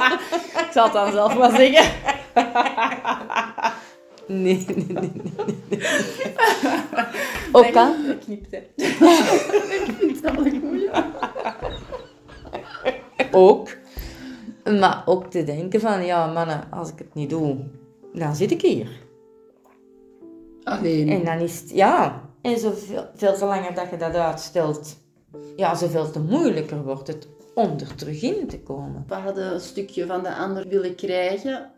Ik 0.62 0.70
zal 0.72 0.84
het 0.84 0.94
dan 0.94 1.12
zelf 1.12 1.38
maar 1.38 1.56
zeggen. 1.56 1.92
Nee, 4.28 4.66
nee, 4.68 4.86
nee, 4.88 5.12
nee. 5.12 5.12
nee. 5.70 5.82
Ook 7.52 7.76
al? 7.76 7.96
Dat 8.08 8.18
knipt, 8.26 8.52
hè. 8.52 8.62
Ook. 13.32 13.70
Maar 14.80 15.04
ook 15.06 15.26
te 15.32 15.44
denken 15.44 15.80
van, 15.80 16.06
ja 16.06 16.32
mannen, 16.32 16.64
als 16.72 16.90
ik 16.90 16.98
het 16.98 17.14
niet 17.14 17.30
doe, 17.30 17.58
dan 18.14 18.36
zit 18.36 18.52
ik 18.52 18.62
hier. 18.62 18.90
Alleen. 20.64 21.10
En 21.10 21.26
dan 21.26 21.38
is 21.38 21.60
het, 21.60 21.70
ja. 21.70 22.22
En 22.42 22.60
zoveel 22.60 23.06
veel 23.16 23.34
te 23.34 23.46
langer 23.46 23.74
dat 23.74 23.90
je 23.90 23.98
dat 23.98 24.16
uitstelt, 24.16 24.98
ja, 25.56 25.76
zoveel 25.76 26.12
te 26.12 26.20
moeilijker 26.20 26.84
wordt 26.84 27.08
het 27.08 27.28
om 27.54 27.76
er 27.80 27.96
terug 27.96 28.22
in 28.22 28.48
te 28.48 28.60
komen. 28.60 29.04
We 29.08 29.14
hadden 29.14 29.54
een 29.54 29.60
stukje 29.60 30.06
van 30.06 30.24
de 30.24 30.36
ander 30.36 30.68
willen 30.68 30.96
krijgen. 30.96 31.72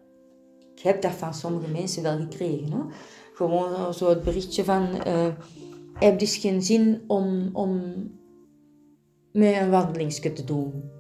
Ik 0.84 0.90
heb 0.90 1.02
dat 1.02 1.12
van 1.12 1.34
sommige 1.34 1.68
mensen 1.72 2.04
wel 2.04 2.18
gekregen. 2.18 2.72
Hoor. 2.72 2.94
Gewoon 3.34 3.94
zo 3.94 4.10
het 4.10 4.24
berichtje 4.24 4.64
van, 4.64 5.04
eh 5.04 5.28
heb 5.94 6.20
dus 6.20 6.38
geen 6.38 6.62
zin 6.62 7.02
om, 7.08 7.50
om 7.54 7.82
met 9.32 9.56
een 9.62 9.70
wandelingsje 9.70 10.34
te 10.34 10.44
doen. 10.44 10.92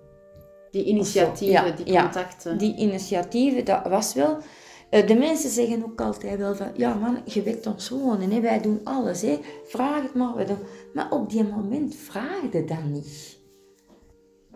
Die 0.72 0.84
initiatieven, 0.84 1.66
Ja, 1.66 1.72
die 1.76 1.92
ja. 1.92 2.02
contacten. 2.04 2.58
Die 2.58 2.76
initiatieven, 2.76 3.66
dat 3.66 3.88
was 3.88 4.14
wel... 4.14 4.38
eh, 4.90 5.08
De 5.08 5.16
mensen 5.16 5.50
zeggen 5.50 5.84
ook 5.86 6.02
altijd 6.02 6.38
wel 6.40 6.56
van, 6.56 6.68
ja 6.76 6.94
man, 6.94 7.18
je 7.26 7.42
weet 7.42 7.68
ons 7.68 7.90
wonen, 7.90 8.32
hè? 8.32 8.40
wij 8.40 8.62
doen 8.62 8.80
alles, 8.84 9.22
hè? 9.22 9.40
vraag 9.66 10.02
het 10.02 10.14
maar. 10.14 10.36
Wij 10.36 10.46
doen. 10.46 10.58
Maar 10.94 11.12
op 11.12 11.30
die 11.30 11.44
moment 11.44 11.96
vraagde 11.96 12.64
dat 12.66 12.84
niet. 12.84 13.40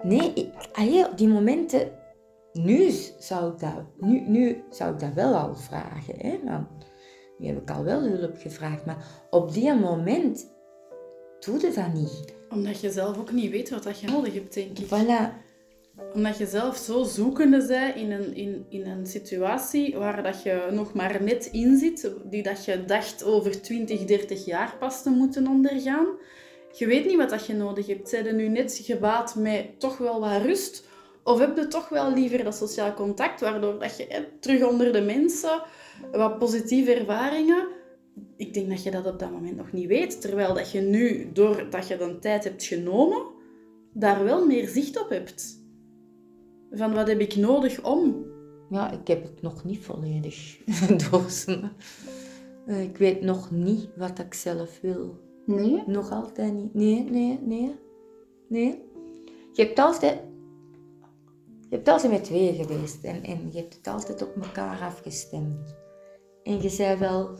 Nee, 0.01 0.31
ik, 0.33 0.53
allee, 0.73 1.07
op 1.09 1.17
die 1.17 1.27
momenten, 1.27 1.91
nu 2.57 2.91
zou, 3.19 3.51
ik 3.53 3.59
dat, 3.59 3.83
nu, 3.97 4.19
nu 4.19 4.63
zou 4.69 4.93
ik 4.93 4.99
dat 4.99 5.13
wel 5.13 5.33
al 5.33 5.55
vragen. 5.55 6.15
Hè? 6.17 6.39
Nu 7.37 7.47
heb 7.47 7.61
ik 7.61 7.71
al 7.71 7.83
wel 7.83 8.01
hulp 8.01 8.37
gevraagd, 8.37 8.85
maar 8.85 9.27
op 9.29 9.53
die 9.53 9.73
moment 9.73 10.55
doe 11.39 11.59
je 11.59 11.71
dat 11.75 11.93
niet. 11.93 12.35
Omdat 12.49 12.81
je 12.81 12.91
zelf 12.91 13.17
ook 13.17 13.31
niet 13.31 13.51
weet 13.51 13.69
wat 13.69 13.83
dat 13.83 13.99
je 13.99 14.07
nodig 14.07 14.33
hebt, 14.33 14.53
denk 14.53 14.79
ik. 14.79 14.85
Voilà. 14.85 15.45
Omdat 16.13 16.37
je 16.37 16.45
zelf 16.45 16.77
zo 16.77 17.03
zoekende 17.03 17.67
bent 17.67 17.95
in 17.95 18.11
een, 18.11 18.35
in, 18.35 18.65
in 18.69 18.85
een 18.85 19.05
situatie 19.05 19.97
waar 19.97 20.23
dat 20.23 20.43
je 20.43 20.67
nog 20.71 20.93
maar 20.93 21.23
net 21.23 21.45
in 21.45 21.77
zit, 21.77 22.11
die 22.23 22.43
dat 22.43 22.65
je 22.65 22.85
dacht 22.85 23.23
over 23.23 23.61
20, 23.61 24.05
30 24.05 24.45
jaar 24.45 24.75
pas 24.79 25.03
te 25.03 25.09
moeten 25.09 25.47
ondergaan. 25.47 26.07
Je 26.71 26.87
weet 26.87 27.05
niet 27.05 27.17
wat 27.17 27.29
dat 27.29 27.45
je 27.45 27.53
nodig 27.53 27.87
hebt. 27.87 28.09
Zijn 28.09 28.25
er 28.25 28.33
nu 28.33 28.47
net 28.47 28.79
gebaat 28.83 29.35
met 29.35 29.79
toch 29.79 29.97
wel 29.97 30.19
wat 30.19 30.41
rust? 30.41 30.86
Of 31.27 31.39
heb 31.39 31.57
je 31.57 31.67
toch 31.67 31.89
wel 31.89 32.13
liever 32.13 32.43
dat 32.43 32.55
sociaal 32.55 32.93
contact, 32.93 33.41
waardoor 33.41 33.79
dat 33.79 33.97
je 33.97 34.05
hè, 34.09 34.23
terug 34.39 34.63
onder 34.69 34.93
de 34.93 35.01
mensen, 35.01 35.61
wat 36.11 36.37
positieve 36.37 36.93
ervaringen... 36.93 37.67
Ik 38.37 38.53
denk 38.53 38.69
dat 38.69 38.83
je 38.83 38.91
dat 38.91 39.05
op 39.05 39.19
dat 39.19 39.31
moment 39.31 39.57
nog 39.57 39.71
niet 39.71 39.87
weet. 39.87 40.21
Terwijl 40.21 40.53
dat 40.53 40.71
je 40.71 40.81
nu, 40.81 41.29
doordat 41.33 41.87
je 41.87 41.97
de 41.97 42.17
tijd 42.19 42.43
hebt 42.43 42.63
genomen, 42.63 43.25
daar 43.93 44.23
wel 44.23 44.45
meer 44.45 44.67
zicht 44.67 45.01
op 45.01 45.09
hebt. 45.09 45.63
Van 46.71 46.93
wat 46.93 47.07
heb 47.07 47.19
ik 47.19 47.35
nodig 47.35 47.83
om? 47.83 48.25
Ja, 48.69 48.91
ik 48.91 49.07
heb 49.07 49.23
het 49.23 49.41
nog 49.41 49.63
niet 49.63 49.79
volledig 49.85 50.57
doorstaan. 51.11 51.71
Eh, 52.65 52.83
Ik 52.83 52.97
weet 52.97 53.21
nog 53.21 53.51
niet 53.51 53.87
wat 53.95 54.19
ik 54.19 54.33
zelf 54.33 54.79
wil. 54.81 55.19
Nee? 55.45 55.83
Nog 55.85 56.11
altijd 56.11 56.53
niet. 56.53 56.73
Nee, 56.73 57.03
nee, 57.09 57.39
nee. 57.41 57.75
Nee. 58.47 58.81
Je 59.53 59.63
hebt 59.63 59.79
altijd... 59.79 60.19
Je 61.69 61.75
hebt 61.75 61.87
altijd 61.87 62.11
met 62.11 62.23
twee 62.23 62.53
geweest. 62.53 63.03
En, 63.03 63.23
en 63.23 63.51
je 63.51 63.59
hebt 63.59 63.73
het 63.73 63.87
altijd 63.87 64.21
op 64.21 64.35
elkaar 64.35 64.81
afgestemd. 64.81 65.75
En 66.43 66.61
je 66.61 66.69
zei 66.69 66.97
wel 66.97 67.37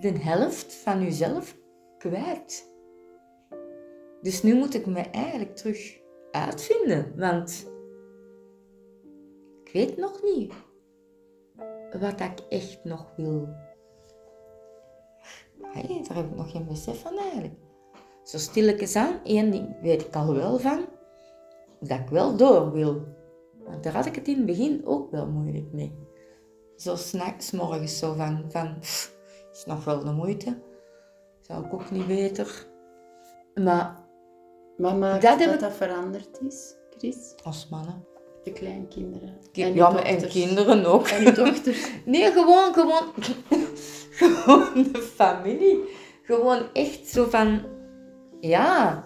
de 0.00 0.18
helft 0.18 0.74
van 0.74 1.02
jezelf 1.02 1.56
kwijt. 1.98 2.72
Dus 4.20 4.42
nu 4.42 4.54
moet 4.54 4.74
ik 4.74 4.86
me 4.86 5.00
eigenlijk 5.00 5.56
terug 5.56 6.00
uitvinden. 6.30 7.12
Want 7.16 7.72
ik 9.64 9.72
weet 9.72 9.96
nog 9.96 10.22
niet 10.22 10.52
wat 12.00 12.20
ik 12.20 12.40
echt 12.48 12.84
nog 12.84 13.12
wil. 13.16 13.48
Daar 15.74 16.16
heb 16.16 16.24
ik 16.24 16.36
nog 16.36 16.50
geen 16.50 16.66
besef 16.66 17.00
van 17.00 17.18
eigenlijk. 17.18 17.54
Zo 18.22 18.38
stilletjes 18.38 18.96
aan, 18.96 19.20
één 19.24 19.50
ding 19.50 19.80
weet 19.80 20.02
ik 20.02 20.16
al 20.16 20.34
wel 20.34 20.58
van, 20.58 20.84
dat 21.80 21.98
ik 21.98 22.08
wel 22.08 22.36
door 22.36 22.72
wil. 22.72 23.13
Want 23.66 23.82
daar 23.84 23.92
had 23.94 24.06
ik 24.06 24.14
het 24.14 24.28
in 24.28 24.36
het 24.36 24.46
begin 24.46 24.80
ook 24.84 25.10
wel 25.10 25.26
moeilijk 25.26 25.72
mee. 25.72 25.92
Zo 26.76 26.96
s'nachts, 26.96 27.50
morgens 27.50 27.98
zo 27.98 28.12
van, 28.12 28.44
van 28.48 28.78
pff, 28.80 29.14
is 29.52 29.64
nog 29.66 29.84
wel 29.84 30.04
de 30.04 30.12
moeite. 30.12 30.58
Zou 31.40 31.64
ik 31.64 31.72
ook 31.74 31.90
niet 31.90 32.06
beter. 32.06 32.66
Maar 33.54 34.02
Wat 34.76 34.96
maakt 34.98 35.22
Dat 35.22 35.38
dat 35.38 35.48
heb 35.50 35.60
dat, 35.60 35.72
veranderd 35.72 36.40
is, 36.46 36.74
Chris? 36.98 37.34
als 37.42 37.68
mannen. 37.68 38.04
De 38.42 38.52
kleinkinderen. 38.52 39.38
Ki- 39.52 39.62
En 39.62 39.74
ja, 39.74 39.90
maar 39.90 40.02
en 40.02 40.28
kinderen 40.28 40.84
ook. 40.84 41.06
En 41.08 41.34
dochters. 41.34 41.90
Nee, 42.04 42.32
gewoon, 42.32 42.74
gewoon, 42.74 43.02
gewoon 44.20 44.82
de 44.92 44.98
familie. 45.14 45.78
Gewoon 46.22 46.62
echt 46.72 47.06
zo 47.08 47.24
van, 47.28 47.62
ja, 48.40 49.04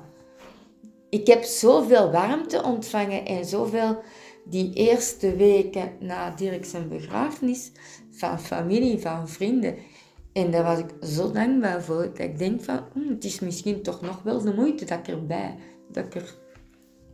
ik 1.09 1.27
heb 1.27 1.43
zoveel 1.43 2.11
warmte 2.11 2.63
ontvangen 2.63 3.25
en 3.27 3.45
zoveel 3.45 4.03
die 4.49 4.73
eerste 4.73 5.37
weken 5.37 5.93
na 6.01 6.31
Dirk 6.31 6.65
zijn 6.65 6.89
begrafenis 6.89 7.73
van 8.11 8.41
familie, 8.41 8.99
van 8.99 9.29
vrienden. 9.29 9.77
En 10.33 10.51
daar 10.51 10.65
was 10.65 10.79
ik 10.79 10.91
zo 11.01 11.33
dankbaar 11.33 11.83
voor. 11.83 12.03
Dat 12.03 12.19
ik 12.19 12.39
denk 12.39 12.63
van, 12.63 12.81
hm, 12.93 13.09
het 13.09 13.25
is 13.25 13.41
misschien 13.41 13.83
toch 13.83 14.01
nog 14.01 14.23
wel 14.23 14.41
de 14.41 14.55
moeite 14.55 14.85
dat 14.85 14.99
ik 14.99 15.09
erbij, 15.09 15.55
dat 15.93 16.05
ik, 16.05 16.15
er, 16.15 16.35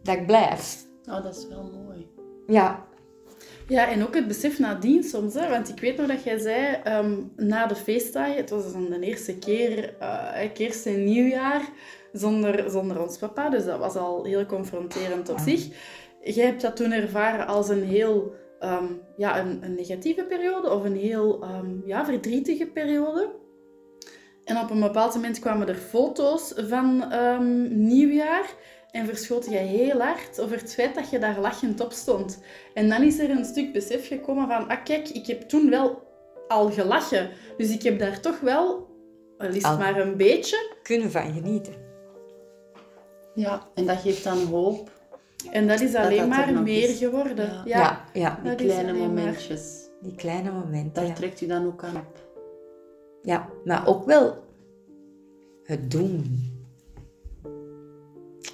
dat 0.02 0.16
ik 0.16 0.26
blijf. 0.26 0.84
Oh, 1.04 1.22
dat 1.22 1.36
is 1.36 1.48
wel 1.48 1.70
mooi. 1.84 2.06
Ja, 2.46 2.86
Ja, 3.68 3.90
en 3.90 4.06
ook 4.06 4.14
het 4.14 4.28
besef 4.28 4.58
nadien 4.58 5.02
soms. 5.02 5.34
Hè? 5.34 5.48
Want 5.48 5.68
ik 5.68 5.80
weet 5.80 5.96
nog 5.96 6.06
dat 6.06 6.24
jij 6.24 6.38
zei, 6.38 6.80
ehm, 6.84 7.20
na 7.36 7.66
de 7.66 7.76
feestdagen, 7.76 8.36
het 8.36 8.50
was 8.50 8.72
dan 8.72 8.90
de 8.90 9.00
eerste 9.00 9.38
keer, 9.38 9.94
kerst 10.54 10.86
en 10.86 11.04
nieuwjaar, 11.04 11.68
zonder, 12.12 12.70
zonder 12.70 13.02
ons 13.02 13.18
papa. 13.18 13.48
Dus 13.48 13.64
dat 13.64 13.78
was 13.78 13.94
al 13.94 14.24
heel 14.24 14.46
confronterend 14.46 15.28
op 15.28 15.38
zich. 15.38 15.68
Jij 16.24 16.44
hebt 16.46 16.60
dat 16.60 16.76
toen 16.76 16.92
ervaren 16.92 17.46
als 17.46 17.68
een 17.68 17.84
heel 17.84 18.34
ehm, 18.58 18.92
ja, 19.16 19.40
een, 19.40 19.62
een 19.62 19.74
negatieve 19.74 20.24
periode 20.24 20.70
of 20.70 20.84
een 20.84 20.96
heel 20.96 21.42
ehm, 21.42 21.86
ja, 21.86 22.04
verdrietige 22.04 22.66
periode. 22.66 23.42
En 24.44 24.58
op 24.58 24.70
een 24.70 24.80
bepaald 24.80 25.14
moment 25.14 25.38
kwamen 25.38 25.68
er 25.68 25.74
foto's 25.74 26.52
van 26.56 27.12
ehm, 27.12 27.84
nieuwjaar. 27.86 28.54
En 28.90 29.06
verschoot 29.06 29.50
jij 29.50 29.66
heel 29.66 30.00
hard 30.00 30.40
over 30.40 30.56
het 30.56 30.74
feit 30.74 30.94
dat 30.94 31.10
je 31.10 31.18
daar 31.18 31.40
lachend 31.40 31.80
op 31.80 31.92
stond. 31.92 32.42
En 32.74 32.88
dan 32.88 33.02
is 33.02 33.18
er 33.18 33.30
een 33.30 33.44
stuk 33.44 33.72
besef 33.72 34.06
gekomen 34.06 34.48
van, 34.48 34.68
ah 34.68 34.84
kijk, 34.84 35.08
ik 35.08 35.26
heb 35.26 35.42
toen 35.42 35.70
wel 35.70 36.02
al 36.48 36.70
gelachen. 36.70 37.30
Dus 37.56 37.70
ik 37.70 37.82
heb 37.82 37.98
daar 37.98 38.20
toch 38.20 38.40
wel, 38.40 38.88
al 39.38 39.48
is 39.48 39.54
het 39.54 39.64
Al. 39.64 39.78
maar 39.78 40.00
een 40.00 40.16
beetje. 40.16 40.76
kunnen 40.82 41.10
van 41.10 41.32
genieten. 41.32 41.74
Ja, 43.34 43.68
en 43.74 43.86
dat 43.86 43.98
geeft 43.98 44.24
dan 44.24 44.38
hoop. 44.38 44.90
En 45.50 45.66
dat 45.66 45.80
is 45.80 45.92
Dat 45.92 46.04
alleen 46.04 46.18
dat 46.18 46.28
maar 46.28 46.62
meer 46.62 46.88
is. 46.88 46.98
geworden. 46.98 47.46
Ja. 47.46 47.62
Ja. 47.64 48.04
ja. 48.12 48.40
ja. 48.44 48.54
Die 48.54 48.66
kleine 48.66 48.92
maar- 48.92 49.08
momentjes. 49.08 49.82
Die 50.00 50.14
kleine 50.14 50.52
momenten. 50.52 50.92
Daar 50.92 51.06
ja. 51.06 51.12
trekt 51.12 51.40
u 51.40 51.46
dan 51.46 51.66
ook 51.66 51.84
aan 51.84 51.96
op. 51.96 52.22
Ja, 53.22 53.48
maar 53.64 53.86
ook 53.86 54.04
wel 54.04 54.44
het 55.62 55.90
doen, 55.90 56.42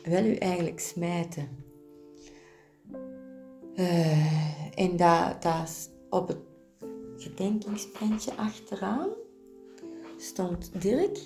wil 0.05 0.24
u 0.24 0.34
eigenlijk 0.34 0.80
smijten. 0.80 1.49
Uh, 3.74 4.78
en 4.78 4.97
dat, 4.97 5.43
dat 5.43 5.91
op 6.11 6.28
het 6.28 6.38
gedenkingsprentje 7.16 8.34
achteraan 8.36 9.09
stond 10.16 10.82
Dirk, 10.82 11.18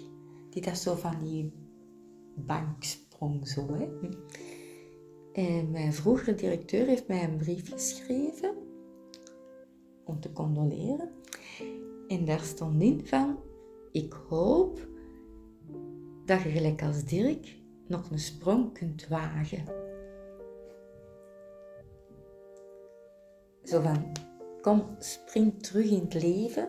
die 0.50 0.62
dat 0.62 0.78
zo 0.78 0.94
van 0.94 1.14
die 1.22 1.52
bank 2.34 2.84
sprong 2.84 3.48
zo. 3.48 3.66
Hè. 3.74 3.88
En 5.34 5.70
mijn 5.70 5.92
vroegere 5.92 6.34
directeur 6.34 6.86
heeft 6.86 7.08
mij 7.08 7.24
een 7.24 7.36
brief 7.36 7.70
geschreven 7.70 8.54
om 10.04 10.20
te 10.20 10.32
condoleren. 10.32 11.10
En 12.08 12.24
daar 12.24 12.40
stond 12.40 12.82
in 12.82 13.06
van, 13.06 13.38
ik 13.92 14.12
hoop 14.28 14.88
dat 16.24 16.42
je 16.42 16.48
gelijk 16.48 16.82
als 16.82 17.04
Dirk 17.04 17.56
nog 17.86 18.10
een 18.10 18.18
sprong 18.18 18.72
kunt 18.72 19.08
wagen. 19.08 19.64
Zo 23.62 23.80
van, 23.80 24.12
kom, 24.60 24.86
spring 24.98 25.62
terug 25.62 25.90
in 25.90 26.00
het 26.00 26.22
leven. 26.22 26.68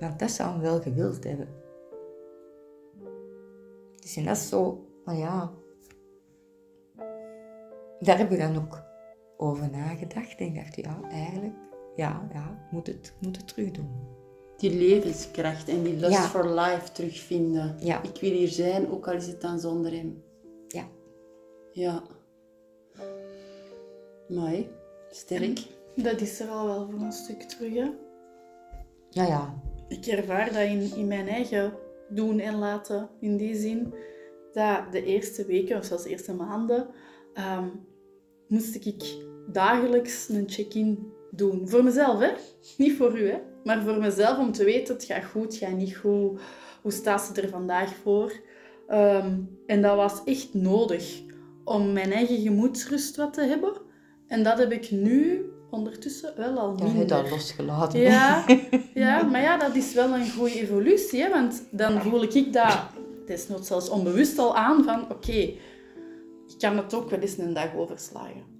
Want 0.00 0.18
dat 0.18 0.30
zou 0.30 0.50
hem 0.50 0.60
wel 0.60 0.80
gewild 0.80 1.24
hebben. 1.24 1.48
Dus 3.96 4.16
en 4.16 4.24
dat 4.24 4.36
is 4.36 4.48
zo, 4.48 4.86
maar 5.04 5.16
ja, 5.16 5.54
daar 8.00 8.18
heb 8.18 8.32
ik 8.32 8.38
dan 8.38 8.56
ook 8.56 8.82
over 9.36 9.70
nagedacht. 9.70 10.38
En 10.38 10.46
ik 10.46 10.54
dacht, 10.54 10.76
ja, 10.76 11.00
eigenlijk, 11.10 11.54
ja, 11.96 12.28
ja, 12.32 12.68
moet 12.70 12.86
het, 12.86 13.14
moet 13.20 13.36
het 13.36 13.48
terug 13.48 13.70
doen. 13.70 13.90
Die 14.56 14.74
levenskracht 14.74 15.68
en 15.68 15.82
die 15.82 15.96
lust 15.96 16.18
for 16.18 16.48
life 16.48 16.92
terugvinden. 16.92 17.76
Ja. 17.80 18.02
Ik 18.02 18.20
wil 18.20 18.30
hier 18.30 18.48
zijn, 18.48 18.90
ook 18.90 19.08
al 19.08 19.14
is 19.14 19.26
het 19.26 19.40
dan 19.40 19.58
zonder 19.60 19.92
hem. 19.92 20.22
Ja. 20.68 20.88
Ja. 21.72 22.02
Mooi. 24.28 24.68
Sterk. 25.10 25.58
Dat 25.96 26.20
is 26.20 26.40
er 26.40 26.48
al 26.48 26.66
wel 26.66 26.90
voor 26.90 27.00
een 27.00 27.12
stuk 27.12 27.42
terug, 27.42 27.74
hè? 27.74 27.90
Ja, 29.10 29.26
ja. 29.26 29.62
Ik 29.88 30.06
ervaar 30.06 30.52
dat 30.52 30.62
in, 30.62 30.94
in 30.96 31.06
mijn 31.06 31.28
eigen 31.28 31.72
doen 32.08 32.38
en 32.38 32.54
laten. 32.58 33.08
In 33.20 33.36
die 33.36 33.54
zin 33.54 33.94
dat 34.52 34.92
de 34.92 35.04
eerste 35.04 35.44
weken, 35.44 35.78
of 35.78 35.84
zelfs 35.84 36.02
de 36.02 36.10
eerste 36.10 36.34
maanden, 36.34 36.88
um, 37.38 37.86
moest 38.48 38.74
ik 38.74 39.02
dagelijks 39.52 40.28
een 40.28 40.44
check-in 40.46 41.12
doen. 41.30 41.68
Voor 41.68 41.84
mezelf, 41.84 42.20
hè? 42.20 42.30
Niet 42.84 42.96
voor 42.96 43.18
u, 43.18 43.28
hè? 43.28 43.38
Maar 43.64 43.82
voor 43.82 43.98
mezelf 43.98 44.38
om 44.38 44.52
te 44.52 44.64
weten, 44.64 44.94
het 44.94 45.04
gaat 45.04 45.24
goed, 45.24 45.42
het 45.42 45.56
gaat 45.56 45.76
niet 45.76 45.96
goed. 45.96 46.40
Hoe 46.82 46.92
staat 46.92 47.22
ze 47.22 47.42
er 47.42 47.48
vandaag 47.48 47.94
voor? 48.02 48.32
Ehm, 48.88 49.38
en 49.66 49.82
dat 49.82 49.96
was 49.96 50.24
echt 50.24 50.54
nodig 50.54 51.22
om 51.64 51.92
mijn 51.92 52.12
eigen 52.12 52.40
gemoedsrust 52.40 53.16
wat 53.16 53.32
te 53.32 53.42
hebben. 53.42 53.72
En 54.26 54.42
dat 54.42 54.58
heb 54.58 54.72
ik 54.72 54.90
nu 54.90 55.44
ondertussen 55.70 56.32
wel 56.36 56.58
al 56.58 56.74
minder. 56.74 56.94
Ja, 56.94 57.00
je 57.00 57.04
dat 57.04 57.30
losgelaten. 57.30 58.00
Ja, 58.00 58.44
ja, 58.94 59.22
maar 59.22 59.40
ja, 59.40 59.56
dat 59.56 59.74
is 59.74 59.94
wel 59.94 60.14
een 60.14 60.30
goede 60.30 60.60
evolutie. 60.60 61.22
Hè? 61.22 61.30
Want 61.30 61.62
dan 61.70 62.00
voel 62.00 62.22
ik 62.22 62.52
dat, 62.52 62.78
desnoods 63.26 63.66
zelfs 63.66 63.88
onbewust 63.88 64.38
al 64.38 64.56
aan, 64.56 64.84
van 64.84 65.10
oké, 65.10 65.52
ik 66.46 66.58
kan 66.58 66.76
het 66.76 66.94
ook 66.94 67.10
wel 67.10 67.20
eens 67.20 67.38
een 67.38 67.54
dag 67.54 67.74
overslagen. 67.74 68.54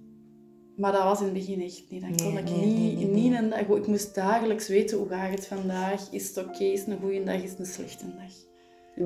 Maar 0.75 0.91
dat 0.91 1.03
was 1.03 1.19
in 1.19 1.25
het 1.25 1.33
begin 1.33 1.61
echt 1.61 1.83
niet. 1.89 2.01
Dan 2.01 2.15
kon 2.15 2.37
ik 2.37 2.49
niet, 2.49 3.11
niet 3.11 3.33
een 3.33 3.49
dag... 3.49 3.59
Ik 3.59 3.87
moest 3.87 4.15
dagelijks 4.15 4.67
weten, 4.67 4.97
hoe 4.97 5.07
gaat 5.07 5.29
het 5.31 5.47
vandaag? 5.47 6.11
Is 6.11 6.27
het 6.27 6.45
oké? 6.45 6.63
Is 6.63 6.79
het 6.79 6.89
een 6.89 6.99
goede 6.99 7.23
dag? 7.23 7.43
Is 7.43 7.49
het 7.49 7.59
een 7.59 7.65
slechte 7.65 8.05
dag? 8.05 8.31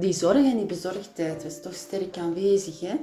Die 0.02 0.14
zorg 0.14 0.36
en 0.36 0.58
die 0.58 0.66
bezorgdheid 0.66 1.44
was 1.44 1.62
toch 1.62 1.74
sterk 1.74 2.18
aanwezig, 2.18 2.80
hè? 2.80 2.96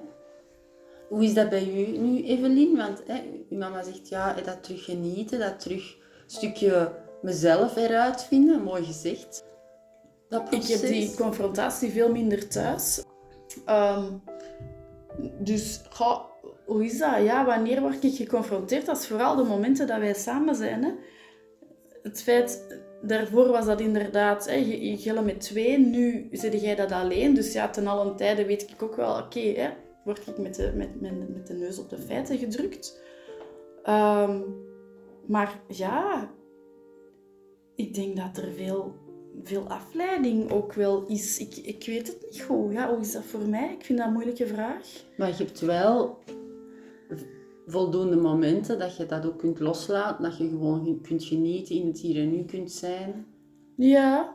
Hoe 1.09 1.25
is 1.25 1.35
dat 1.35 1.49
bij 1.49 1.65
u 1.65 1.99
nu, 1.99 2.25
Evelien? 2.25 2.77
Want 2.77 3.03
hè, 3.07 3.21
uw 3.51 3.59
mama 3.59 3.83
zegt, 3.83 4.09
ja, 4.09 4.33
dat 4.33 4.63
terug 4.63 4.85
genieten, 4.85 5.39
dat 5.39 5.61
terug 5.61 5.97
een 5.97 6.31
stukje 6.31 6.93
mezelf 7.23 7.77
eruit 7.77 8.23
vinden, 8.23 8.63
mooi 8.63 8.85
gezegd. 8.85 9.45
Dat 10.29 10.55
ik 10.55 10.63
heb 10.63 10.81
die 10.81 11.15
confrontatie 11.15 11.91
veel 11.91 12.13
minder 12.13 12.49
thuis. 12.49 13.03
Um, 13.67 14.23
dus, 15.39 15.81
hoe 16.67 16.85
is 16.85 16.99
dat? 16.99 17.23
Ja, 17.23 17.45
wanneer 17.45 17.81
word 17.81 18.05
ik 18.05 18.15
geconfronteerd? 18.15 18.87
Dat 18.87 18.99
is 18.99 19.07
vooral 19.07 19.37
de 19.37 19.43
momenten 19.43 19.87
dat 19.87 19.99
wij 19.99 20.15
samen 20.15 20.55
zijn. 20.55 20.85
Hè? 20.85 20.91
Het 22.03 22.23
feit, 22.23 22.81
daarvoor 23.03 23.49
was 23.49 23.67
dat 23.67 23.81
inderdaad, 23.81 24.47
hè, 24.47 24.55
je, 24.55 25.21
met 25.25 25.41
twee, 25.41 25.79
nu 25.79 26.29
zit 26.33 26.61
jij 26.61 26.75
dat 26.75 26.93
alleen. 26.93 27.35
Dus 27.35 27.53
ja, 27.53 27.69
ten 27.69 27.87
allen 27.87 28.17
tijde 28.17 28.47
weet 28.47 28.71
ik 28.71 28.83
ook 28.83 28.97
wel, 28.97 29.19
oké, 29.19 29.73
word 30.05 30.27
ik 30.27 30.39
met 30.39 30.55
de, 30.55 30.73
met, 30.75 31.01
met, 31.01 31.47
de 31.47 31.55
neus 31.55 31.79
op 31.79 31.91
de 31.91 31.99
feiten 31.99 32.39
gedrukt. 32.39 33.03
Um, 33.89 34.67
maar 35.27 35.61
ja, 35.69 36.31
ik 37.75 37.95
denk 37.95 38.17
dat 38.17 38.37
er 38.37 38.53
veel, 38.53 38.95
veel 39.45 39.69
afleiding 39.69 40.51
ook 40.51 40.73
wel 40.73 41.07
is. 41.07 41.39
Ik, 41.39 41.57
ik 41.57 41.85
weet 41.87 42.07
het 42.07 42.19
niet 42.31 42.43
goed. 42.43 42.73
Ja, 42.73 42.89
hoe 42.89 43.01
is 43.01 43.13
dat 43.13 43.25
voor 43.25 43.49
mij? 43.49 43.73
Ik 43.79 43.85
vind 43.85 43.99
dat 43.99 44.07
een 44.07 44.13
moeilijke 44.13 44.47
vraag. 44.47 45.05
Maar 45.17 45.29
je 45.29 45.35
hebt 45.35 45.61
wel 45.61 46.19
voldoende 47.67 48.17
momenten 48.17 48.79
dat 48.79 48.97
je 48.97 49.07
dat 49.07 49.27
ook 49.27 49.39
kunt 49.39 49.61
loslaten, 49.61 50.23
dat 50.23 50.39
je 50.39 50.49
gewoon 50.49 51.01
kunt 51.03 51.25
genieten, 51.25 51.75
in 51.75 51.87
het 51.87 51.99
hier 51.99 52.23
en 52.23 52.31
nu 52.31 52.45
kunt 52.45 52.73
zijn. 52.73 53.27
Ja. 53.77 54.35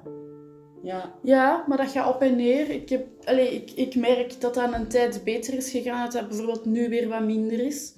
Ja. 0.84 1.14
Ja, 1.24 1.66
maar 1.68 1.78
dat 1.78 1.90
gaat 1.90 2.16
op 2.16 2.22
en 2.22 2.36
neer. 2.36 2.70
Ik, 2.70 2.90
heb, 2.90 3.08
allez, 3.24 3.52
ik, 3.52 3.72
ik 3.72 3.96
merk 3.96 4.42
dat 4.42 4.54
dat 4.54 4.74
een 4.74 4.88
tijd 4.88 5.24
beter 5.24 5.54
is 5.54 5.70
gegaan, 5.70 6.04
dat 6.04 6.14
dat 6.14 6.28
bijvoorbeeld 6.28 6.66
nu 6.66 6.90
weer 6.90 7.08
wat 7.08 7.24
minder 7.24 7.60
is. 7.60 7.94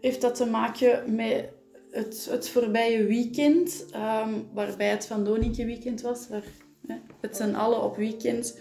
Heeft 0.00 0.20
dat 0.20 0.34
te 0.34 0.46
maken 0.46 1.14
met 1.14 1.48
het, 1.92 2.28
het 2.30 2.48
voorbije 2.48 3.04
weekend, 3.04 3.86
um, 3.94 4.48
waarbij 4.52 4.88
het 4.88 5.06
Van 5.06 5.24
Donike 5.24 5.64
weekend 5.64 6.00
was, 6.00 6.28
waar 6.28 6.44
hè, 6.86 6.94
het 7.20 7.36
zijn 7.36 7.54
alle 7.54 7.80
op 7.80 7.96
weekend 7.96 8.60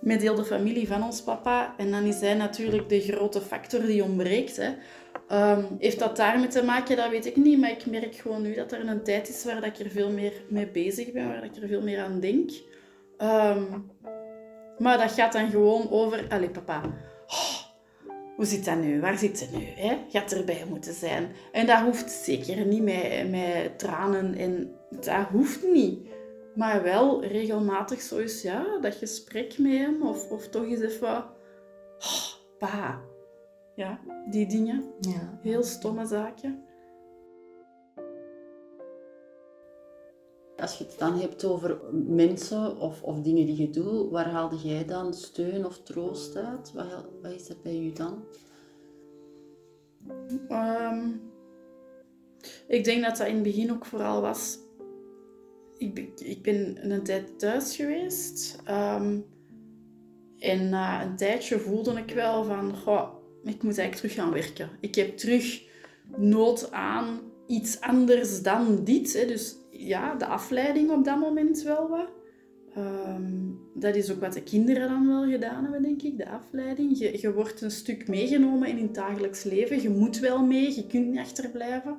met 0.00 0.22
heel 0.22 0.34
de 0.34 0.44
familie 0.44 0.86
van 0.88 1.02
ons 1.02 1.22
papa. 1.22 1.74
En 1.76 1.90
dan 1.90 2.04
is 2.04 2.20
hij 2.20 2.34
natuurlijk 2.34 2.88
de 2.88 3.00
grote 3.00 3.40
factor 3.40 3.80
die 3.80 4.04
ontbreekt. 4.04 4.56
Hè. 4.56 4.72
Um, 5.52 5.66
heeft 5.78 5.98
dat 5.98 6.16
daarmee 6.16 6.48
te 6.48 6.62
maken? 6.62 6.96
Dat 6.96 7.10
weet 7.10 7.26
ik 7.26 7.36
niet. 7.36 7.58
Maar 7.58 7.70
ik 7.70 7.86
merk 7.86 8.14
gewoon 8.14 8.42
nu 8.42 8.54
dat 8.54 8.72
er 8.72 8.88
een 8.88 9.02
tijd 9.02 9.28
is 9.28 9.44
waar 9.44 9.54
dat 9.60 9.64
ik 9.64 9.78
er 9.78 9.90
veel 9.90 10.10
meer 10.10 10.32
mee 10.48 10.66
bezig 10.66 11.12
ben, 11.12 11.28
waar 11.28 11.44
ik 11.44 11.56
er 11.56 11.68
veel 11.68 11.82
meer 11.82 12.00
aan 12.00 12.20
denk. 12.20 12.50
Um, 13.18 13.90
maar 14.78 14.98
dat 14.98 15.12
gaat 15.12 15.32
dan 15.32 15.50
gewoon 15.50 15.90
over... 15.90 16.26
Allee, 16.28 16.50
papa. 16.50 16.82
Oh, 17.26 17.63
hoe 18.36 18.44
zit 18.44 18.64
dat 18.64 18.78
nu? 18.78 19.00
Waar 19.00 19.18
zit 19.18 19.38
ze 19.38 19.46
nu? 19.52 19.64
Hè? 19.64 19.98
Gaat 20.08 20.32
erbij 20.32 20.64
moeten 20.68 20.94
zijn. 20.94 21.28
En 21.52 21.66
dat 21.66 21.80
hoeft 21.80 22.10
zeker 22.10 22.66
niet 22.66 22.82
met, 22.82 23.30
met 23.30 23.78
tranen. 23.78 24.34
En 24.34 24.74
dat 24.90 25.26
hoeft 25.32 25.66
niet. 25.72 26.08
Maar 26.54 26.82
wel 26.82 27.24
regelmatig 27.24 28.00
zo 28.00 28.22
ja, 28.42 28.78
dat 28.80 28.94
gesprek 28.94 29.58
met 29.58 29.72
hem. 29.72 30.02
Of, 30.02 30.30
of 30.30 30.48
toch 30.48 30.64
eens 30.64 30.80
even... 30.80 31.24
Oh, 31.98 32.32
pa, 32.58 33.00
ja, 33.74 34.00
die 34.30 34.46
dingen. 34.46 34.84
Ja. 35.00 35.38
Heel 35.42 35.62
stomme 35.62 36.06
zaken. 36.06 36.63
Als 40.64 40.78
je 40.78 40.84
het 40.84 40.98
dan 40.98 41.20
hebt 41.20 41.44
over 41.44 41.78
mensen 41.92 42.78
of, 42.78 43.02
of 43.02 43.20
dingen 43.20 43.46
die 43.46 43.56
je 43.56 43.70
doet, 43.70 44.10
waar 44.10 44.30
haalde 44.30 44.56
jij 44.56 44.84
dan 44.84 45.14
steun 45.14 45.66
of 45.66 45.82
troost 45.82 46.36
uit? 46.36 46.72
Wat, 46.72 46.86
wat 47.22 47.32
is 47.32 47.46
dat 47.46 47.62
bij 47.62 47.78
u 47.78 47.92
dan? 47.92 48.24
Um, 50.48 51.20
ik 52.68 52.84
denk 52.84 53.04
dat 53.04 53.16
dat 53.16 53.26
in 53.26 53.34
het 53.34 53.42
begin 53.42 53.72
ook 53.72 53.86
vooral 53.86 54.20
was. 54.20 54.58
Ik, 55.76 55.98
ik 56.20 56.42
ben 56.42 56.90
een 56.90 57.02
tijd 57.02 57.38
thuis 57.38 57.76
geweest. 57.76 58.58
Um, 58.68 59.24
en 60.38 60.68
na 60.68 61.04
een 61.04 61.16
tijdje 61.16 61.58
voelde 61.58 61.92
ik 61.92 62.14
wel 62.14 62.44
van, 62.44 62.76
goh, 62.76 63.08
ik 63.42 63.62
moet 63.62 63.78
eigenlijk 63.78 63.94
terug 63.94 64.14
gaan 64.14 64.32
werken. 64.32 64.70
Ik 64.80 64.94
heb 64.94 65.16
terug 65.16 65.62
nood 66.16 66.70
aan 66.70 67.20
iets 67.46 67.80
anders 67.80 68.42
dan 68.42 68.84
dit. 68.84 69.12
Hè. 69.12 69.26
Dus 69.26 69.56
ja, 69.70 70.14
de 70.14 70.26
afleiding 70.26 70.90
op 70.90 71.04
dat 71.04 71.18
moment 71.18 71.62
wel 71.62 71.88
wat. 71.88 72.08
Um, 72.76 73.60
dat 73.74 73.96
is 73.96 74.12
ook 74.12 74.20
wat 74.20 74.32
de 74.32 74.42
kinderen 74.42 74.88
dan 74.88 75.06
wel 75.06 75.30
gedaan 75.30 75.62
hebben, 75.62 75.82
denk 75.82 76.02
ik, 76.02 76.16
de 76.18 76.28
afleiding. 76.28 76.98
Je, 76.98 77.20
je 77.20 77.32
wordt 77.32 77.60
een 77.60 77.70
stuk 77.70 78.08
meegenomen 78.08 78.68
in 78.68 78.78
het 78.78 78.94
dagelijks 78.94 79.42
leven. 79.42 79.82
Je 79.82 79.90
moet 79.90 80.18
wel 80.18 80.44
mee, 80.44 80.74
je 80.74 80.86
kunt 80.86 81.06
niet 81.06 81.18
achterblijven. 81.18 81.98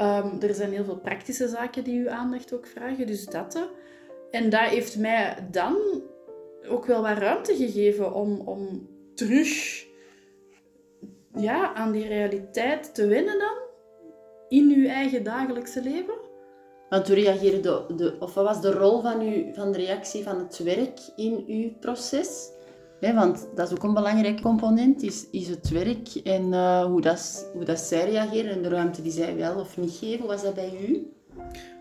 Um, 0.00 0.40
er 0.40 0.54
zijn 0.54 0.72
heel 0.72 0.84
veel 0.84 0.98
praktische 0.98 1.48
zaken 1.48 1.84
die 1.84 2.00
je 2.00 2.10
aandacht 2.10 2.52
ook 2.52 2.66
vragen, 2.66 3.06
dus 3.06 3.26
dat. 3.26 3.68
En 4.30 4.50
dat 4.50 4.60
heeft 4.60 4.98
mij 4.98 5.48
dan 5.50 5.76
ook 6.68 6.86
wel 6.86 7.02
wat 7.02 7.18
ruimte 7.18 7.56
gegeven 7.56 8.14
om, 8.14 8.40
om 8.40 8.88
terug 9.14 9.84
ja, 11.34 11.74
aan 11.74 11.92
die 11.92 12.06
realiteit 12.06 12.94
te 12.94 13.06
wennen 13.06 13.38
dan. 13.38 13.69
In 14.50 14.72
uw 14.76 14.86
eigen 14.86 15.22
dagelijkse 15.24 15.82
leven. 15.82 16.14
Want 16.88 17.06
hoe 17.06 17.16
reageerde 17.16 17.60
de, 17.60 17.94
de, 17.96 18.16
of 18.18 18.34
wat 18.34 18.44
was 18.44 18.60
de 18.60 18.72
rol 18.72 19.00
van, 19.00 19.22
u, 19.22 19.54
van 19.54 19.72
de 19.72 19.78
reactie 19.78 20.22
van 20.22 20.38
het 20.38 20.58
werk 20.58 20.98
in 21.16 21.44
uw 21.46 21.70
proces? 21.80 22.50
want 23.00 23.48
dat 23.54 23.70
is 23.70 23.76
ook 23.76 23.82
een 23.82 23.94
belangrijk 23.94 24.40
component, 24.40 25.02
is, 25.02 25.26
is 25.30 25.48
het 25.48 25.68
werk 25.68 26.14
en 26.14 26.52
uh, 26.52 26.84
hoe, 26.84 27.00
dat, 27.00 27.50
hoe 27.52 27.64
dat 27.64 27.78
zij 27.78 28.10
reageren 28.10 28.50
en 28.50 28.62
de 28.62 28.68
ruimte 28.68 29.02
die 29.02 29.12
zij 29.12 29.36
wel 29.36 29.58
of 29.58 29.76
niet 29.76 29.96
geven. 30.00 30.18
Hoe 30.18 30.28
was 30.28 30.42
dat 30.42 30.54
bij 30.54 30.72
u? 30.88 31.12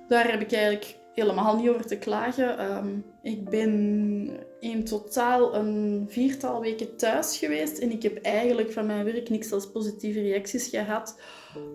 Daar 0.08 0.32
heb 0.32 0.42
ik 0.42 0.52
eigenlijk 0.52 0.96
helemaal 1.14 1.56
niet 1.56 1.70
over 1.70 1.86
te 1.86 1.98
klagen. 1.98 2.76
Um, 2.76 3.06
ik 3.22 3.50
ben 3.50 4.30
in 4.60 4.84
totaal 4.84 5.56
een 5.56 6.06
viertal 6.08 6.62
weken 6.62 6.96
thuis 6.96 7.38
geweest 7.38 7.78
en 7.78 7.92
ik 7.92 8.04
heb 8.04 8.18
eigenlijk 8.22 8.72
van 8.72 8.86
mijn 8.86 9.06
werk 9.06 9.30
niks 9.30 9.52
als 9.52 9.72
positieve 9.72 10.22
reacties 10.22 10.68
gehad. 10.68 11.16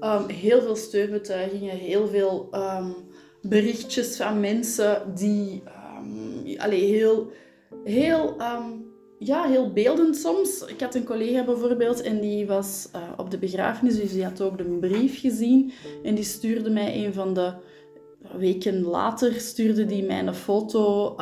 Um, 0.01 0.29
heel 0.29 0.61
veel 0.61 0.77
steunbetuigingen, 0.77 1.77
heel 1.77 2.07
veel 2.07 2.49
um, 2.53 2.95
berichtjes 3.43 4.17
van 4.17 4.41
mensen 4.41 5.15
die 5.15 5.63
um, 5.99 6.57
allee, 6.57 6.85
heel, 6.85 7.31
heel, 7.85 8.37
ja, 9.19 9.45
heel 9.45 9.73
beeldend 9.73 10.17
soms. 10.17 10.65
Ik 10.67 10.81
had 10.81 10.95
een 10.95 11.05
collega 11.05 11.45
bijvoorbeeld 11.45 12.01
en 12.01 12.21
die 12.21 12.47
was 12.47 12.89
uh, 12.97 13.03
op 13.17 13.31
de 13.31 13.39
begrafenis, 13.39 13.97
dus 13.97 14.13
die 14.13 14.25
had 14.25 14.41
ook 14.41 14.59
de 14.59 14.65
brief 14.65 15.21
gezien 15.21 15.73
en 16.03 16.15
die 16.15 16.25
stuurde 16.25 16.71
mij 16.71 17.05
een 17.05 17.13
van 17.13 17.35
de 17.35 17.53
weken 18.39 18.83
later 18.83 19.33
stuurde 19.33 19.87
die 19.87 20.05
mij 20.05 20.27
een 20.27 20.35
foto 20.35 21.15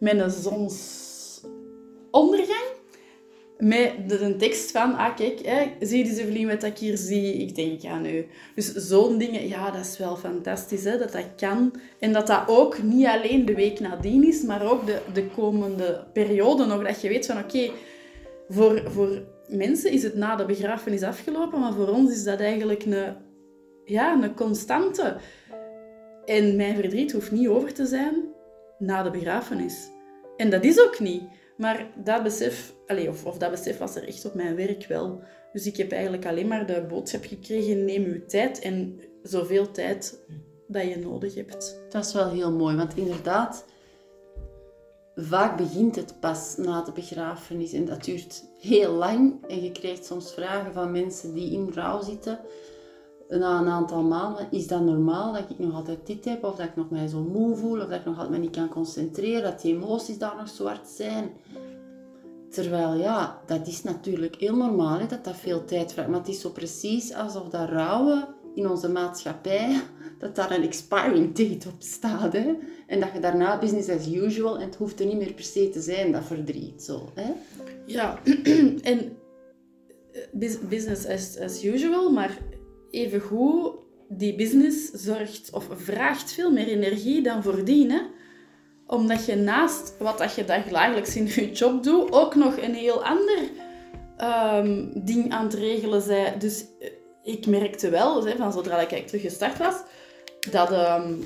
een 0.00 0.30
zonsondergang. 0.30 2.80
Met 3.62 4.20
een 4.20 4.38
tekst 4.38 4.70
van, 4.70 4.94
ah 4.94 5.16
kijk, 5.16 5.46
hè, 5.46 5.86
zie 5.86 5.98
je 5.98 6.04
deze 6.04 6.26
vlieg 6.26 6.46
wat 6.48 6.62
ik 6.62 6.78
hier 6.78 6.96
zie? 6.96 7.34
Ik 7.34 7.54
denk 7.54 7.84
aan 7.84 8.06
u. 8.06 8.26
Dus 8.54 8.72
zo'n 8.72 9.18
dingen, 9.18 9.48
ja, 9.48 9.70
dat 9.70 9.84
is 9.84 9.98
wel 9.98 10.16
fantastisch 10.16 10.84
hè, 10.84 10.98
dat 10.98 11.12
dat 11.12 11.24
kan. 11.36 11.74
En 11.98 12.12
dat 12.12 12.26
dat 12.26 12.42
ook 12.46 12.82
niet 12.82 13.06
alleen 13.06 13.44
de 13.44 13.54
week 13.54 13.80
nadien 13.80 14.26
is, 14.26 14.42
maar 14.42 14.70
ook 14.70 14.86
de, 14.86 14.98
de 15.12 15.26
komende 15.26 16.04
periode 16.12 16.64
nog. 16.64 16.86
Dat 16.86 17.00
je 17.00 17.08
weet 17.08 17.26
van, 17.26 17.38
oké, 17.38 17.70
voor, 18.48 18.82
voor 18.86 19.22
mensen 19.48 19.90
is 19.90 20.02
het 20.02 20.14
na 20.14 20.36
de 20.36 20.44
begrafenis 20.44 21.02
afgelopen, 21.02 21.60
maar 21.60 21.72
voor 21.72 21.88
ons 21.88 22.10
is 22.10 22.24
dat 22.24 22.40
eigenlijk 22.40 22.84
een, 22.84 23.14
ja, 23.84 24.22
een 24.22 24.34
constante. 24.34 25.16
En 26.24 26.56
mijn 26.56 26.74
verdriet 26.74 27.12
hoeft 27.12 27.30
niet 27.30 27.48
over 27.48 27.72
te 27.72 27.86
zijn 27.86 28.14
na 28.78 29.02
de 29.02 29.10
begrafenis. 29.10 29.88
En 30.36 30.50
dat 30.50 30.64
is 30.64 30.80
ook 30.80 31.00
niet. 31.00 31.22
Maar 31.56 31.90
dat 32.04 32.22
besef, 32.22 32.74
allez, 32.86 33.08
of, 33.08 33.26
of 33.26 33.38
dat 33.38 33.50
besef 33.50 33.78
was 33.78 33.96
er 33.96 34.08
echt 34.08 34.24
op 34.24 34.34
mijn 34.34 34.56
werk 34.56 34.86
wel. 34.86 35.22
Dus 35.52 35.66
ik 35.66 35.76
heb 35.76 35.92
eigenlijk 35.92 36.26
alleen 36.26 36.48
maar 36.48 36.66
de 36.66 36.84
boodschap 36.88 37.24
gekregen: 37.24 37.84
neem 37.84 38.04
uw 38.04 38.26
tijd 38.26 38.58
en 38.58 39.00
zoveel 39.22 39.70
tijd 39.70 40.24
dat 40.66 40.88
je 40.88 40.96
nodig 40.96 41.34
hebt. 41.34 41.80
Dat 41.88 42.04
is 42.04 42.12
wel 42.12 42.30
heel 42.30 42.52
mooi, 42.52 42.76
want 42.76 42.96
inderdaad, 42.96 43.64
vaak 45.14 45.56
begint 45.56 45.96
het 45.96 46.20
pas 46.20 46.56
na 46.56 46.82
de 46.82 46.92
begrafenis 46.92 47.72
en 47.72 47.84
dat 47.84 48.04
duurt 48.04 48.44
heel 48.58 48.92
lang. 48.92 49.46
En 49.48 49.62
je 49.62 49.72
krijgt 49.72 50.04
soms 50.04 50.32
vragen 50.32 50.72
van 50.72 50.90
mensen 50.90 51.34
die 51.34 51.52
in 51.52 51.70
rouw 51.74 52.02
zitten 52.02 52.40
na 53.38 53.58
een 53.58 53.68
aantal 53.68 54.02
maanden, 54.02 54.46
is 54.50 54.66
dat 54.66 54.80
normaal 54.80 55.32
dat 55.32 55.50
ik 55.50 55.58
nog 55.58 55.74
altijd 55.74 56.06
dit 56.06 56.24
heb, 56.24 56.44
of 56.44 56.56
dat 56.56 56.66
ik 56.66 56.76
nog 56.76 56.90
mij 56.90 57.06
zo 57.06 57.20
moe 57.20 57.56
voel, 57.56 57.80
of 57.80 57.86
dat 57.88 57.98
ik 57.98 58.04
nog 58.04 58.14
altijd 58.14 58.34
me 58.34 58.38
niet 58.38 58.56
kan 58.56 58.68
concentreren, 58.68 59.42
dat 59.42 59.60
die 59.60 59.74
emoties 59.74 60.18
daar 60.18 60.36
nog 60.36 60.48
zo 60.48 60.66
hard 60.66 60.88
zijn. 60.88 61.30
Terwijl 62.50 62.94
ja, 62.94 63.40
dat 63.46 63.66
is 63.66 63.82
natuurlijk 63.82 64.36
heel 64.36 64.56
normaal 64.56 64.98
hè, 64.98 65.06
dat 65.06 65.24
dat 65.24 65.36
veel 65.36 65.64
tijd 65.64 65.92
vraagt. 65.92 66.08
Maar 66.08 66.18
het 66.18 66.28
is 66.28 66.40
zo 66.40 66.50
precies 66.50 67.14
alsof 67.14 67.48
dat 67.48 67.68
rouwen 67.68 68.28
in 68.54 68.70
onze 68.70 68.88
maatschappij, 68.88 69.80
dat 70.18 70.34
daar 70.34 70.50
een 70.50 70.62
expiring 70.62 71.34
date 71.34 71.68
op 71.68 71.74
staat. 71.78 72.32
Hè? 72.32 72.54
En 72.86 73.00
dat 73.00 73.12
je 73.12 73.20
daarna 73.20 73.58
business 73.58 73.88
as 73.88 74.06
usual 74.06 74.58
en 74.58 74.66
het 74.66 74.76
hoeft 74.76 75.00
er 75.00 75.06
niet 75.06 75.16
meer 75.16 75.32
per 75.32 75.44
se 75.44 75.68
te 75.68 75.80
zijn, 75.80 76.12
dat 76.12 76.24
verdriet. 76.24 76.82
Zo, 76.82 77.08
hè? 77.14 77.32
Ja, 77.86 78.18
en 78.90 79.16
eh, 80.12 80.50
business 80.68 81.06
as, 81.06 81.38
as 81.38 81.64
usual, 81.64 82.12
maar 82.12 82.38
evengoed, 82.92 83.72
die 84.08 84.34
business 84.34 84.90
zorgt 84.90 85.50
of 85.52 85.68
vraagt 85.76 86.32
veel 86.32 86.52
meer 86.52 86.66
energie 86.66 87.22
dan 87.22 87.42
voordien. 87.42 87.90
Hè? 87.90 88.00
Omdat 88.86 89.24
je 89.24 89.36
naast 89.36 89.94
wat 89.98 90.18
dat 90.18 90.34
je 90.34 90.44
dagelijks 90.44 91.16
in 91.16 91.26
je 91.26 91.52
job 91.52 91.82
doet, 91.82 92.12
ook 92.12 92.34
nog 92.34 92.56
een 92.56 92.74
heel 92.74 93.04
ander 93.04 93.38
um, 94.18 94.90
ding 95.04 95.32
aan 95.32 95.44
het 95.44 95.54
regelen 95.54 96.06
bent. 96.06 96.40
Dus 96.40 96.64
eh, 96.80 96.88
ik 97.22 97.46
merkte 97.46 97.90
wel, 97.90 98.26
hè, 98.26 98.36
van 98.36 98.52
zodra 98.52 98.88
ik 98.88 99.06
terug 99.06 99.22
gestart 99.22 99.58
was, 99.58 99.74
dat, 100.50 100.72
um, 100.72 101.24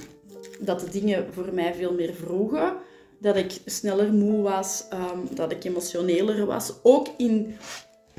dat 0.60 0.80
de 0.80 0.90
dingen 0.90 1.26
voor 1.32 1.48
mij 1.52 1.74
veel 1.74 1.92
meer 1.92 2.14
vroegen. 2.14 2.76
Dat 3.20 3.36
ik 3.36 3.52
sneller 3.64 4.12
moe 4.12 4.42
was, 4.42 4.84
um, 4.92 5.28
dat 5.34 5.52
ik 5.52 5.64
emotioneler 5.64 6.46
was. 6.46 6.72
Ook 6.82 7.08
in 7.16 7.56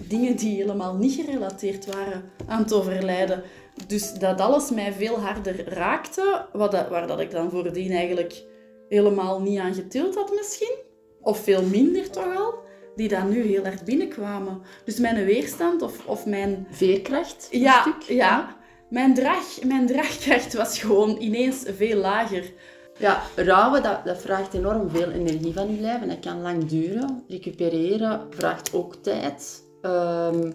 dingen 0.02 0.36
die 0.36 0.56
helemaal 0.56 0.96
niet 0.96 1.14
gerelateerd 1.14 1.86
waren 1.86 2.32
aan 2.48 2.62
het 2.62 2.74
overlijden. 2.74 3.44
Dus 3.88 4.14
dat 4.14 4.42
alles 4.42 4.70
mij 4.70 4.94
veel 4.94 5.20
harder 5.20 5.70
raakte, 5.70 6.46
wat 6.54 6.72
dat, 6.72 6.90
waar 6.90 7.08
dat 7.08 7.20
ik 7.20 7.32
dan 7.32 7.50
voordien 7.50 7.92
eigenlijk 7.92 8.44
helemaal 8.90 9.42
niet 9.42 9.60
aan 9.60 9.74
getild 9.74 10.16
had 10.16 10.32
misschien. 10.36 10.76
Of 11.22 11.40
veel 11.44 11.64
minder 11.64 12.10
toch 12.10 12.38
al. 12.38 12.54
Die 12.96 13.08
dan 13.08 13.30
nu 13.30 13.42
heel 13.42 13.64
hard 13.64 13.86
binnenkwamen. 13.86 14.62
Dus 14.86 15.00
mijn 15.00 15.26
weerstand 15.26 15.82
of, 15.82 16.06
of 16.06 16.26
mijn... 16.26 16.68
Veerkracht? 16.70 17.48
Ja, 17.52 17.82
stuk. 17.82 18.02
ja. 18.02 18.56
Mijn, 18.90 19.14
draag, 19.14 19.64
mijn 19.64 19.88
draagkracht 19.88 20.54
was 20.54 20.80
gewoon 20.80 21.18
ineens 21.20 21.64
veel 21.76 21.98
lager. 21.98 22.54
Ja, 22.98 23.22
rouwen, 23.36 23.84
dat, 23.84 24.06
dat 24.06 24.22
vraagt 24.22 24.54
enorm 24.54 24.90
veel 24.90 25.12
energie 25.12 25.54
van 25.54 25.76
je 25.76 25.82
lijf 25.82 26.02
en 26.02 26.08
dat 26.08 26.20
kan 26.20 26.42
lang 26.42 26.66
duren. 26.66 27.24
Recupereren 27.28 28.28
vraagt 28.30 28.74
ook 28.74 28.96
tijd. 28.96 29.67
Um, 29.88 30.54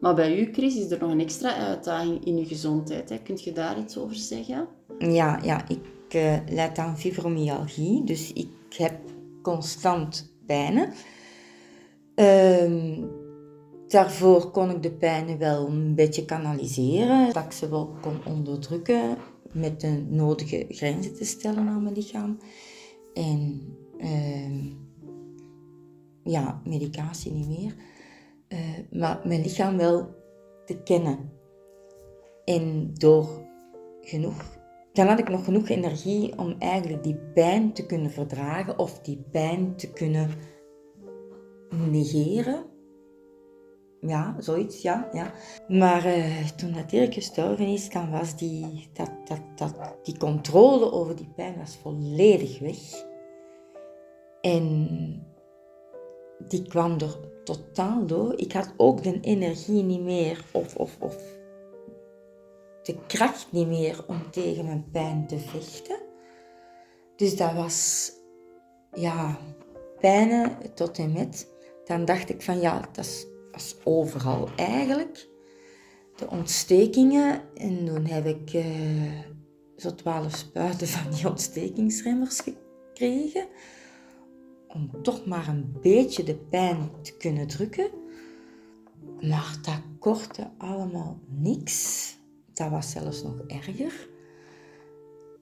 maar 0.00 0.14
bij 0.14 0.40
u, 0.40 0.52
Chris, 0.52 0.76
is 0.76 0.90
er 0.90 1.00
nog 1.00 1.10
een 1.10 1.20
extra 1.20 1.56
uitdaging 1.56 2.24
in 2.24 2.36
uw 2.36 2.46
gezondheid. 2.46 3.08
Hè? 3.08 3.18
Kunt 3.18 3.44
je 3.44 3.52
daar 3.52 3.78
iets 3.78 3.98
over 3.98 4.16
zeggen? 4.16 4.68
Ja, 4.98 5.40
ja 5.42 5.68
ik 5.68 6.14
uh, 6.14 6.36
leid 6.48 6.78
aan 6.78 6.98
fibromyalgie, 6.98 8.04
dus 8.04 8.32
ik 8.32 8.48
heb 8.76 9.00
constant 9.42 10.34
pijnen. 10.46 10.92
Um, 12.14 13.10
daarvoor 13.88 14.50
kon 14.50 14.70
ik 14.70 14.82
de 14.82 14.92
pijnen 14.92 15.38
wel 15.38 15.66
een 15.66 15.94
beetje 15.94 16.24
kanaliseren, 16.24 17.32
dat 17.32 17.44
ik 17.44 17.52
ze 17.52 17.68
wel 17.68 17.94
kon 18.00 18.16
onderdrukken 18.26 19.16
met 19.52 19.80
de 19.80 20.04
nodige 20.08 20.66
grenzen 20.68 21.14
te 21.14 21.24
stellen 21.24 21.68
aan 21.68 21.82
mijn 21.82 21.94
lichaam. 21.94 22.38
En 23.14 23.62
uh, 23.98 24.64
ja, 26.24 26.60
medicatie 26.64 27.32
niet 27.32 27.48
meer. 27.48 27.74
Uh, 28.48 28.58
maar 28.90 29.20
mijn 29.24 29.40
lichaam 29.40 29.76
wel 29.76 30.14
te 30.64 30.82
kennen. 30.82 31.32
En 32.44 32.90
door 32.94 33.28
genoeg, 34.00 34.58
dan 34.92 35.06
had 35.06 35.18
ik 35.18 35.28
nog 35.28 35.44
genoeg 35.44 35.68
energie 35.68 36.38
om 36.38 36.54
eigenlijk 36.58 37.02
die 37.02 37.16
pijn 37.34 37.72
te 37.72 37.86
kunnen 37.86 38.10
verdragen 38.10 38.78
of 38.78 39.00
die 39.00 39.24
pijn 39.30 39.76
te 39.76 39.92
kunnen 39.92 40.30
negeren. 41.90 42.72
Ja, 44.00 44.36
zoiets, 44.38 44.82
ja. 44.82 45.08
ja. 45.12 45.32
Maar 45.68 46.06
uh, 46.06 46.48
toen 46.48 46.72
dat 46.72 46.90
Dirk 46.90 47.14
gestorven 47.14 47.66
is, 47.66 47.90
dan 47.90 48.10
was 48.10 48.36
die, 48.36 48.88
dat, 48.92 49.10
dat, 49.24 49.40
dat, 49.54 49.96
die 50.02 50.18
controle 50.18 50.92
over 50.92 51.16
die 51.16 51.32
pijn 51.36 51.56
was 51.58 51.76
volledig 51.76 52.58
weg. 52.58 53.04
En 54.40 55.26
die 56.48 56.62
kwam 56.62 56.92
er 56.92 57.32
totaal 57.44 58.06
door. 58.06 58.38
Ik 58.38 58.52
had 58.52 58.72
ook 58.76 59.02
de 59.02 59.20
energie 59.20 59.82
niet 59.82 60.00
meer 60.00 60.44
of, 60.52 60.76
of, 60.76 60.96
of 61.00 61.16
de 62.82 62.96
kracht 63.06 63.52
niet 63.52 63.66
meer 63.66 64.04
om 64.06 64.30
tegen 64.30 64.64
mijn 64.64 64.90
pijn 64.92 65.26
te 65.26 65.38
vechten. 65.38 65.98
Dus 67.16 67.36
dat 67.36 67.52
was, 67.52 68.10
ja, 68.92 69.38
pijnen 70.00 70.56
tot 70.74 70.98
en 70.98 71.12
met. 71.12 71.52
Dan 71.84 72.04
dacht 72.04 72.28
ik 72.28 72.42
van 72.42 72.60
ja, 72.60 72.88
dat 72.92 73.04
is, 73.04 73.26
overal 73.84 74.48
eigenlijk. 74.56 75.28
De 76.16 76.30
ontstekingen. 76.30 77.42
En 77.54 77.84
toen 77.84 78.06
heb 78.06 78.26
ik 78.26 78.52
uh, 78.52 78.64
zo 79.76 79.94
twaalf 79.94 80.34
spuiten 80.34 80.86
van 80.86 81.12
die 81.12 81.28
ontstekingsremmers 81.28 82.40
gekregen 82.40 83.46
om 84.74 85.02
toch 85.02 85.26
maar 85.26 85.48
een 85.48 85.76
beetje 85.80 86.24
de 86.24 86.36
pijn 86.36 86.90
te 87.02 87.16
kunnen 87.16 87.46
drukken. 87.46 87.90
Maar 89.20 89.58
dat 89.62 89.82
kortte 89.98 90.50
allemaal 90.58 91.20
niks. 91.28 92.16
Dat 92.52 92.70
was 92.70 92.90
zelfs 92.90 93.22
nog 93.22 93.40
erger. 93.46 94.08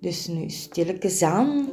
Dus 0.00 0.26
nu 0.26 0.48
stilletjes 0.48 1.22
aan 1.22 1.68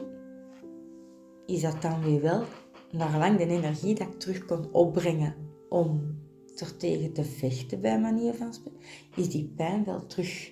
is 1.46 1.62
dat 1.62 1.82
dan 1.82 2.02
weer 2.04 2.22
wel 2.22 2.44
naar 2.92 3.18
lang 3.18 3.38
de 3.38 3.46
energie 3.46 3.96
dat 3.96 4.08
ik 4.08 4.20
terug 4.20 4.46
kon 4.46 4.72
opbrengen 4.72 5.36
om 5.70 6.18
er 6.56 6.78
tegen 6.78 7.14
te 7.14 7.24
vechten 7.24 7.82
bij 7.82 8.00
manier 8.00 8.34
van 8.34 8.54
spreken, 8.54 8.80
is 9.16 9.30
die 9.30 9.54
pijn 9.56 9.84
wel 9.84 10.06
terug 10.06 10.52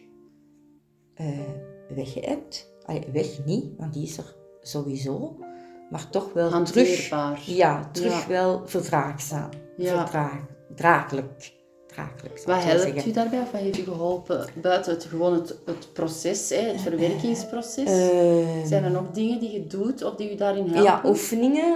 uh, 1.21 1.39
weggeëpt. 1.95 2.75
Weg 3.11 3.45
niet, 3.45 3.65
want 3.77 3.93
die 3.93 4.03
is 4.03 4.17
er 4.17 4.35
sowieso. 4.61 5.37
Maar 5.89 6.09
toch 6.09 6.33
wel 6.33 6.63
terug, 6.63 7.09
ja, 7.45 7.89
terug 7.91 8.21
Ja. 8.21 8.27
wel 8.27 8.61
verdraagzaam. 8.65 9.49
Ja. 9.77 9.97
Verdraag, 10.01 10.39
draaglijk. 10.75 11.53
Wat 12.45 12.63
helpt 12.63 12.81
zeggen. 12.81 13.09
u 13.09 13.13
daarbij? 13.13 13.39
Of 13.41 13.51
wat 13.51 13.61
heeft 13.61 13.77
u 13.79 13.83
geholpen? 13.83 14.45
Buiten 14.61 14.93
het, 14.93 15.03
gewoon 15.03 15.33
het, 15.33 15.59
het 15.65 15.93
proces, 15.93 16.49
hè, 16.49 16.55
het 16.61 16.81
verwerkingsproces. 16.81 17.85
Eh, 18.09 18.65
Zijn 18.65 18.83
er 18.83 18.91
nog 18.91 19.11
dingen 19.11 19.39
die 19.39 19.51
je 19.51 19.67
doet 19.67 20.03
of 20.03 20.15
die 20.15 20.33
u 20.33 20.35
daarin 20.35 20.63
helpen? 20.65 20.83
Ja, 20.83 21.01
oefeningen 21.05 21.75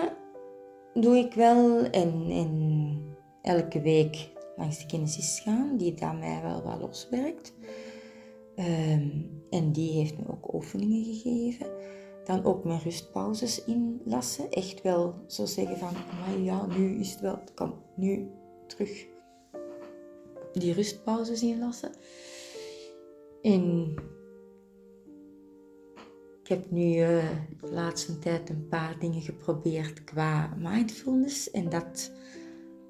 doe 0.94 1.16
ik 1.18 1.34
wel. 1.34 1.84
En, 1.84 2.26
en 2.30 3.00
elke 3.42 3.82
week 3.82 4.30
langs 4.56 4.80
de 4.80 4.86
kinesist 4.86 5.40
gaan, 5.40 5.78
die 5.78 5.94
dat 5.94 6.20
mij 6.20 6.40
wel 6.44 6.62
wat 6.64 6.80
loswerkt. 6.82 7.54
Ehm, 8.56 9.10
en 9.50 9.72
die 9.72 9.92
heeft 9.92 10.18
me 10.18 10.24
ook 10.32 10.54
oefeningen 10.54 11.04
gegeven. 11.04 11.68
Dan 12.26 12.44
ook 12.44 12.64
mijn 12.64 12.80
rustpauzes 12.80 13.64
inlassen. 13.64 14.50
Echt 14.50 14.82
wel 14.82 15.16
zo 15.28 15.46
zeggen 15.46 15.78
van, 15.78 15.94
maar 15.94 16.40
ja, 16.40 16.66
nu 16.66 17.00
is 17.00 17.12
het 17.12 17.20
wel, 17.20 17.36
het 17.40 17.54
kan 17.54 17.84
nu 17.96 18.30
terug 18.68 19.10
die 20.54 20.74
rustpauzes 20.74 21.42
inlassen. 21.42 21.92
En 23.42 23.94
ik 26.42 26.48
heb 26.48 26.72
nu 26.72 26.98
eh, 26.98 27.30
de 27.60 27.72
laatste 27.72 28.20
tijd 28.20 28.50
een 28.50 28.68
paar 28.68 29.00
dingen 29.00 29.22
geprobeerd 29.22 30.04
qua 30.04 30.54
mindfulness. 30.58 31.52
En 31.52 31.70
dat, 31.70 32.12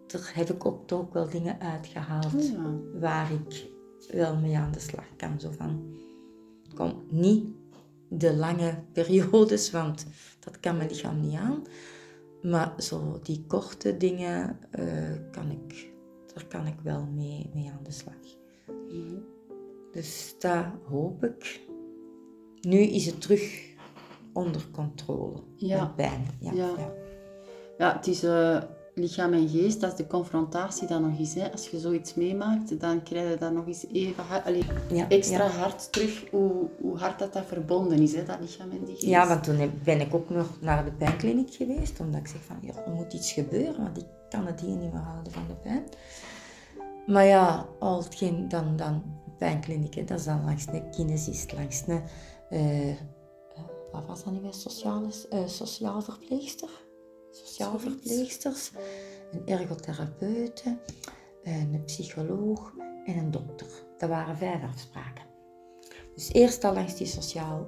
daar 0.08 0.32
heb 0.34 0.50
ik 0.50 0.66
ook 0.66 0.88
toch 0.88 1.14
wel 1.14 1.30
dingen 1.30 1.60
uitgehaald 1.60 2.34
Oh 2.34 2.42
ja. 2.42 2.80
waar 3.00 3.32
ik 3.32 3.70
wel 4.12 4.36
mee 4.36 4.58
aan 4.58 4.72
de 4.72 4.80
slag 4.80 5.16
kan. 5.16 5.40
Zo 5.40 5.52
van, 5.52 5.96
kom, 6.76 7.04
niet 7.10 7.46
de 8.14 8.36
lange 8.36 8.84
periodes, 8.93 9.72
want 9.72 10.05
dat 10.39 10.59
kan 10.59 10.78
mijn 10.78 10.89
lichaam 10.89 11.20
niet 11.20 11.38
aan. 11.38 11.64
Maar 12.41 12.74
zo 12.78 13.20
die 13.24 13.43
korte 13.47 13.97
dingen, 13.97 14.57
eh, 14.72 15.12
kan 15.32 15.51
ik, 15.51 15.91
daar 16.34 16.45
kan 16.45 16.68
ik 16.68 16.80
wel 16.84 17.05
mee, 17.05 17.49
mee 17.53 17.70
aan 17.72 17.84
de 17.84 17.91
slag. 17.91 18.14
Mhm. 18.89 19.20
Dus 19.91 20.36
dat 20.39 20.66
hoop 20.89 21.24
ik. 21.24 21.62
Nu 22.62 22.78
is 22.78 23.05
het 23.05 23.22
terug 23.22 23.70
onder 24.34 24.62
controle. 24.72 25.43
Ja. 25.55 25.86
Pijn. 25.86 26.26
Ja, 26.39 26.53
Ja. 26.53 26.74
ja. 26.78 26.93
Ja, 27.78 27.95
het 27.95 28.07
is 28.07 28.24
eh, 28.24 28.62
lichaam 28.96 29.34
en 29.34 29.50
geest, 29.50 29.82
dat 29.82 29.92
is 29.92 29.98
de 29.98 30.08
confrontatie 30.08 30.88
dan 30.88 31.02
nog 31.02 31.20
eens. 31.20 31.34
Hè. 31.34 31.52
Als 31.52 31.70
je 31.70 31.80
zoiets 31.80 32.14
meemaakt, 32.14 32.80
dan 32.80 33.04
krijg 33.04 33.30
je 33.30 33.38
dat 33.38 33.54
nog 33.54 33.68
eens 33.68 33.86
even 33.92 34.24
hard, 34.24 34.46
allee, 34.46 34.64
Ja, 34.92 35.10
extra 35.10 35.44
ja. 35.44 35.50
hard 35.50 35.92
terug, 35.92 36.24
hoe, 36.32 36.70
hoe 36.82 36.98
hard 36.98 37.20
dat, 37.20 37.34
dat 37.34 37.46
verbonden 37.46 38.00
is, 38.00 38.14
hè, 38.16 38.24
dat 38.24 38.39
lichaam 38.39 38.72
en 38.72 38.86
die 38.86 38.96
geest. 38.96 39.08
Ja, 39.08 39.28
want 39.28 39.44
toen 39.44 39.72
ben 39.84 40.00
ik 40.00 40.14
ook 40.14 40.30
nog 40.30 40.48
naar 40.62 40.86
de 40.86 40.92
pijnkliniek 40.92 41.54
geweest, 41.54 42.00
omdat 42.00 42.20
ik 42.20 42.28
zeg 42.28 42.44
van, 42.44 42.58
ja, 42.62 42.86
er 42.86 42.92
moet 42.92 43.14
iets 43.14 43.32
gebeuren, 43.32 43.84
want 43.84 43.98
ik 43.98 44.06
kan 44.30 44.46
het 44.46 44.62
hier 44.62 44.76
niet 44.76 44.94
meer 44.94 45.02
houden 45.02 45.32
van 45.32 45.48
de 45.48 45.54
pijn. 45.54 45.84
Maar 47.08 47.26
ja, 47.26 47.68
al 47.80 48.04
hetgeen 48.04 48.48
dan, 48.48 48.76
dan 48.76 49.04
pijnkliniek, 49.38 49.94
hè, 49.94 50.04
dat 50.04 50.20
is 50.20 50.26
dan 50.26 50.46
langs 50.46 50.66
de 50.66 50.89
kinesist, 50.89 51.54
langs 51.54 51.86
de, 51.86 52.02
eh, 52.50 52.96
wat 53.92 54.06
was 54.06 54.24
dat 54.24 54.34
nu 54.34 54.39
weer, 54.42 54.54
sociaal, 54.54 55.04
eh, 55.30 55.48
sociaal 55.48 56.02
verpleegster? 56.02 56.70
Sociaal 57.32 57.80
verpleegsters, 57.80 58.72
een 59.32 59.48
ergotherapeute, 59.48 60.78
een 61.44 61.84
psycholoog 61.86 62.74
en 63.06 63.18
een 63.18 63.32
dokter. 63.32 63.68
Dat 63.98 64.10
waren 64.10 64.38
vijf 64.38 64.64
afspraken. 64.64 65.26
Dus 66.16 66.34
eerst 66.34 66.64
al 66.64 66.74
langs 66.74 66.96
die 66.96 67.08
sociaal 67.08 67.68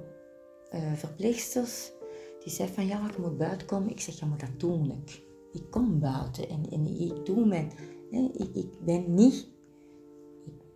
eh, 0.70 0.92
verpleegsters. 0.92 1.92
Die 2.40 2.52
zei 2.52 2.68
van 2.68 2.86
ja, 2.86 3.08
ik 3.10 3.18
moet 3.18 3.38
buiten 3.38 3.66
komen. 3.66 3.90
Ik 3.90 4.00
zeg 4.00 4.18
ja, 4.20 4.26
maar 4.26 4.38
dat 4.38 4.60
doe 4.60 4.86
ik. 4.86 5.22
Ik 5.52 5.70
kom 5.70 6.00
buiten 6.00 6.48
en, 6.48 6.70
en 6.70 6.86
ik 6.86 7.26
doe 7.26 7.46
mijn... 7.46 7.72
hè, 8.10 8.30
ik, 8.32 8.54
ik 8.54 8.84
ben 8.84 9.14
niet... 9.14 9.48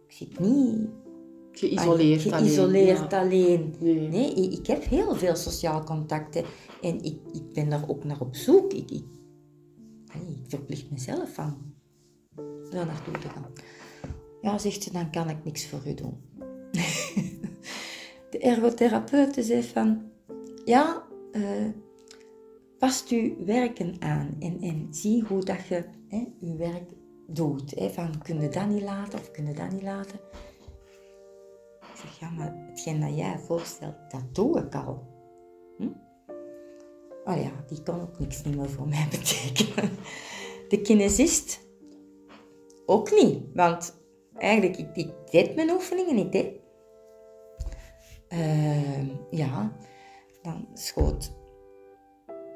Ik 0.07 0.15
zit 0.15 0.39
niet... 0.39 0.89
Geïsoleerd 1.53 2.33
alleen. 2.33 2.45
geïsoleerd 2.45 3.11
ja. 3.11 3.21
alleen. 3.21 3.75
Nee. 3.81 4.35
Ik 4.35 4.67
heb 4.67 4.85
heel 4.85 5.15
veel 5.15 5.37
sociaal 5.37 5.85
contacten. 5.85 6.45
En 6.83 7.03
ik, 7.03 7.21
ik 7.33 7.53
ben 7.53 7.69
daar 7.69 7.89
ook 7.89 8.05
naar 8.05 8.21
op 8.21 8.37
zoek. 8.37 8.73
Ik, 8.73 8.91
ik, 8.91 9.05
ik 10.13 10.39
verplicht 10.49 10.91
mezelf 10.91 11.35
van 11.35 11.77
daar 12.71 12.87
naartoe 12.87 13.19
te 13.19 13.29
gaan. 13.29 13.53
Ja, 14.41 14.59
zegt 14.59 14.83
ze, 14.83 14.93
dan 14.93 15.11
kan 15.11 15.29
ik 15.29 15.45
niks 15.45 15.67
voor 15.67 15.87
u 15.87 15.95
doen. 15.95 16.21
De 18.31 18.39
ergotherapeute 18.39 19.43
zei 19.43 19.63
van, 19.63 20.03
ja, 20.65 21.03
eh, 21.33 21.69
past 22.79 23.09
uw 23.09 23.45
werken 23.45 23.97
aan 23.99 24.37
en, 24.41 24.61
en 24.61 24.87
zie 24.91 25.25
hoe 25.25 25.45
dat 25.45 25.67
je 25.67 25.85
hè, 26.09 26.25
uw 26.41 26.57
werk 26.57 26.91
doet. 27.27 27.71
Hè, 27.71 27.91
van, 27.91 28.23
kun 28.23 28.41
je 28.41 28.49
dat 28.49 28.69
niet 28.69 28.83
laten 28.83 29.19
of 29.19 29.31
kun 29.31 29.47
je 29.47 29.55
dat 29.55 29.71
niet 29.71 29.83
laten? 29.83 30.19
Ik 31.81 31.95
zeg, 31.95 32.19
ja, 32.19 32.31
maar 32.31 32.67
hetgeen 32.69 33.01
dat 33.01 33.17
jij 33.17 33.39
voorstelt, 33.39 34.11
dat 34.11 34.35
doe 34.35 34.59
ik 34.59 34.75
al. 34.75 35.07
Hm? 35.77 36.08
Oh 37.29 37.43
ja, 37.43 37.51
die 37.67 37.83
kon 37.83 38.01
ook 38.01 38.19
niks 38.19 38.43
niet 38.43 38.57
meer 38.57 38.71
voor 38.71 38.89
mij 38.89 39.07
betekenen. 39.19 39.91
De 40.69 40.81
kinesist 40.81 41.61
ook 42.87 43.11
niet, 43.11 43.43
want 43.55 44.01
eigenlijk, 44.35 44.77
ik, 44.77 44.97
ik 44.97 45.13
deed 45.31 45.55
mijn 45.55 45.71
oefeningen, 45.71 46.17
ik 46.17 46.33
deed. 46.33 46.53
Ehm, 48.29 49.07
ja, 49.31 49.77
dan 50.43 50.69
schoot 50.75 51.33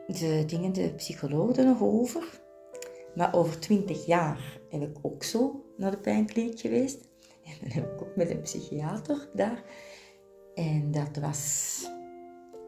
de 0.07 0.45
dingen, 0.47 0.73
de 0.73 0.95
psycholoog 0.95 1.57
er 1.57 1.65
nog 1.65 1.83
over. 1.83 2.41
Maar 3.15 3.35
over 3.35 3.61
twintig 3.61 4.07
jaar 4.07 4.61
heb 4.69 4.83
ik 4.83 4.97
ook 5.03 5.23
zo 5.23 5.65
naar 5.77 5.91
de 5.91 5.99
pijnkliniek 5.99 6.61
geweest. 6.61 7.01
En 7.43 7.53
dan 7.61 7.71
heb 7.71 7.93
ik 7.93 8.03
ook 8.03 8.17
met 8.17 8.31
een 8.31 8.41
psychiater 8.41 9.29
daar. 9.35 9.63
En 10.55 10.91
dat 10.91 11.17
was 11.21 11.85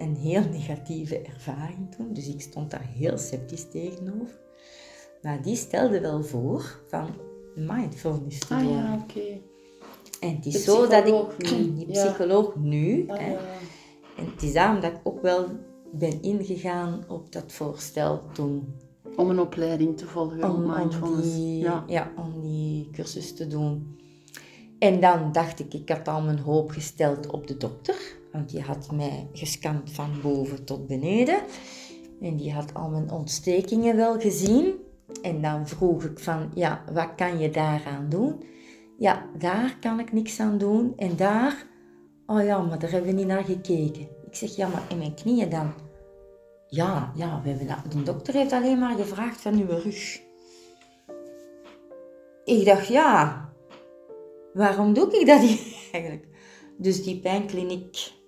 een 0.04 0.16
heel 0.16 0.42
negatieve 0.50 1.18
ervaring 1.18 1.94
toen. 1.96 2.12
Dus 2.12 2.28
ik 2.28 2.40
stond 2.40 2.70
daar 2.70 2.88
heel 2.94 3.18
sceptisch 3.18 3.70
tegenover. 3.70 4.38
Maar 5.22 5.42
die 5.42 5.56
stelde 5.56 6.00
wel 6.00 6.22
voor 6.24 6.80
van 6.88 7.08
mindfulness 7.54 8.38
te 8.38 8.54
Ah 8.54 8.60
doen. 8.60 8.72
ja, 8.72 8.98
oké. 9.02 9.40
En 10.20 10.36
het 10.36 10.46
is 10.46 10.52
De 10.52 10.58
zo 10.58 10.86
dat 10.88 11.06
ik, 11.06 11.50
nu, 11.50 11.72
die 11.76 11.86
ja. 11.92 12.04
psycholoog 12.04 12.56
nu, 12.56 13.04
Ah, 13.08 13.18
hè, 13.18 13.30
ja. 13.32 13.38
en 14.16 14.24
het 14.30 14.42
is 14.42 14.52
daarom 14.52 14.80
dat 14.80 14.92
ik 14.92 15.00
ook 15.02 15.22
wel 15.22 15.46
ben 15.92 16.22
ingegaan 16.22 17.04
op 17.08 17.32
dat 17.32 17.52
voorstel 17.52 18.22
toen. 18.32 18.74
Om 19.16 19.30
een 19.30 19.40
opleiding 19.40 19.96
te 19.96 20.06
volgen, 20.06 20.44
Om, 20.44 20.50
om, 20.64 20.76
mindfulness. 20.76 21.34
die, 21.34 21.58
ja. 21.58 21.84
ja. 21.86 22.12
om 22.16 22.40
die 22.40 22.90
cursus 22.92 23.34
te 23.34 23.46
doen. 23.46 23.98
En 24.78 25.00
dan 25.00 25.32
dacht 25.32 25.60
ik, 25.60 25.74
ik 25.74 25.88
had 25.88 26.08
al 26.08 26.22
mijn 26.22 26.38
hoop 26.38 26.70
gesteld 26.70 27.26
op 27.30 27.46
de 27.46 27.56
dokter. 27.56 27.96
Want 28.34 28.50
die 28.50 28.60
had 28.60 28.92
mij 28.92 29.28
gescand 29.32 29.90
van 29.90 30.10
boven 30.22 30.64
tot 30.64 30.86
beneden. 30.86 31.42
En 32.20 32.36
die 32.36 32.52
had 32.52 32.74
al 32.74 32.88
mijn 32.88 33.10
ontstekingen 33.10 33.96
wel 33.96 34.20
gezien. 34.20 34.74
En 35.22 35.42
dan 35.42 35.68
vroeg 35.68 36.04
ik 36.04 36.18
van, 36.18 36.50
ja, 36.54 36.84
wat 36.92 37.14
kan 37.16 37.38
je 37.38 37.50
daaraan 37.50 38.08
doen? 38.08 38.42
Ja, 38.98 39.26
daar 39.38 39.76
kan 39.80 40.00
ik 40.00 40.12
niks 40.12 40.40
aan 40.40 40.58
doen. 40.58 40.92
En 40.96 41.16
daar, 41.16 41.66
oh 42.26 42.44
ja, 42.44 42.62
maar 42.62 42.78
daar 42.78 42.90
hebben 42.90 43.10
we 43.10 43.16
niet 43.16 43.26
naar 43.26 43.44
gekeken. 43.44 44.08
Ik 44.26 44.34
zeg, 44.34 44.56
ja, 44.56 44.68
maar 44.68 44.82
in 44.88 44.98
mijn 44.98 45.14
knieën 45.14 45.50
dan? 45.50 45.72
Ja, 46.66 47.12
ja, 47.16 47.40
we 47.42 47.48
hebben 47.48 47.66
dat. 47.66 47.92
De 47.92 48.02
dokter 48.02 48.34
heeft 48.34 48.52
alleen 48.52 48.78
maar 48.78 48.96
gevraagd 48.96 49.40
van 49.40 49.54
uw 49.54 49.66
rug. 49.66 50.20
Ik 52.44 52.64
dacht, 52.64 52.86
ja, 52.86 53.48
waarom 54.52 54.92
doe 54.92 55.20
ik 55.20 55.26
dat 55.26 55.40
niet 55.40 55.76
eigenlijk? 55.92 56.26
Dus 56.78 57.04
die 57.04 57.20
pijnkliniek 57.20 58.22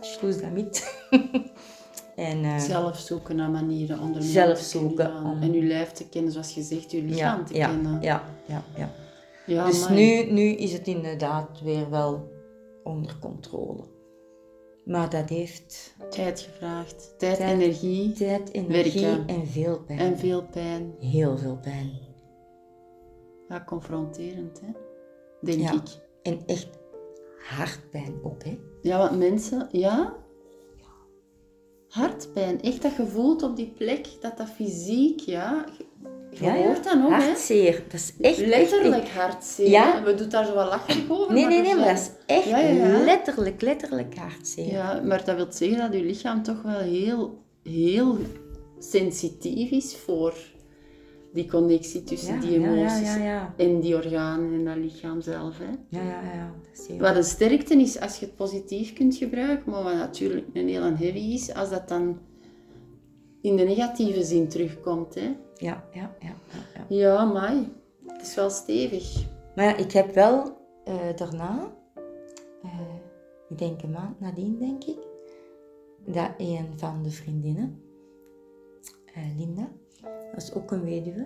sloes 0.00 0.40
dat 0.40 0.50
niet. 0.50 1.06
en, 2.16 2.44
eh, 2.44 2.58
Zelf 2.58 2.98
zoeken 2.98 3.36
naar 3.36 3.50
manieren 3.50 4.00
om 4.00 4.20
Zelf 4.20 4.58
zoeken 4.58 5.16
om- 5.24 5.42
En 5.42 5.52
uw 5.52 5.66
lijf 5.66 5.92
te 5.92 6.08
kennen, 6.08 6.32
zoals 6.32 6.54
je 6.54 6.62
zegt, 6.62 6.90
uw 6.92 7.00
lichaam 7.06 7.38
ja, 7.38 7.44
te 7.44 7.54
ja, 7.54 7.68
kennen. 7.68 8.02
ja, 8.02 8.22
ja, 8.46 8.62
ja. 8.76 8.90
Ja, 9.46 9.66
Dus 9.66 9.88
nu, 9.88 10.32
nu 10.32 10.42
is 10.42 10.72
het 10.72 10.86
inderdaad 10.86 11.60
weer 11.60 11.90
wel 11.90 12.28
onder 12.84 13.16
controle. 13.20 13.82
Maar 14.84 15.10
dat 15.10 15.28
heeft 15.28 15.94
Tijd 16.10 16.40
gevraagd. 16.40 17.14
Tijd, 17.18 17.36
Tijd. 17.36 17.52
energie 17.60 18.12
tijd, 18.12 18.52
energie 18.52 19.00
Werken. 19.06 19.26
en 19.26 19.46
veel 19.46 19.80
pijn. 19.86 19.98
en 19.98 20.18
veel 20.18 20.42
pijn. 20.46 20.94
Heel 20.98 21.38
veel 21.38 21.56
pijn. 21.62 21.90
Ja, 23.48 23.64
confronterend, 23.66 24.60
hè? 24.60 24.72
Denk 25.40 25.60
Ja. 25.60 25.72
ik. 25.72 25.82
En 26.22 26.40
echt 26.46 26.68
hartpijn 27.48 28.14
ook, 28.22 28.44
hè? 28.44 28.58
Ja, 28.88 28.98
want 28.98 29.18
mensen, 29.18 29.68
ja? 29.72 30.12
Hartpijn. 31.88 32.60
Echt 32.62 32.82
dat 32.82 32.96
je 32.96 33.06
voelt 33.06 33.42
op 33.42 33.56
die 33.56 33.72
plek, 33.76 34.06
dat 34.20 34.36
dat 34.36 34.48
fysiek, 34.48 35.20
ja? 35.20 35.64
Je 36.30 36.44
Ja, 36.44 36.54
hoort 36.56 36.84
dat 36.84 36.94
nog, 36.94 37.08
hè? 37.16 37.24
Hartzeer. 37.24 37.82
Dat 37.84 37.92
is 38.00 38.12
echt... 38.20 38.38
Letterlijk 38.38 39.02
echt- 39.02 39.12
hartzeer. 39.14 39.68
Ja. 39.68 39.92
hè. 39.92 40.02
We 40.02 40.14
doen 40.14 40.28
daar 40.28 40.46
zo 40.46 40.54
wat 40.54 40.68
lacherig 40.68 41.10
over. 41.10 41.32
Nee, 41.34 41.46
nee, 41.46 41.62
nee, 41.62 41.74
maar 41.74 41.88
dat 41.88 41.96
is 41.98 42.10
echt 42.26 42.44
Ja, 42.44 42.58
ja, 42.58 42.68
ja. 42.68 43.04
letterlijk, 43.04 43.60
letterlijk 43.62 44.16
hartzeer. 44.16 44.72
Ja, 44.72 45.00
maar 45.04 45.24
dat 45.24 45.36
wil 45.36 45.46
zeggen 45.50 45.78
dat 45.78 45.92
je 46.00 46.06
lichaam 46.06 46.42
toch 46.42 46.62
wel 46.62 46.78
heel, 46.78 47.38
heel 47.62 48.18
sensitief 48.78 49.70
is 49.70 49.96
voor 49.96 50.34
die 51.32 51.48
connectie 51.48 52.04
tussen 52.04 52.34
Ja, 52.34 52.40
die 52.40 52.54
emoties 52.54 53.14
ja, 53.14 53.16
ja. 53.16 53.54
en 53.56 53.80
die 53.80 53.94
organen 53.94 54.52
en 54.52 54.64
dat 54.64 54.76
lichaam 54.76 55.20
zelf. 55.20 55.58
Hè. 55.58 55.98
Ja, 55.98 56.04
ja, 56.04 56.22
ja. 56.34 56.54
Dat 56.62 56.80
is 56.80 56.86
heel... 56.86 56.98
Wat 56.98 57.16
een 57.16 57.24
sterkte 57.24 57.74
is 57.74 58.00
als 58.00 58.18
je 58.18 58.26
het 58.26 58.36
positief 58.36 58.92
kunt 58.92 59.16
gebruiken, 59.16 59.70
maar 59.70 59.82
wat 59.82 59.94
natuurlijk 59.94 60.46
een 60.52 60.68
heel 60.68 60.82
heavy 60.82 61.18
is, 61.18 61.54
als 61.54 61.70
dat 61.70 61.88
dan 61.88 62.18
in 63.40 63.56
de 63.56 63.64
negatieve 63.64 64.22
zin 64.24 64.48
terugkomt. 64.48 65.14
Hè. 65.14 65.36
Ja, 65.54 65.84
ja, 65.92 66.16
ja, 66.20 66.34
ja, 66.52 66.84
ja. 66.88 66.96
Ja, 66.96 67.24
maar 67.24 67.54
het 68.06 68.22
is 68.22 68.34
wel 68.34 68.50
stevig. 68.50 69.26
Maar 69.54 69.64
ja, 69.64 69.76
ik 69.76 69.92
heb 69.92 70.14
wel 70.14 70.56
eh, 70.84 71.16
daarna, 71.16 71.72
eh, 72.62 72.80
ik 73.48 73.58
denk 73.58 73.82
een 73.82 73.90
maand 73.90 74.20
nadien, 74.20 74.58
denk 74.58 74.84
ik, 74.84 74.98
dat 76.06 76.30
een 76.38 76.66
van 76.76 77.02
de 77.02 77.10
vriendinnen, 77.10 77.82
eh, 79.14 79.22
Linda, 79.36 79.68
is 80.36 80.52
ook 80.52 80.70
een 80.70 80.84
weduwe, 80.84 81.24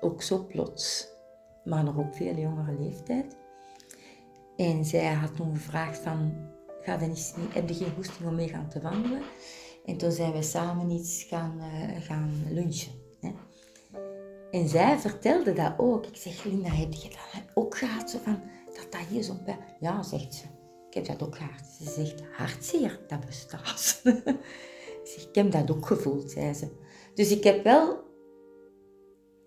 ook 0.00 0.22
zo 0.22 0.46
plots, 0.46 1.08
maar 1.64 1.84
nog 1.84 1.96
op 1.96 2.14
veel 2.14 2.34
jongere 2.34 2.76
leeftijd. 2.78 3.36
En 4.56 4.84
zij 4.84 5.12
had 5.12 5.36
toen 5.36 5.54
gevraagd 5.54 5.98
van, 5.98 6.32
ga 6.82 6.96
dan 6.96 7.16
heb 7.50 7.68
je 7.68 7.74
geen 7.74 7.94
goesting 7.94 8.28
om 8.28 8.34
mee 8.34 8.48
gaan 8.48 8.68
te 8.68 8.80
wandelen? 8.80 9.22
En 9.84 9.96
toen 9.96 10.12
zijn 10.12 10.32
we 10.32 10.42
samen 10.42 10.90
iets 10.90 11.22
gaan, 11.22 11.60
eh, 11.60 12.02
gaan 12.02 12.32
lunchen. 12.48 12.92
Hè? 13.20 13.32
En 14.50 14.68
zij 14.68 14.98
vertelde 14.98 15.52
dat 15.52 15.74
ook. 15.76 16.06
Ik 16.06 16.16
zeg, 16.16 16.44
Linda, 16.44 16.68
heb 16.68 16.92
je 16.92 17.08
dat 17.08 17.42
ook 17.54 17.76
gehad? 17.76 18.10
Zo 18.10 18.18
van, 18.22 18.42
dat 18.74 18.92
dat 18.92 19.00
hier 19.00 19.24
zo'n 19.24 19.42
pijn... 19.42 19.58
Ja, 19.80 20.02
zegt 20.02 20.34
ze. 20.34 20.44
Ik 20.88 20.94
heb 20.94 21.06
dat 21.06 21.22
ook 21.22 21.36
gehad. 21.36 21.66
Ze 21.82 21.90
zegt, 21.90 22.22
hartzeer, 22.32 23.00
dat 23.06 23.26
bestaat. 23.26 24.00
ik 25.00 25.00
zeg, 25.04 25.28
ik 25.28 25.34
heb 25.34 25.52
dat 25.52 25.70
ook 25.70 25.86
gevoeld, 25.86 26.30
zei 26.30 26.54
ze. 26.54 26.86
Dus 27.18 27.30
ik 27.30 27.44
heb 27.44 27.64
wel 27.64 27.98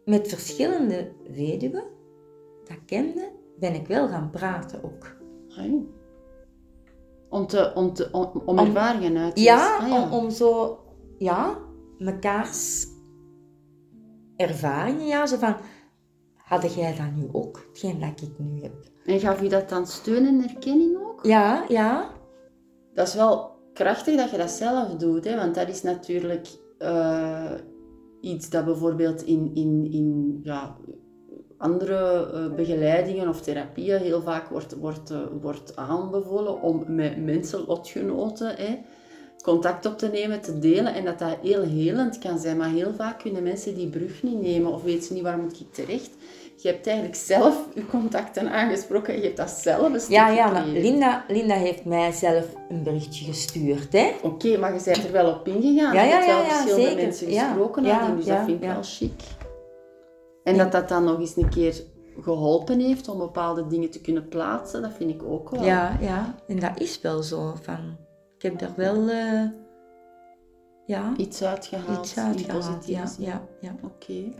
met 0.06 0.28
verschillende 0.28 1.12
weduwen 1.34 1.84
dat 2.64 2.78
kende, 2.86 3.32
ben 3.60 3.74
ik 3.74 3.88
wel 3.88 4.08
gaan 4.08 4.30
praten 4.30 4.84
ook. 4.84 5.16
Ai. 5.58 5.88
Om, 7.30 7.48
te, 7.48 7.72
om, 7.76 7.94
te, 7.94 8.10
om, 8.46 8.58
ervaringen 8.58 9.18
uit 9.18 9.36
te 9.36 9.42
Ja, 9.42 9.78
Ah, 9.78 9.88
ja. 9.88 10.04
Om, 10.04 10.12
om 10.12 10.30
zo, 10.30 10.80
ja, 11.18 11.58
mekaars 11.98 12.88
ervaringen, 14.36 15.08
ja, 15.08 15.26
zo 15.26 15.38
van, 15.38 15.56
had 16.36 16.74
jij 16.74 16.96
dat 16.96 17.16
nu 17.16 17.30
ook, 17.32 17.66
hetgeen 17.70 18.00
dat 18.00 18.22
ik 18.22 18.40
nu 18.40 18.62
heb? 18.62 18.74
En 19.06 19.20
gaf 19.20 19.42
u 19.42 19.48
dat 19.48 19.70
dan 19.70 19.88
steun 19.88 20.26
en 20.26 20.50
erkenning 20.50 20.98
ook? 20.98 21.26
Ja, 21.26 21.66
ja, 21.68 22.12
Dat 22.94 23.08
is 23.08 23.14
wel 23.14 23.60
krachtig 23.74 24.16
dat 24.18 24.32
je 24.32 24.38
dat 24.38 24.50
zelf 24.50 24.96
doet, 24.96 25.26
hè? 25.26 25.36
want 25.36 25.56
dat 25.56 25.70
is 25.70 25.82
natuurlijk 25.82 26.48
eh, 26.82 27.52
iets 28.22 28.50
dat 28.50 28.66
bijvoorbeeld 28.66 29.24
in, 29.24 29.52
in, 29.54 29.92
in 29.92 30.40
ja, 30.44 30.78
andere 31.58 32.30
eh, 32.34 32.56
begeleidingen 32.56 33.28
of 33.28 33.42
therapieën 33.42 34.00
heel 34.00 34.22
vaak 34.22 34.50
wordt, 34.50 34.76
wordt, 34.76 35.10
eh, 35.10 35.20
wordt 35.42 35.76
aanbevolen 35.76 36.62
om 36.62 36.84
met 36.88 37.24
mensen, 37.24 37.64
lotgenoten, 37.68 38.56
contact 39.44 39.86
op 39.86 39.98
te 39.98 40.08
nemen, 40.08 40.42
te 40.42 40.60
delen 40.60 40.94
en 40.94 41.06
dat 41.06 41.20
dat 41.20 41.38
heel 41.42 41.62
helend 41.62 42.18
kan 42.18 42.40
zijn. 42.40 42.58
Maar 42.58 42.70
heel 42.70 42.94
vaak 42.94 43.20
kunnen 43.20 43.44
mensen 43.44 43.76
die 43.76 43.90
brug 43.90 44.24
niet 44.24 44.42
nemen 44.42 44.72
of 44.74 44.84
weten 44.84 45.14
niet 45.14 45.24
waar 45.24 45.38
moet 45.38 45.60
ik 45.60 45.74
terecht. 45.74 46.12
Je 46.62 46.68
hebt 46.68 46.88
eigenlijk 46.88 47.18
zelf 47.18 47.68
je 47.74 47.86
contacten 47.86 48.52
aangesproken 48.52 49.14
en 49.14 49.20
je 49.20 49.26
hebt 49.26 49.38
dat 49.38 49.50
zelf 49.50 49.94
een 49.94 50.14
ja, 50.14 50.30
ja, 50.30 50.52
maar. 50.52 50.66
Linda, 50.68 51.26
Linda 51.28 51.56
heeft 51.56 51.86
mij 51.86 52.12
zelf 52.12 52.46
een 52.70 52.84
berichtje 52.84 53.26
gestuurd, 53.26 53.94
hè. 53.94 54.12
Oké, 54.22 54.58
maar 54.58 54.74
je 54.74 54.82
bent 54.86 55.04
er 55.04 55.12
wel 55.12 55.34
op 55.34 55.48
ingegaan. 55.48 55.94
Ja, 55.94 56.02
je 56.02 56.10
ja, 56.10 56.16
hebt 56.16 56.26
wel 56.26 56.44
verschillende 56.44 56.82
zeker. 56.82 57.04
mensen 57.04 57.28
gesproken 57.28 57.86
hadden, 57.86 58.16
dus 58.16 58.26
dat 58.26 58.38
vind 58.46 58.64
ik 58.64 58.70
wel 58.70 58.84
chic. 58.84 59.22
En 60.44 60.58
dat 60.58 60.72
dat 60.72 60.90
dan 60.90 61.04
nog 61.04 61.20
eens 61.20 61.36
een 61.36 61.50
keer 61.50 61.84
geholpen 62.22 62.80
heeft 62.80 63.08
om 63.08 63.18
bepaalde 63.18 63.68
dingen 63.68 63.90
te 63.90 64.02
kunnen 64.02 64.28
plaatsen, 64.28 64.82
dat 64.82 64.92
vind 64.98 65.10
ik 65.10 65.24
ook 65.24 65.50
wel. 65.50 65.64
Ja, 65.64 65.98
ja, 66.02 66.36
en 66.48 66.60
dat 66.60 66.80
is 66.80 67.02
wel 67.02 67.24
zo, 67.24 67.54
van, 67.62 67.98
ik 68.36 68.42
heb 68.42 68.60
daar 68.60 68.74
wel, 68.76 69.10
eh, 69.10 69.44
ja, 70.86 71.14
Iets 71.18 71.44
uitgehaald, 71.44 72.06
iets 72.06 72.18
uitgehaald, 72.18 72.88
ja, 72.88 73.04
ja, 73.18 73.42
ja. 73.62 73.76
Oké. 73.84 74.34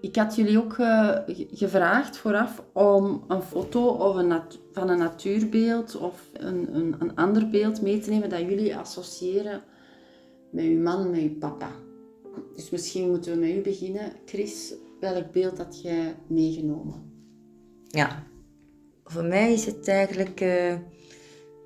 Ik 0.00 0.16
had 0.16 0.36
jullie 0.36 0.58
ook 0.58 0.78
eh, 0.78 1.16
ge- 1.26 1.48
gevraagd 1.52 2.16
vooraf 2.16 2.62
om 2.72 3.24
een 3.28 3.42
foto 3.42 3.86
of 3.86 4.16
een 4.16 4.40
van 4.72 4.88
een 4.88 4.98
natuurbeeld 4.98 5.96
of 5.96 6.28
een, 6.32 6.74
een, 6.74 6.94
een 6.98 7.14
ander 7.16 7.50
beeld 7.50 7.82
mee 7.82 7.98
te 7.98 8.10
nemen 8.10 8.28
dat 8.30 8.40
jullie 8.40 8.76
associëren 8.76 9.62
met 10.50 10.64
uw 10.64 10.80
man, 10.80 11.10
met 11.10 11.20
uw 11.20 11.38
papa. 11.38 11.70
Dus 12.56 12.70
misschien 12.70 13.08
moeten 13.10 13.32
we 13.32 13.38
met 13.38 13.56
u 13.56 13.60
beginnen. 13.60 14.12
Chris, 14.24 14.74
welk 15.00 15.32
beeld 15.32 15.58
had 15.58 15.82
jij 15.82 16.14
meegenomen? 16.26 17.12
Ja, 17.88 18.22
voor 19.04 19.24
mij 19.24 19.52
is 19.52 19.66
het 19.66 19.88
eigenlijk 19.88 20.40
eh, 20.40 20.74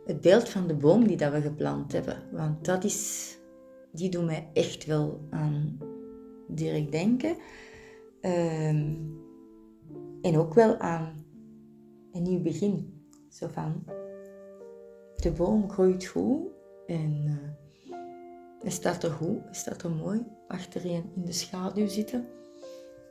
het 0.06 0.20
beeld 0.20 0.48
van 0.48 0.66
de 0.66 0.74
boom 0.74 1.06
die 1.06 1.16
dat 1.16 1.32
we 1.32 1.40
geplant 1.40 1.92
hebben. 1.92 2.22
Want 2.32 2.64
dat 2.64 2.84
is, 2.84 3.30
die 3.92 4.10
doet 4.10 4.24
mij 4.24 4.48
echt 4.52 4.86
wel 4.86 5.20
aan 5.30 5.78
Dirk 6.48 6.92
denken. 6.92 7.36
Ehm, 8.24 8.94
en 10.22 10.38
ook 10.38 10.54
wel 10.54 10.78
aan 10.78 11.24
een 12.12 12.22
nieuw 12.22 12.42
begin. 12.42 13.06
Zo 13.28 13.46
van, 13.48 13.84
de 15.16 15.32
boom 15.36 15.70
groeit 15.70 16.04
goed 16.04 16.46
en 16.86 17.38
hij 18.58 18.70
staat 18.70 19.02
er 19.02 19.10
goed, 19.10 19.44
hij 19.44 19.54
staat 19.54 19.82
er 19.82 19.90
mooi 19.90 20.26
achterin 20.48 21.10
in 21.14 21.24
de 21.24 21.32
schaduw 21.32 21.86
zitten. 21.86 22.26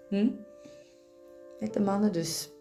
Hm? 0.10 0.30
Met 1.60 1.74
de 1.74 1.82
mannen 1.82 2.14
dus. 2.14 2.52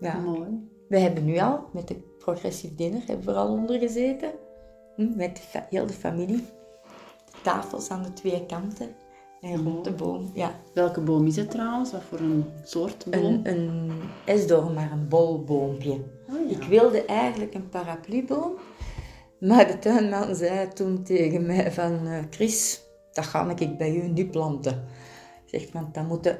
Ja. 0.00 0.18
Mooi. 0.18 0.68
We 0.88 0.98
hebben 0.98 1.24
nu 1.24 1.38
al 1.38 1.68
met 1.72 1.88
de 1.88 1.94
progressief 2.18 2.74
dinner 2.74 3.06
hebben 3.06 3.26
we 3.26 3.32
al 3.32 3.52
onder 3.52 3.78
gezeten. 3.78 4.32
Hm, 4.96 5.16
Met 5.16 5.36
de 5.36 5.62
heel 5.68 5.86
de 5.86 5.92
familie. 5.92 6.44
De 7.24 7.40
tafels 7.42 7.90
aan 7.90 8.02
de 8.02 8.12
twee 8.12 8.46
kanten. 8.46 8.88
En 9.42 9.64
rond 9.64 9.84
de 9.84 9.90
boom. 9.92 10.30
Ja, 10.34 10.54
Welke 10.74 11.00
boom 11.00 11.26
is 11.26 11.36
het 11.36 11.50
trouwens? 11.50 11.92
Wat 11.92 12.02
voor 12.08 12.18
een 12.18 12.44
soort 12.64 13.04
boom? 13.10 13.24
een, 13.24 13.46
een 13.48 13.90
esdoorn, 14.24 14.74
maar 14.74 14.92
een 14.92 15.08
bolboompje. 15.08 15.90
Oh 15.92 16.50
ja. 16.50 16.56
Ik 16.56 16.62
wilde 16.62 17.04
eigenlijk 17.04 17.54
een 17.54 17.68
parapluboom. 17.68 18.52
Maar 19.40 19.66
de 19.66 19.78
tuinman 19.78 20.34
zei 20.34 20.68
toen 20.68 21.02
tegen 21.02 21.46
mij 21.46 21.72
van... 21.72 22.06
eh, 22.06 22.18
Chris, 22.30 22.80
dat 23.12 23.24
ga 23.26 23.54
ik 23.56 23.78
bij 23.78 23.94
u 23.94 24.08
nu 24.08 24.26
planten. 24.28 24.84
Zegt, 25.44 25.72
want 25.72 25.94
dan 25.94 26.06
moeten 26.06 26.38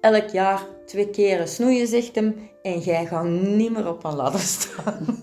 elk 0.00 0.28
jaar 0.28 0.66
twee 0.86 1.10
keren 1.10 1.48
snoeien, 1.48 1.86
zegt 1.86 2.14
hem. 2.14 2.36
En 2.62 2.78
jij 2.78 3.06
gaat 3.06 3.24
niet 3.28 3.70
meer 3.72 3.88
op 3.88 4.04
een 4.04 4.14
ladder 4.14 4.40
staan. 4.40 5.06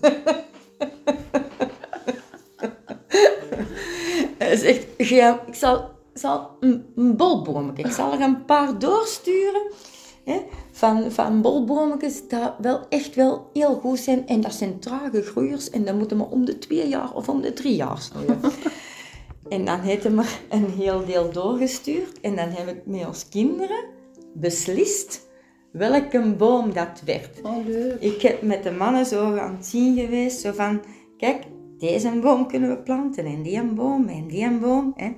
Hij 4.38 4.56
zegt, 4.56 4.86
"Jij- 5.08 5.40
ik 5.46 5.54
zal, 5.54 5.90
zal 6.18 6.50
een, 6.60 6.86
een 6.96 7.16
bolboom, 7.16 7.72
ik 7.74 7.86
zal 7.86 8.12
er 8.12 8.20
een 8.20 8.44
paar 8.44 8.78
doorsturen. 8.78 9.62
Hè, 10.24 10.42
van, 10.72 11.10
van 11.10 11.40
bolbometjes 11.40 12.28
dat 12.28 12.54
wel 12.58 12.80
echt 12.88 13.14
wel 13.14 13.50
heel 13.52 13.74
goed 13.74 13.98
zijn. 13.98 14.26
En 14.26 14.40
dat 14.40 14.54
zijn 14.54 14.78
trage 14.78 15.22
groeiers. 15.22 15.70
En 15.70 15.84
dan 15.84 15.98
moeten 15.98 16.16
we 16.16 16.24
om 16.24 16.44
de 16.44 16.58
twee 16.58 16.88
jaar 16.88 17.14
of 17.14 17.28
om 17.28 17.40
de 17.40 17.52
drie 17.52 17.76
jaar 17.76 17.98
snoeien. 17.98 18.40
en 19.48 19.64
dan 19.64 19.80
heeft 19.80 20.02
hij 20.02 20.12
me 20.12 20.24
een 20.48 20.70
heel 20.70 21.04
deel 21.04 21.32
doorgestuurd. 21.32 22.20
En 22.20 22.36
dan 22.36 22.48
heb 22.48 22.68
ik 22.68 22.86
met 22.86 23.06
ons 23.06 23.28
kinderen 23.28 23.84
beslist 24.34 25.26
welke 25.70 26.34
boom 26.38 26.72
dat 26.72 27.02
werd. 27.04 27.40
Oh, 27.42 27.66
leuk. 27.66 28.00
Ik 28.00 28.22
heb 28.22 28.42
met 28.42 28.62
de 28.62 28.70
mannen 28.70 29.06
zo 29.06 29.36
aan 29.36 29.54
het 29.56 29.66
zien 29.66 29.98
geweest, 29.98 30.40
zo 30.40 30.52
van, 30.52 30.82
kijk, 31.16 31.44
deze 31.78 32.10
boom 32.22 32.46
kunnen 32.46 32.68
we 32.68 32.76
planten 32.76 33.24
en 33.24 33.42
die 33.42 33.58
een 33.58 33.74
boom 33.74 34.08
en 34.08 34.26
die 34.26 34.44
een 34.44 34.60
boom. 34.60 34.92
Hè. 34.96 35.12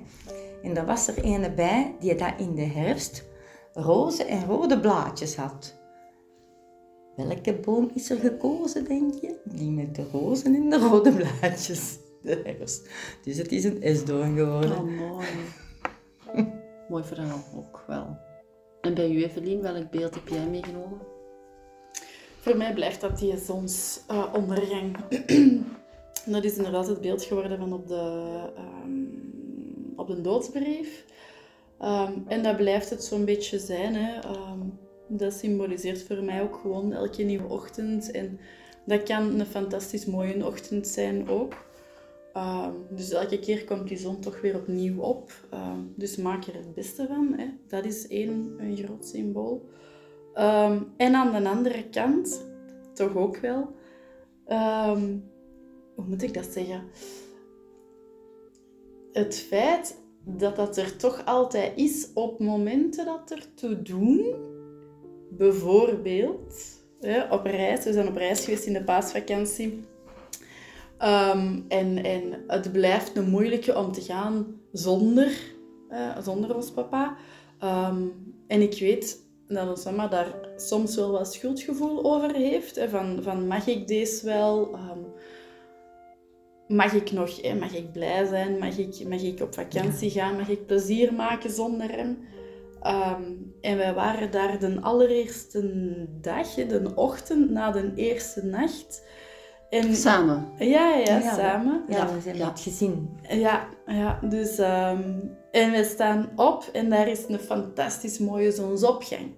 En 0.63 0.77
er 0.77 0.85
was 0.85 1.07
er 1.07 1.25
een 1.25 1.55
bij 1.55 1.95
die 1.99 2.15
dat 2.15 2.33
in 2.37 2.55
de 2.55 2.65
herfst 2.65 3.27
roze 3.73 4.23
en 4.23 4.45
rode 4.45 4.79
blaadjes 4.79 5.35
had. 5.35 5.77
Welke 7.15 7.53
boom 7.53 7.91
is 7.93 8.09
er 8.09 8.17
gekozen, 8.17 8.83
denk 8.83 9.13
je? 9.13 9.35
Die 9.43 9.71
met 9.71 9.95
de 9.95 10.05
roze 10.11 10.45
en 10.45 10.69
de 10.69 10.77
rode 10.77 11.11
blaadjes. 11.13 11.97
De 12.21 12.41
herfst. 12.43 12.89
Dus 13.23 13.37
het 13.37 13.51
is 13.51 13.63
een 13.63 13.81
esdoorn 13.81 14.37
geworden. 14.37 14.77
Oh, 14.77 14.83
mooi. 14.83 15.27
mooi 16.89 17.03
verhaal 17.03 17.43
ook 17.55 17.83
wel. 17.87 18.17
En 18.81 18.93
bij 18.93 19.11
u, 19.11 19.23
Evelien, 19.23 19.61
welk 19.61 19.91
beeld 19.91 20.15
heb 20.15 20.27
jij 20.27 20.47
meegenomen? 20.47 20.99
Voor 22.39 22.57
mij 22.57 22.73
blijft 22.73 23.01
dat 23.01 23.19
die 23.19 23.37
zonsondergang. 23.37 24.97
dat 26.25 26.43
is 26.43 26.57
inderdaad 26.57 26.87
het 26.87 27.01
beeld 27.01 27.23
geworden 27.23 27.57
van 27.57 27.73
op 27.73 27.87
de, 27.87 28.39
ehm, 28.55 29.38
op 29.99 30.07
de 30.07 30.21
doodsbrief. 30.21 31.05
Ehm, 31.79 32.13
en 32.27 32.43
dat 32.43 32.57
blijft 32.57 32.89
het 32.89 33.03
zo'n 33.03 33.25
beetje 33.25 33.59
zijn. 33.59 33.95
Hè. 33.95 34.19
Ehm, 34.19 34.59
dat 35.07 35.33
symboliseert 35.33 36.03
voor 36.03 36.23
mij 36.23 36.41
ook 36.41 36.55
gewoon 36.55 36.93
elke 36.93 37.23
nieuwe 37.23 37.47
ochtend. 37.47 38.11
En 38.11 38.39
dat 38.85 39.03
kan 39.03 39.39
een 39.39 39.45
fantastisch 39.45 40.05
mooie 40.05 40.45
ochtend 40.45 40.87
zijn 40.87 41.29
ook. 41.29 41.53
Ehm, 42.33 42.73
dus 42.89 43.11
elke 43.11 43.39
keer 43.39 43.65
komt 43.65 43.87
die 43.87 43.97
zon 43.97 44.19
toch 44.19 44.41
weer 44.41 44.55
opnieuw 44.55 45.01
op. 45.01 45.31
dus 45.95 46.15
maak 46.15 46.45
er 46.45 46.53
het 46.53 46.73
beste 46.73 47.07
van. 47.07 47.33
Hè. 47.37 47.45
Dat 47.67 47.85
is 47.85 48.07
één 48.07 48.55
een 48.57 48.77
groot 48.77 49.05
symbool. 49.05 49.69
en 50.97 51.13
aan 51.15 51.43
de 51.43 51.49
andere 51.49 51.89
kant, 51.89 52.45
toch 52.93 53.15
ook 53.15 53.37
wel, 53.37 53.75
hoe 55.95 56.05
moet 56.07 56.21
ik 56.21 56.33
dat 56.33 56.45
zeggen? 56.45 56.83
Het 59.11 59.35
feit 59.35 59.97
dat 60.25 60.55
dat 60.55 60.77
er 60.77 60.95
toch 60.95 61.25
altijd 61.25 61.77
is 61.77 62.09
op 62.13 62.39
momenten 62.39 63.05
dat 63.05 63.31
er 63.31 63.53
toe 63.53 63.81
doen. 63.81 64.35
Bijvoorbeeld 65.29 66.53
op 67.29 67.45
reis. 67.45 67.83
We 67.83 67.93
zijn 67.93 68.07
op 68.07 68.15
reis 68.15 68.43
geweest 68.43 68.65
in 68.65 68.73
de 68.73 68.83
paasvakantie. 68.83 69.83
Um, 71.01 71.65
en, 71.67 72.03
en 72.03 72.43
het 72.47 72.71
blijft 72.71 73.15
een 73.15 73.29
moeilijke 73.29 73.77
om 73.77 73.91
te 73.91 74.01
gaan 74.01 74.61
zonder, 74.71 75.53
uh, 75.89 76.17
zonder 76.21 76.55
ons 76.55 76.71
papa. 76.71 77.17
Um, 77.63 78.13
en 78.47 78.61
ik 78.61 78.79
weet 78.79 79.23
dat 79.47 79.69
ons 79.69 79.83
mama 79.83 80.07
daar 80.07 80.35
soms 80.55 80.95
wel 80.95 81.11
wat 81.11 81.33
schuldgevoel 81.33 82.13
over 82.13 82.35
heeft. 82.35 82.75
Hè, 82.75 82.89
van, 82.89 83.23
van 83.23 83.47
mag 83.47 83.67
ik 83.67 83.87
deze 83.87 84.25
wel? 84.25 84.73
Um, 84.73 85.05
mag 86.69 86.93
ik 86.93 87.11
nog, 87.11 87.41
hè, 87.41 87.55
mag 87.55 87.73
ik 87.73 87.91
blij 87.91 88.25
zijn, 88.25 88.57
mag 88.57 88.77
ik, 88.77 89.07
mag 89.07 89.21
ik 89.21 89.41
op 89.41 89.53
vakantie 89.53 90.09
gaan, 90.09 90.35
mag 90.35 90.49
ik 90.49 90.65
plezier 90.65 91.13
maken 91.13 91.51
zonder 91.51 91.91
hem. 91.91 92.17
Ehm, 92.81 93.23
en 93.61 93.77
wij 93.77 93.93
waren 93.93 94.31
daar 94.31 94.59
de 94.59 94.81
allereerste 94.81 96.07
dag, 96.21 96.53
de 96.53 96.91
ochtend 96.95 97.49
na 97.49 97.71
de 97.71 97.91
eerste 97.95 98.45
nacht. 98.45 99.03
En, 99.69 99.95
samen? 99.95 100.47
Ja, 100.57 100.95
ja, 100.95 101.35
samen. 101.35 101.83
Ja, 101.87 102.05
we 102.05 102.29
hebben 102.29 102.47
het 102.47 102.59
gezien. 102.59 103.09
Ja, 103.29 103.67
ja 103.85 104.19
dus... 104.23 104.57
Um, 104.57 105.37
en 105.51 105.71
we 105.71 105.83
staan 105.83 106.29
op 106.35 106.69
en 106.73 106.89
daar 106.89 107.07
is 107.07 107.25
een 107.27 107.39
fantastisch 107.39 108.19
mooie 108.19 108.51
zonsopgang. 108.51 109.35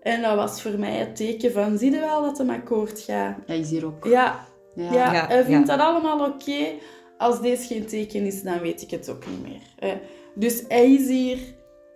En 0.00 0.22
dat 0.22 0.36
was 0.36 0.62
voor 0.62 0.78
mij 0.78 0.96
het 0.96 1.16
teken 1.16 1.52
van, 1.52 1.78
zie 1.78 1.90
je 1.90 2.00
wel 2.00 2.22
dat 2.22 2.38
het 2.38 2.48
akkoord 2.48 3.00
gaat? 3.00 3.36
Hij 3.46 3.58
is 3.58 3.70
hier 3.70 3.86
ook. 3.86 4.04
Ja, 4.04 4.46
ja, 4.82 5.12
ja, 5.12 5.26
hij 5.26 5.44
vindt 5.44 5.66
dat 5.66 5.80
allemaal 5.80 6.28
oké. 6.28 6.72
Als 7.18 7.40
deze 7.40 7.66
geen 7.66 7.86
teken 7.86 8.26
is, 8.26 8.42
dan 8.42 8.60
weet 8.60 8.82
ik 8.82 8.90
het 8.90 9.10
ook 9.10 9.26
niet 9.26 9.42
meer. 9.42 10.00
Dus 10.34 10.64
hij 10.68 10.92
is 10.92 11.08
hier, 11.08 11.38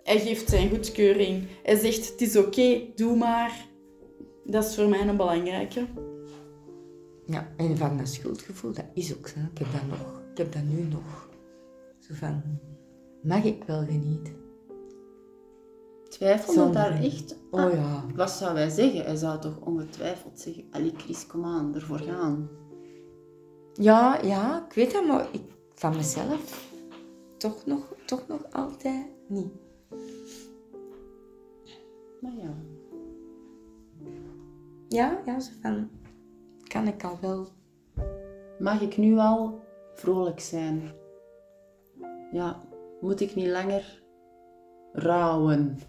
hij 0.03 0.19
geeft 0.19 0.49
zijn 0.49 0.69
goedkeuring. 0.69 1.47
Hij 1.63 1.75
zegt, 1.75 2.09
het 2.09 2.21
is 2.21 2.37
oké, 2.37 2.81
doe 2.95 3.15
maar. 3.15 3.65
Dat 4.45 4.65
is 4.65 4.75
voor 4.75 4.89
mij 4.89 5.07
een 5.07 5.17
belangrijke. 5.17 5.85
Ja, 7.25 7.47
en 7.57 7.77
van 7.77 7.97
dat 7.97 8.07
schuldgevoel, 8.07 8.73
dat 8.73 8.85
is 8.93 9.17
ook 9.17 9.27
zo. 9.27 9.39
Ik 9.51 9.57
heb 9.57 9.67
dat 9.71 9.87
nog. 9.89 10.21
Ik 10.31 10.37
heb 10.37 10.53
dat 10.53 10.63
nu 10.63 10.83
nog. 10.83 11.29
Zo 11.99 12.13
van, 12.13 12.59
mag 13.21 13.43
ik 13.43 13.63
wel 13.63 13.85
genieten? 13.85 14.41
Twijfel 16.09 16.67
je 16.67 16.73
daar 16.73 17.01
echt? 17.01 17.35
Oh 17.51 17.63
ah, 17.63 17.73
ja. 17.73 18.05
Wat 18.15 18.31
zou 18.31 18.53
wij 18.53 18.69
zeggen? 18.69 19.05
Hij 19.05 19.15
zou 19.15 19.39
toch 19.39 19.59
ongetwijfeld 19.59 20.39
zeggen, 20.39 20.63
Ali 20.71 20.93
Chris, 20.97 21.27
kom 21.27 21.45
aan, 21.45 21.75
ervoor 21.75 21.99
gaan. 21.99 22.49
Ja, 23.73 24.19
ja, 24.21 24.65
ik 24.67 24.73
weet 24.73 24.91
dat, 24.91 25.07
maar 25.07 25.27
ik, 25.31 25.41
van 25.73 25.95
mezelf 25.95 26.71
toch 27.37 27.65
nog, 27.65 27.95
toch 28.05 28.27
nog 28.27 28.51
altijd 28.51 29.05
niet. 29.27 29.53
Maar 32.21 32.35
ja. 32.35 32.53
Ja, 34.87 35.21
ja, 35.25 35.39
zo 35.39 35.51
van, 35.61 35.89
kan 36.63 36.87
ik 36.87 37.03
al 37.03 37.17
wel. 37.21 37.47
Mag 38.59 38.81
ik 38.81 38.97
nu 38.97 39.17
al 39.17 39.61
vrolijk 39.93 40.39
zijn? 40.39 40.91
Ja, 42.31 42.61
moet 43.01 43.21
ik 43.21 43.35
niet 43.35 43.47
langer 43.47 44.03
rouwen? 44.93 45.79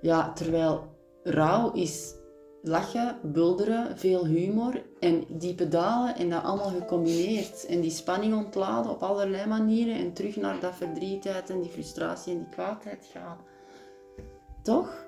Ja, 0.00 0.32
terwijl 0.32 0.96
rouw 1.22 1.72
is 1.72 2.14
lachen, 2.66 3.18
bulderen, 3.22 3.98
veel 3.98 4.26
humor 4.26 4.82
en 5.00 5.24
diepe 5.28 5.68
dalen 5.68 6.16
en 6.16 6.30
dat 6.30 6.42
allemaal 6.42 6.70
gecombineerd. 6.70 7.66
En 7.66 7.80
die 7.80 7.90
spanning 7.90 8.34
ontladen 8.34 8.90
op 8.90 9.02
allerlei 9.02 9.46
manieren 9.46 9.96
en 9.96 10.12
terug 10.12 10.36
naar 10.36 10.60
dat 10.60 10.74
verdrietheid 10.74 11.50
en 11.50 11.60
die 11.60 11.70
frustratie 11.70 12.32
en 12.32 12.38
die 12.38 12.48
kwaadheid 12.48 13.08
gaan. 13.12 13.36
Toch? 14.62 15.06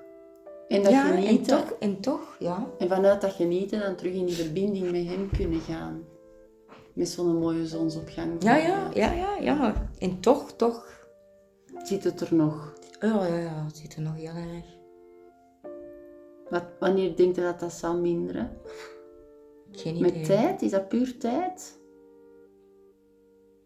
En 0.69 0.83
dat 0.83 0.93
ja, 0.93 1.05
genieten. 1.05 1.57
En 1.57 1.65
toch, 1.65 1.77
en 1.79 2.01
toch, 2.01 2.37
ja. 2.39 2.67
En 2.79 2.89
vanuit 2.89 3.21
dat 3.21 3.33
genieten 3.33 3.81
dan 3.81 3.97
terug 3.97 4.15
in 4.15 4.27
die 4.27 4.35
verbinding 4.35 4.91
met 4.91 5.07
hem 5.07 5.31
kunnen 5.37 5.61
gaan. 5.61 6.03
Met 6.93 7.09
zo'n 7.09 7.39
mooie 7.39 7.67
zonsopgang. 7.67 8.43
Ja, 8.43 8.57
ja, 8.57 8.91
ja, 8.95 9.13
ja, 9.13 9.37
ja. 9.41 9.89
En 9.99 10.21
toch, 10.21 10.53
toch... 10.53 10.95
Zit 11.83 12.05
het 12.05 12.21
er 12.21 12.35
nog? 12.35 12.73
Ja, 13.01 13.27
ja, 13.27 13.37
ja, 13.37 13.65
het 13.65 13.77
zit 13.77 13.95
er 13.95 14.03
nog 14.03 14.17
heel 14.17 14.35
erg. 14.35 14.76
Wat, 16.51 16.65
wanneer 16.81 17.17
denk 17.17 17.35
je 17.35 17.41
dat 17.41 17.61
dat 17.61 17.73
zal 17.73 18.01
minderen? 18.01 18.51
Geen 19.71 19.97
idee. 19.97 20.13
Met 20.13 20.25
tijd? 20.25 20.63
Is 20.63 20.71
dat 20.71 20.89
puur 20.89 21.19
tijd? 21.19 21.81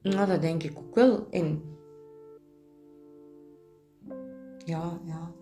Nou, 0.02 0.26
dat 0.26 0.40
denk 0.40 0.62
ik 0.62 0.78
ook 0.78 0.94
wel. 0.94 1.26
En... 1.30 1.62
Ja, 4.64 5.00
ja. 5.04 5.32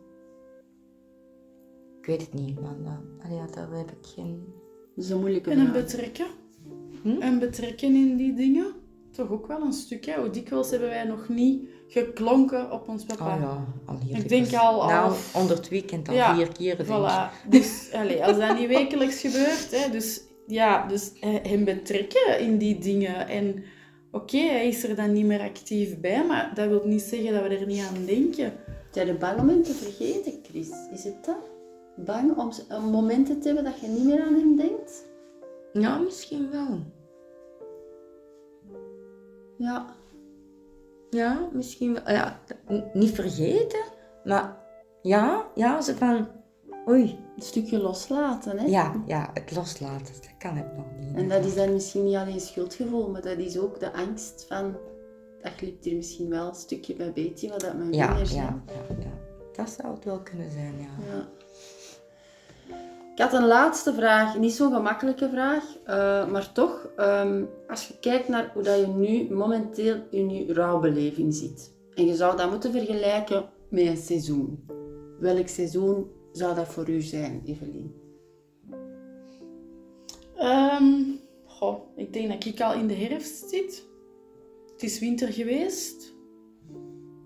Ik 2.01 2.07
weet 2.07 2.21
het 2.21 2.33
niet, 2.33 2.61
man. 2.61 2.85
Dat, 2.85 3.31
ja, 3.31 3.47
daar 3.47 3.71
heb 3.71 3.91
ik 3.91 4.07
geen... 4.07 4.55
Dat 4.95 5.05
is 5.05 5.11
een 5.11 5.21
moeilijke 5.21 5.51
En 5.51 5.59
een 5.59 5.73
betrekken? 5.73 6.27
Hm? 7.03 7.21
En 7.21 7.39
betrekken 7.39 7.95
in 7.95 8.17
die 8.17 8.35
dingen? 8.35 8.75
Toch 9.13 9.31
ook 9.31 9.47
wel 9.47 9.61
een 9.61 9.73
stuk, 9.73 10.15
Hoe 10.15 10.31
dikwijls 10.31 10.71
hebben 10.71 10.89
wij 10.89 11.05
nog 11.05 11.29
niet 11.29 11.69
geklonken 11.89 12.73
op 12.73 12.89
ons 12.89 13.05
papa. 13.05 13.35
Oh 13.35 13.41
ja, 13.41 13.65
al 13.87 13.99
hier. 13.99 14.17
Ik 14.17 14.29
denk 14.29 14.53
al... 14.53 14.83
al 14.83 14.89
nou, 14.89 15.15
onder 15.35 15.57
het 15.57 15.69
weekend 15.69 16.09
al 16.09 16.35
vier 16.35 16.53
keer, 16.53 16.77
denk 16.77 16.89
voilà. 16.89 17.49
Dus, 17.49 17.91
allez, 17.93 18.21
als 18.21 18.39
dat 18.39 18.59
niet 18.59 18.69
wekelijks 18.69 19.21
gebeurt, 19.21 19.71
hè, 19.71 19.91
dus 19.91 20.23
ja, 20.47 20.87
dus 20.87 21.13
hem 21.21 21.65
betrekken 21.65 22.41
in 22.41 22.59
die 22.59 22.79
dingen. 22.79 23.29
En 23.29 23.65
oké, 24.13 24.39
hij 24.39 24.69
is 24.69 24.85
er 24.85 24.97
dan 24.97 25.13
niet 25.13 25.27
meer 25.27 25.41
actief 25.41 26.01
bij, 26.01 26.25
maar 26.25 26.53
dat 26.55 26.69
wil 26.69 26.83
niet 26.85 27.03
zeggen 27.03 27.33
dat 27.33 27.43
we 27.43 27.57
er 27.57 27.67
niet 27.67 27.83
aan 27.83 28.05
denken. 28.07 28.53
Zijn 28.91 29.09
er 29.09 29.17
bang 29.17 29.41
om 29.41 29.49
hem 29.49 29.63
te 29.63 29.73
vergeten, 29.73 30.33
Chris? 30.43 30.69
Is 30.93 31.05
het 31.05 31.25
dat? 31.25 31.51
Bang 31.97 32.37
om, 32.37 32.51
om 32.69 32.91
momenten 32.91 33.41
te 33.41 33.47
hebben 33.47 33.65
dat 33.65 33.81
je 33.81 33.87
niet 33.87 34.05
meer 34.05 34.23
aan 34.23 34.35
hem 34.35 34.57
denkt? 34.57 35.05
Ja, 35.73 35.99
misschien 35.99 36.51
wel. 36.51 36.79
Ja. 39.59 39.87
Ja, 41.11 41.49
misschien 41.53 41.93
wel. 41.93 42.15
Ja, 42.15 42.41
niet 42.93 43.11
vergeten, 43.11 43.85
maar 44.25 44.57
ja, 45.03 45.47
ja, 45.55 45.81
ze 45.81 45.97
van, 45.97 46.29
oei. 46.89 47.19
Een 47.37 47.43
stukje 47.43 47.79
loslaten, 47.79 48.59
hè? 48.59 48.67
Ja, 48.67 49.03
ja, 49.07 49.31
het 49.35 49.55
loslaten, 49.55 50.15
dat 50.15 50.37
kan 50.39 50.57
ik 50.57 50.77
nog 50.77 50.87
niet. 50.99 51.17
En 51.17 51.29
dat 51.29 51.45
is 51.45 51.55
dan 51.55 51.73
misschien 51.73 52.05
niet 52.05 52.17
alleen 52.17 52.41
schuldgevoel, 52.41 53.11
maar 53.11 53.23
dat 53.23 53.39
is 53.39 53.59
ook 53.59 53.81
de 53.81 53.93
angst 53.93 54.45
van, 54.49 54.77
dat 55.43 55.53
glipt 55.57 55.85
hier 55.85 55.97
misschien 55.97 56.29
wel 56.29 56.49
een 56.49 56.55
stukje 56.55 56.95
bij 56.95 57.13
beetje, 57.13 57.49
wat 57.49 57.61
dat 57.61 57.75
mijn 57.75 57.93
ja, 57.93 58.09
vingers 58.09 58.33
ja, 58.33 58.63
ja, 58.67 58.95
ja, 58.99 59.13
dat 59.53 59.71
zou 59.71 59.95
het 59.95 60.05
wel 60.05 60.21
kunnen 60.23 60.51
zijn, 60.51 60.75
ja. 60.79 61.15
ja. 61.15 61.29
Ik 63.19 63.25
had 63.25 63.33
een 63.33 63.47
laatste 63.47 63.95
vraag, 63.95 64.39
niet 64.39 64.53
zo'n 64.53 64.73
gemakkelijke 64.73 65.29
vraag, 65.29 65.65
uh, 65.87 66.31
maar 66.31 66.53
toch, 66.53 66.91
um, 66.97 67.49
als 67.69 67.89
je 67.89 67.99
kijkt 68.01 68.29
naar 68.29 68.51
hoe 68.55 68.63
dat 68.63 68.79
je 68.79 68.87
nu 68.87 69.35
momenteel 69.35 69.97
in 70.11 70.31
je 70.31 70.55
rouwbeleving 70.55 71.35
zit, 71.35 71.75
en 71.95 72.07
je 72.07 72.15
zou 72.15 72.37
dat 72.37 72.51
moeten 72.51 72.73
vergelijken 72.73 73.49
met 73.71 73.87
een 73.87 73.97
seizoen. 73.97 74.65
Welk 75.21 75.49
seizoen 75.49 76.11
zou 76.33 76.55
dat 76.55 76.69
voor 76.69 76.89
u 76.89 77.01
zijn, 77.01 77.43
Evelien? 77.45 77.95
Um, 80.41 81.21
ik 81.97 82.13
denk 82.13 82.29
dat 82.29 82.45
ik 82.45 82.61
al 82.61 82.75
in 82.75 82.87
de 82.87 82.95
herfst 82.95 83.49
zit. 83.49 83.87
Het 84.73 84.83
is 84.83 84.99
winter 84.99 85.33
geweest. 85.33 86.15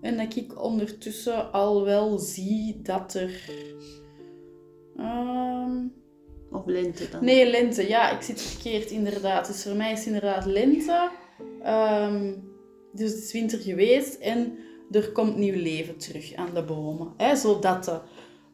En 0.01 0.17
dat 0.17 0.35
ik 0.35 0.63
ondertussen 0.63 1.51
al 1.51 1.83
wel 1.83 2.17
zie 2.17 2.81
dat 2.81 3.13
er 3.13 3.49
Um, 4.97 5.93
of 6.51 6.65
lente 6.65 7.09
dan? 7.09 7.23
Nee, 7.25 7.49
lente. 7.49 7.87
Ja, 7.87 8.11
ik 8.11 8.21
zit 8.21 8.41
verkeerd 8.41 8.91
inderdaad. 8.91 9.47
Dus 9.47 9.63
voor 9.63 9.75
mij 9.75 9.91
is 9.91 9.97
het 9.97 10.07
inderdaad 10.07 10.45
lente. 10.45 11.09
Um, 11.65 12.51
dus 12.93 13.11
het 13.11 13.23
is 13.23 13.31
winter 13.31 13.59
geweest 13.59 14.15
en 14.15 14.57
er 14.91 15.11
komt 15.11 15.37
nieuw 15.37 15.61
leven 15.61 15.97
terug 15.97 16.33
aan 16.33 16.53
de 16.53 16.63
bomen. 16.63 17.13
Hè, 17.17 17.35
zodat 17.35 17.83
de, 17.83 17.99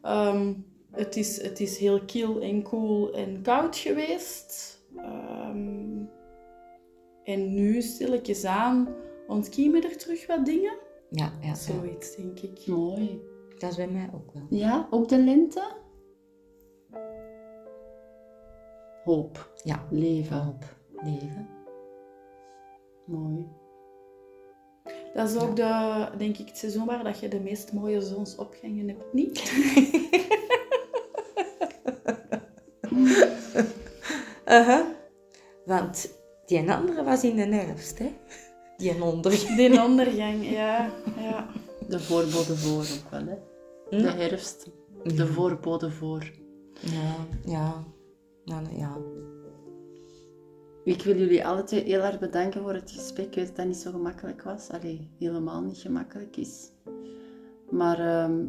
um, 0.08 0.64
het, 0.90 1.16
is, 1.16 1.42
het 1.42 1.60
is 1.60 1.78
heel 1.78 2.00
kil 2.04 2.40
en 2.40 2.62
koel 2.62 3.12
en 3.12 3.42
koud 3.42 3.76
geweest. 3.76 4.78
Um, 4.96 6.08
en 7.24 7.54
nu 7.54 7.82
stilletjes 7.82 8.44
aan 8.44 8.88
ontkiemen 9.26 9.82
er 9.82 9.96
terug 9.96 10.26
wat 10.26 10.46
dingen. 10.46 10.72
Ja, 11.10 11.32
ja, 11.40 11.48
ja. 11.48 11.54
Zoiets, 11.54 12.16
denk 12.16 12.40
ik. 12.40 12.66
Mooi. 12.66 13.20
Dat 13.58 13.70
is 13.70 13.76
bij 13.76 13.88
mij 13.88 14.10
ook 14.14 14.32
wel. 14.32 14.46
Ja, 14.50 14.86
ook 14.90 15.08
de 15.08 15.18
lente? 15.18 15.62
Hoop, 19.04 19.52
Ja, 19.64 19.86
leven. 19.90 20.36
hoop, 20.36 20.64
leven. 21.02 21.48
Mooi. 23.06 23.46
Dat 25.14 25.30
is 25.30 25.36
ook 25.36 25.56
de, 25.56 26.06
denk 26.18 26.36
ik, 26.38 26.48
het 26.48 26.58
seizoen 26.58 26.86
waar 26.86 27.04
dat 27.04 27.20
je 27.20 27.28
de 27.28 27.40
meest 27.40 27.72
mooie 27.72 28.00
zonsopgangen 28.00 28.88
hebt, 28.88 29.12
niet? 29.12 29.38
Uh-huh. 34.50 34.86
Want 35.64 36.10
die 36.46 36.70
andere 36.72 37.02
was 37.04 37.24
in 37.24 37.36
de 37.36 37.54
herfst, 37.56 37.98
hè? 37.98 38.12
Die 38.76 39.02
onder. 39.02 39.30
Die 39.56 39.82
ondergang, 39.82 40.50
ja. 40.50 40.90
ja. 41.16 41.46
De 41.88 42.00
voorbode 42.00 42.56
voor 42.56 42.80
ook 42.80 43.10
wel, 43.10 43.26
hè? 43.26 43.36
De 43.98 44.10
herfst. 44.10 44.70
De 45.04 45.26
voorbode 45.26 45.90
voor. 45.90 46.32
Ja, 46.80 47.14
ja. 47.44 47.84
Ja, 48.50 48.62
ja. 48.70 48.96
Ik 50.84 51.02
wil 51.02 51.16
jullie 51.16 51.46
alle 51.46 51.62
twee 51.62 51.82
heel 51.82 52.02
erg 52.02 52.18
bedanken 52.18 52.62
voor 52.62 52.74
het 52.74 52.90
gesprek. 52.90 53.26
Ik 53.26 53.34
weet 53.34 53.46
dat 53.46 53.56
dat 53.56 53.66
niet 53.66 53.76
zo 53.76 53.90
gemakkelijk 53.90 54.42
was. 54.42 54.70
Allee, 54.70 55.10
helemaal 55.18 55.62
niet 55.62 55.78
gemakkelijk 55.78 56.36
is. 56.36 56.70
Maar 57.70 57.98
ehm, 57.98 58.44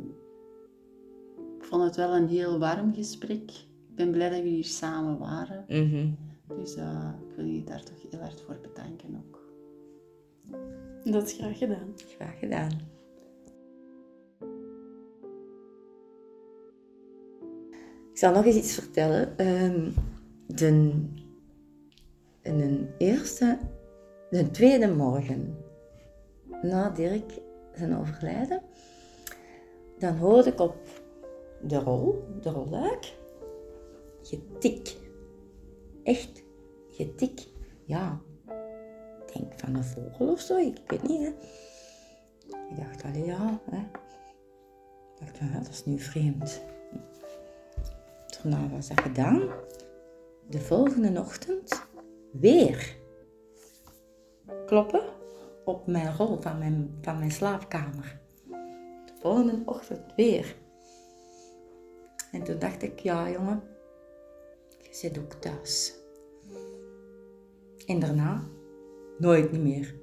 ik 1.57 1.63
vond 1.63 1.83
het 1.83 1.95
wel 1.95 2.15
een 2.15 2.27
heel 2.27 2.59
warm 2.59 2.93
gesprek. 2.93 3.51
Ik 3.51 3.95
ben 3.95 4.11
blij 4.11 4.29
dat 4.29 4.37
jullie 4.37 4.53
hier 4.53 4.63
samen 4.63 5.17
waren. 5.17 5.65
Mhm. 5.67 6.09
Dus 6.47 6.75
eh, 6.75 7.13
ik 7.29 7.35
wil 7.35 7.45
jullie 7.45 7.63
daar 7.63 7.83
toch 7.83 8.01
heel 8.09 8.19
hard 8.19 8.41
voor 8.41 8.59
bedanken 8.61 9.23
ook. 9.25 9.39
Dat 11.03 11.27
is 11.27 11.33
graag 11.33 11.57
gedaan. 11.57 11.93
Graag 11.95 12.39
gedaan. 12.39 12.71
Ik 18.11 18.17
zal 18.17 18.33
nog 18.33 18.45
eens 18.45 18.55
iets 18.55 18.73
vertellen. 18.73 19.37
Ehm, 19.37 19.89
de, 20.47 20.93
eerste, 22.97 23.57
de 24.29 24.51
tweede 24.51 24.87
morgen 24.87 25.57
na 26.61 26.89
Dirk 26.89 27.39
zijn 27.73 27.97
overlijden, 27.97 28.61
dan 29.97 30.17
hoorde 30.17 30.49
ik 30.49 30.59
op 30.59 30.75
de 31.61 31.77
rol, 31.77 32.23
de 32.41 32.49
rolluik, 32.49 33.17
getik. 34.21 34.97
Echt 36.03 36.43
getik. 36.89 37.47
Ja, 37.85 38.21
ik 39.27 39.33
denk 39.33 39.59
van 39.59 39.75
een 39.75 39.83
vogel 39.83 40.31
of 40.31 40.39
zo, 40.39 40.57
ik 40.57 40.81
weet 40.87 41.07
niet. 41.07 41.19
Hè. 41.19 41.33
Ik 42.69 42.77
dacht, 42.77 43.03
allee 43.03 43.25
ja. 43.25 43.59
Hè. 43.69 43.77
Ik 43.77 45.19
dacht, 45.19 45.37
ja, 45.37 45.59
dat 45.59 45.69
is 45.69 45.85
nu 45.85 45.99
vreemd. 45.99 46.61
Daarna 48.43 48.69
was 48.69 48.87
dat 48.87 49.01
gedaan. 49.01 49.41
De 50.49 50.59
volgende 50.59 51.19
ochtend 51.19 51.87
weer 52.31 52.95
kloppen 54.65 55.03
op 55.65 55.87
mijn 55.87 56.15
rol 56.15 56.37
van 56.41 56.57
mijn, 56.57 56.97
van 57.01 57.17
mijn 57.17 57.31
slaapkamer. 57.31 58.19
De 59.05 59.13
volgende 59.19 59.61
ochtend 59.65 60.15
weer. 60.15 60.55
En 62.31 62.43
toen 62.43 62.59
dacht 62.59 62.81
ik, 62.81 62.99
ja 62.99 63.29
jongen, 63.29 63.63
je 64.79 64.95
zit 64.95 65.17
ook 65.17 65.33
thuis. 65.33 65.95
En 67.85 67.99
daarna 67.99 68.43
nooit 69.17 69.51
meer. 69.51 69.95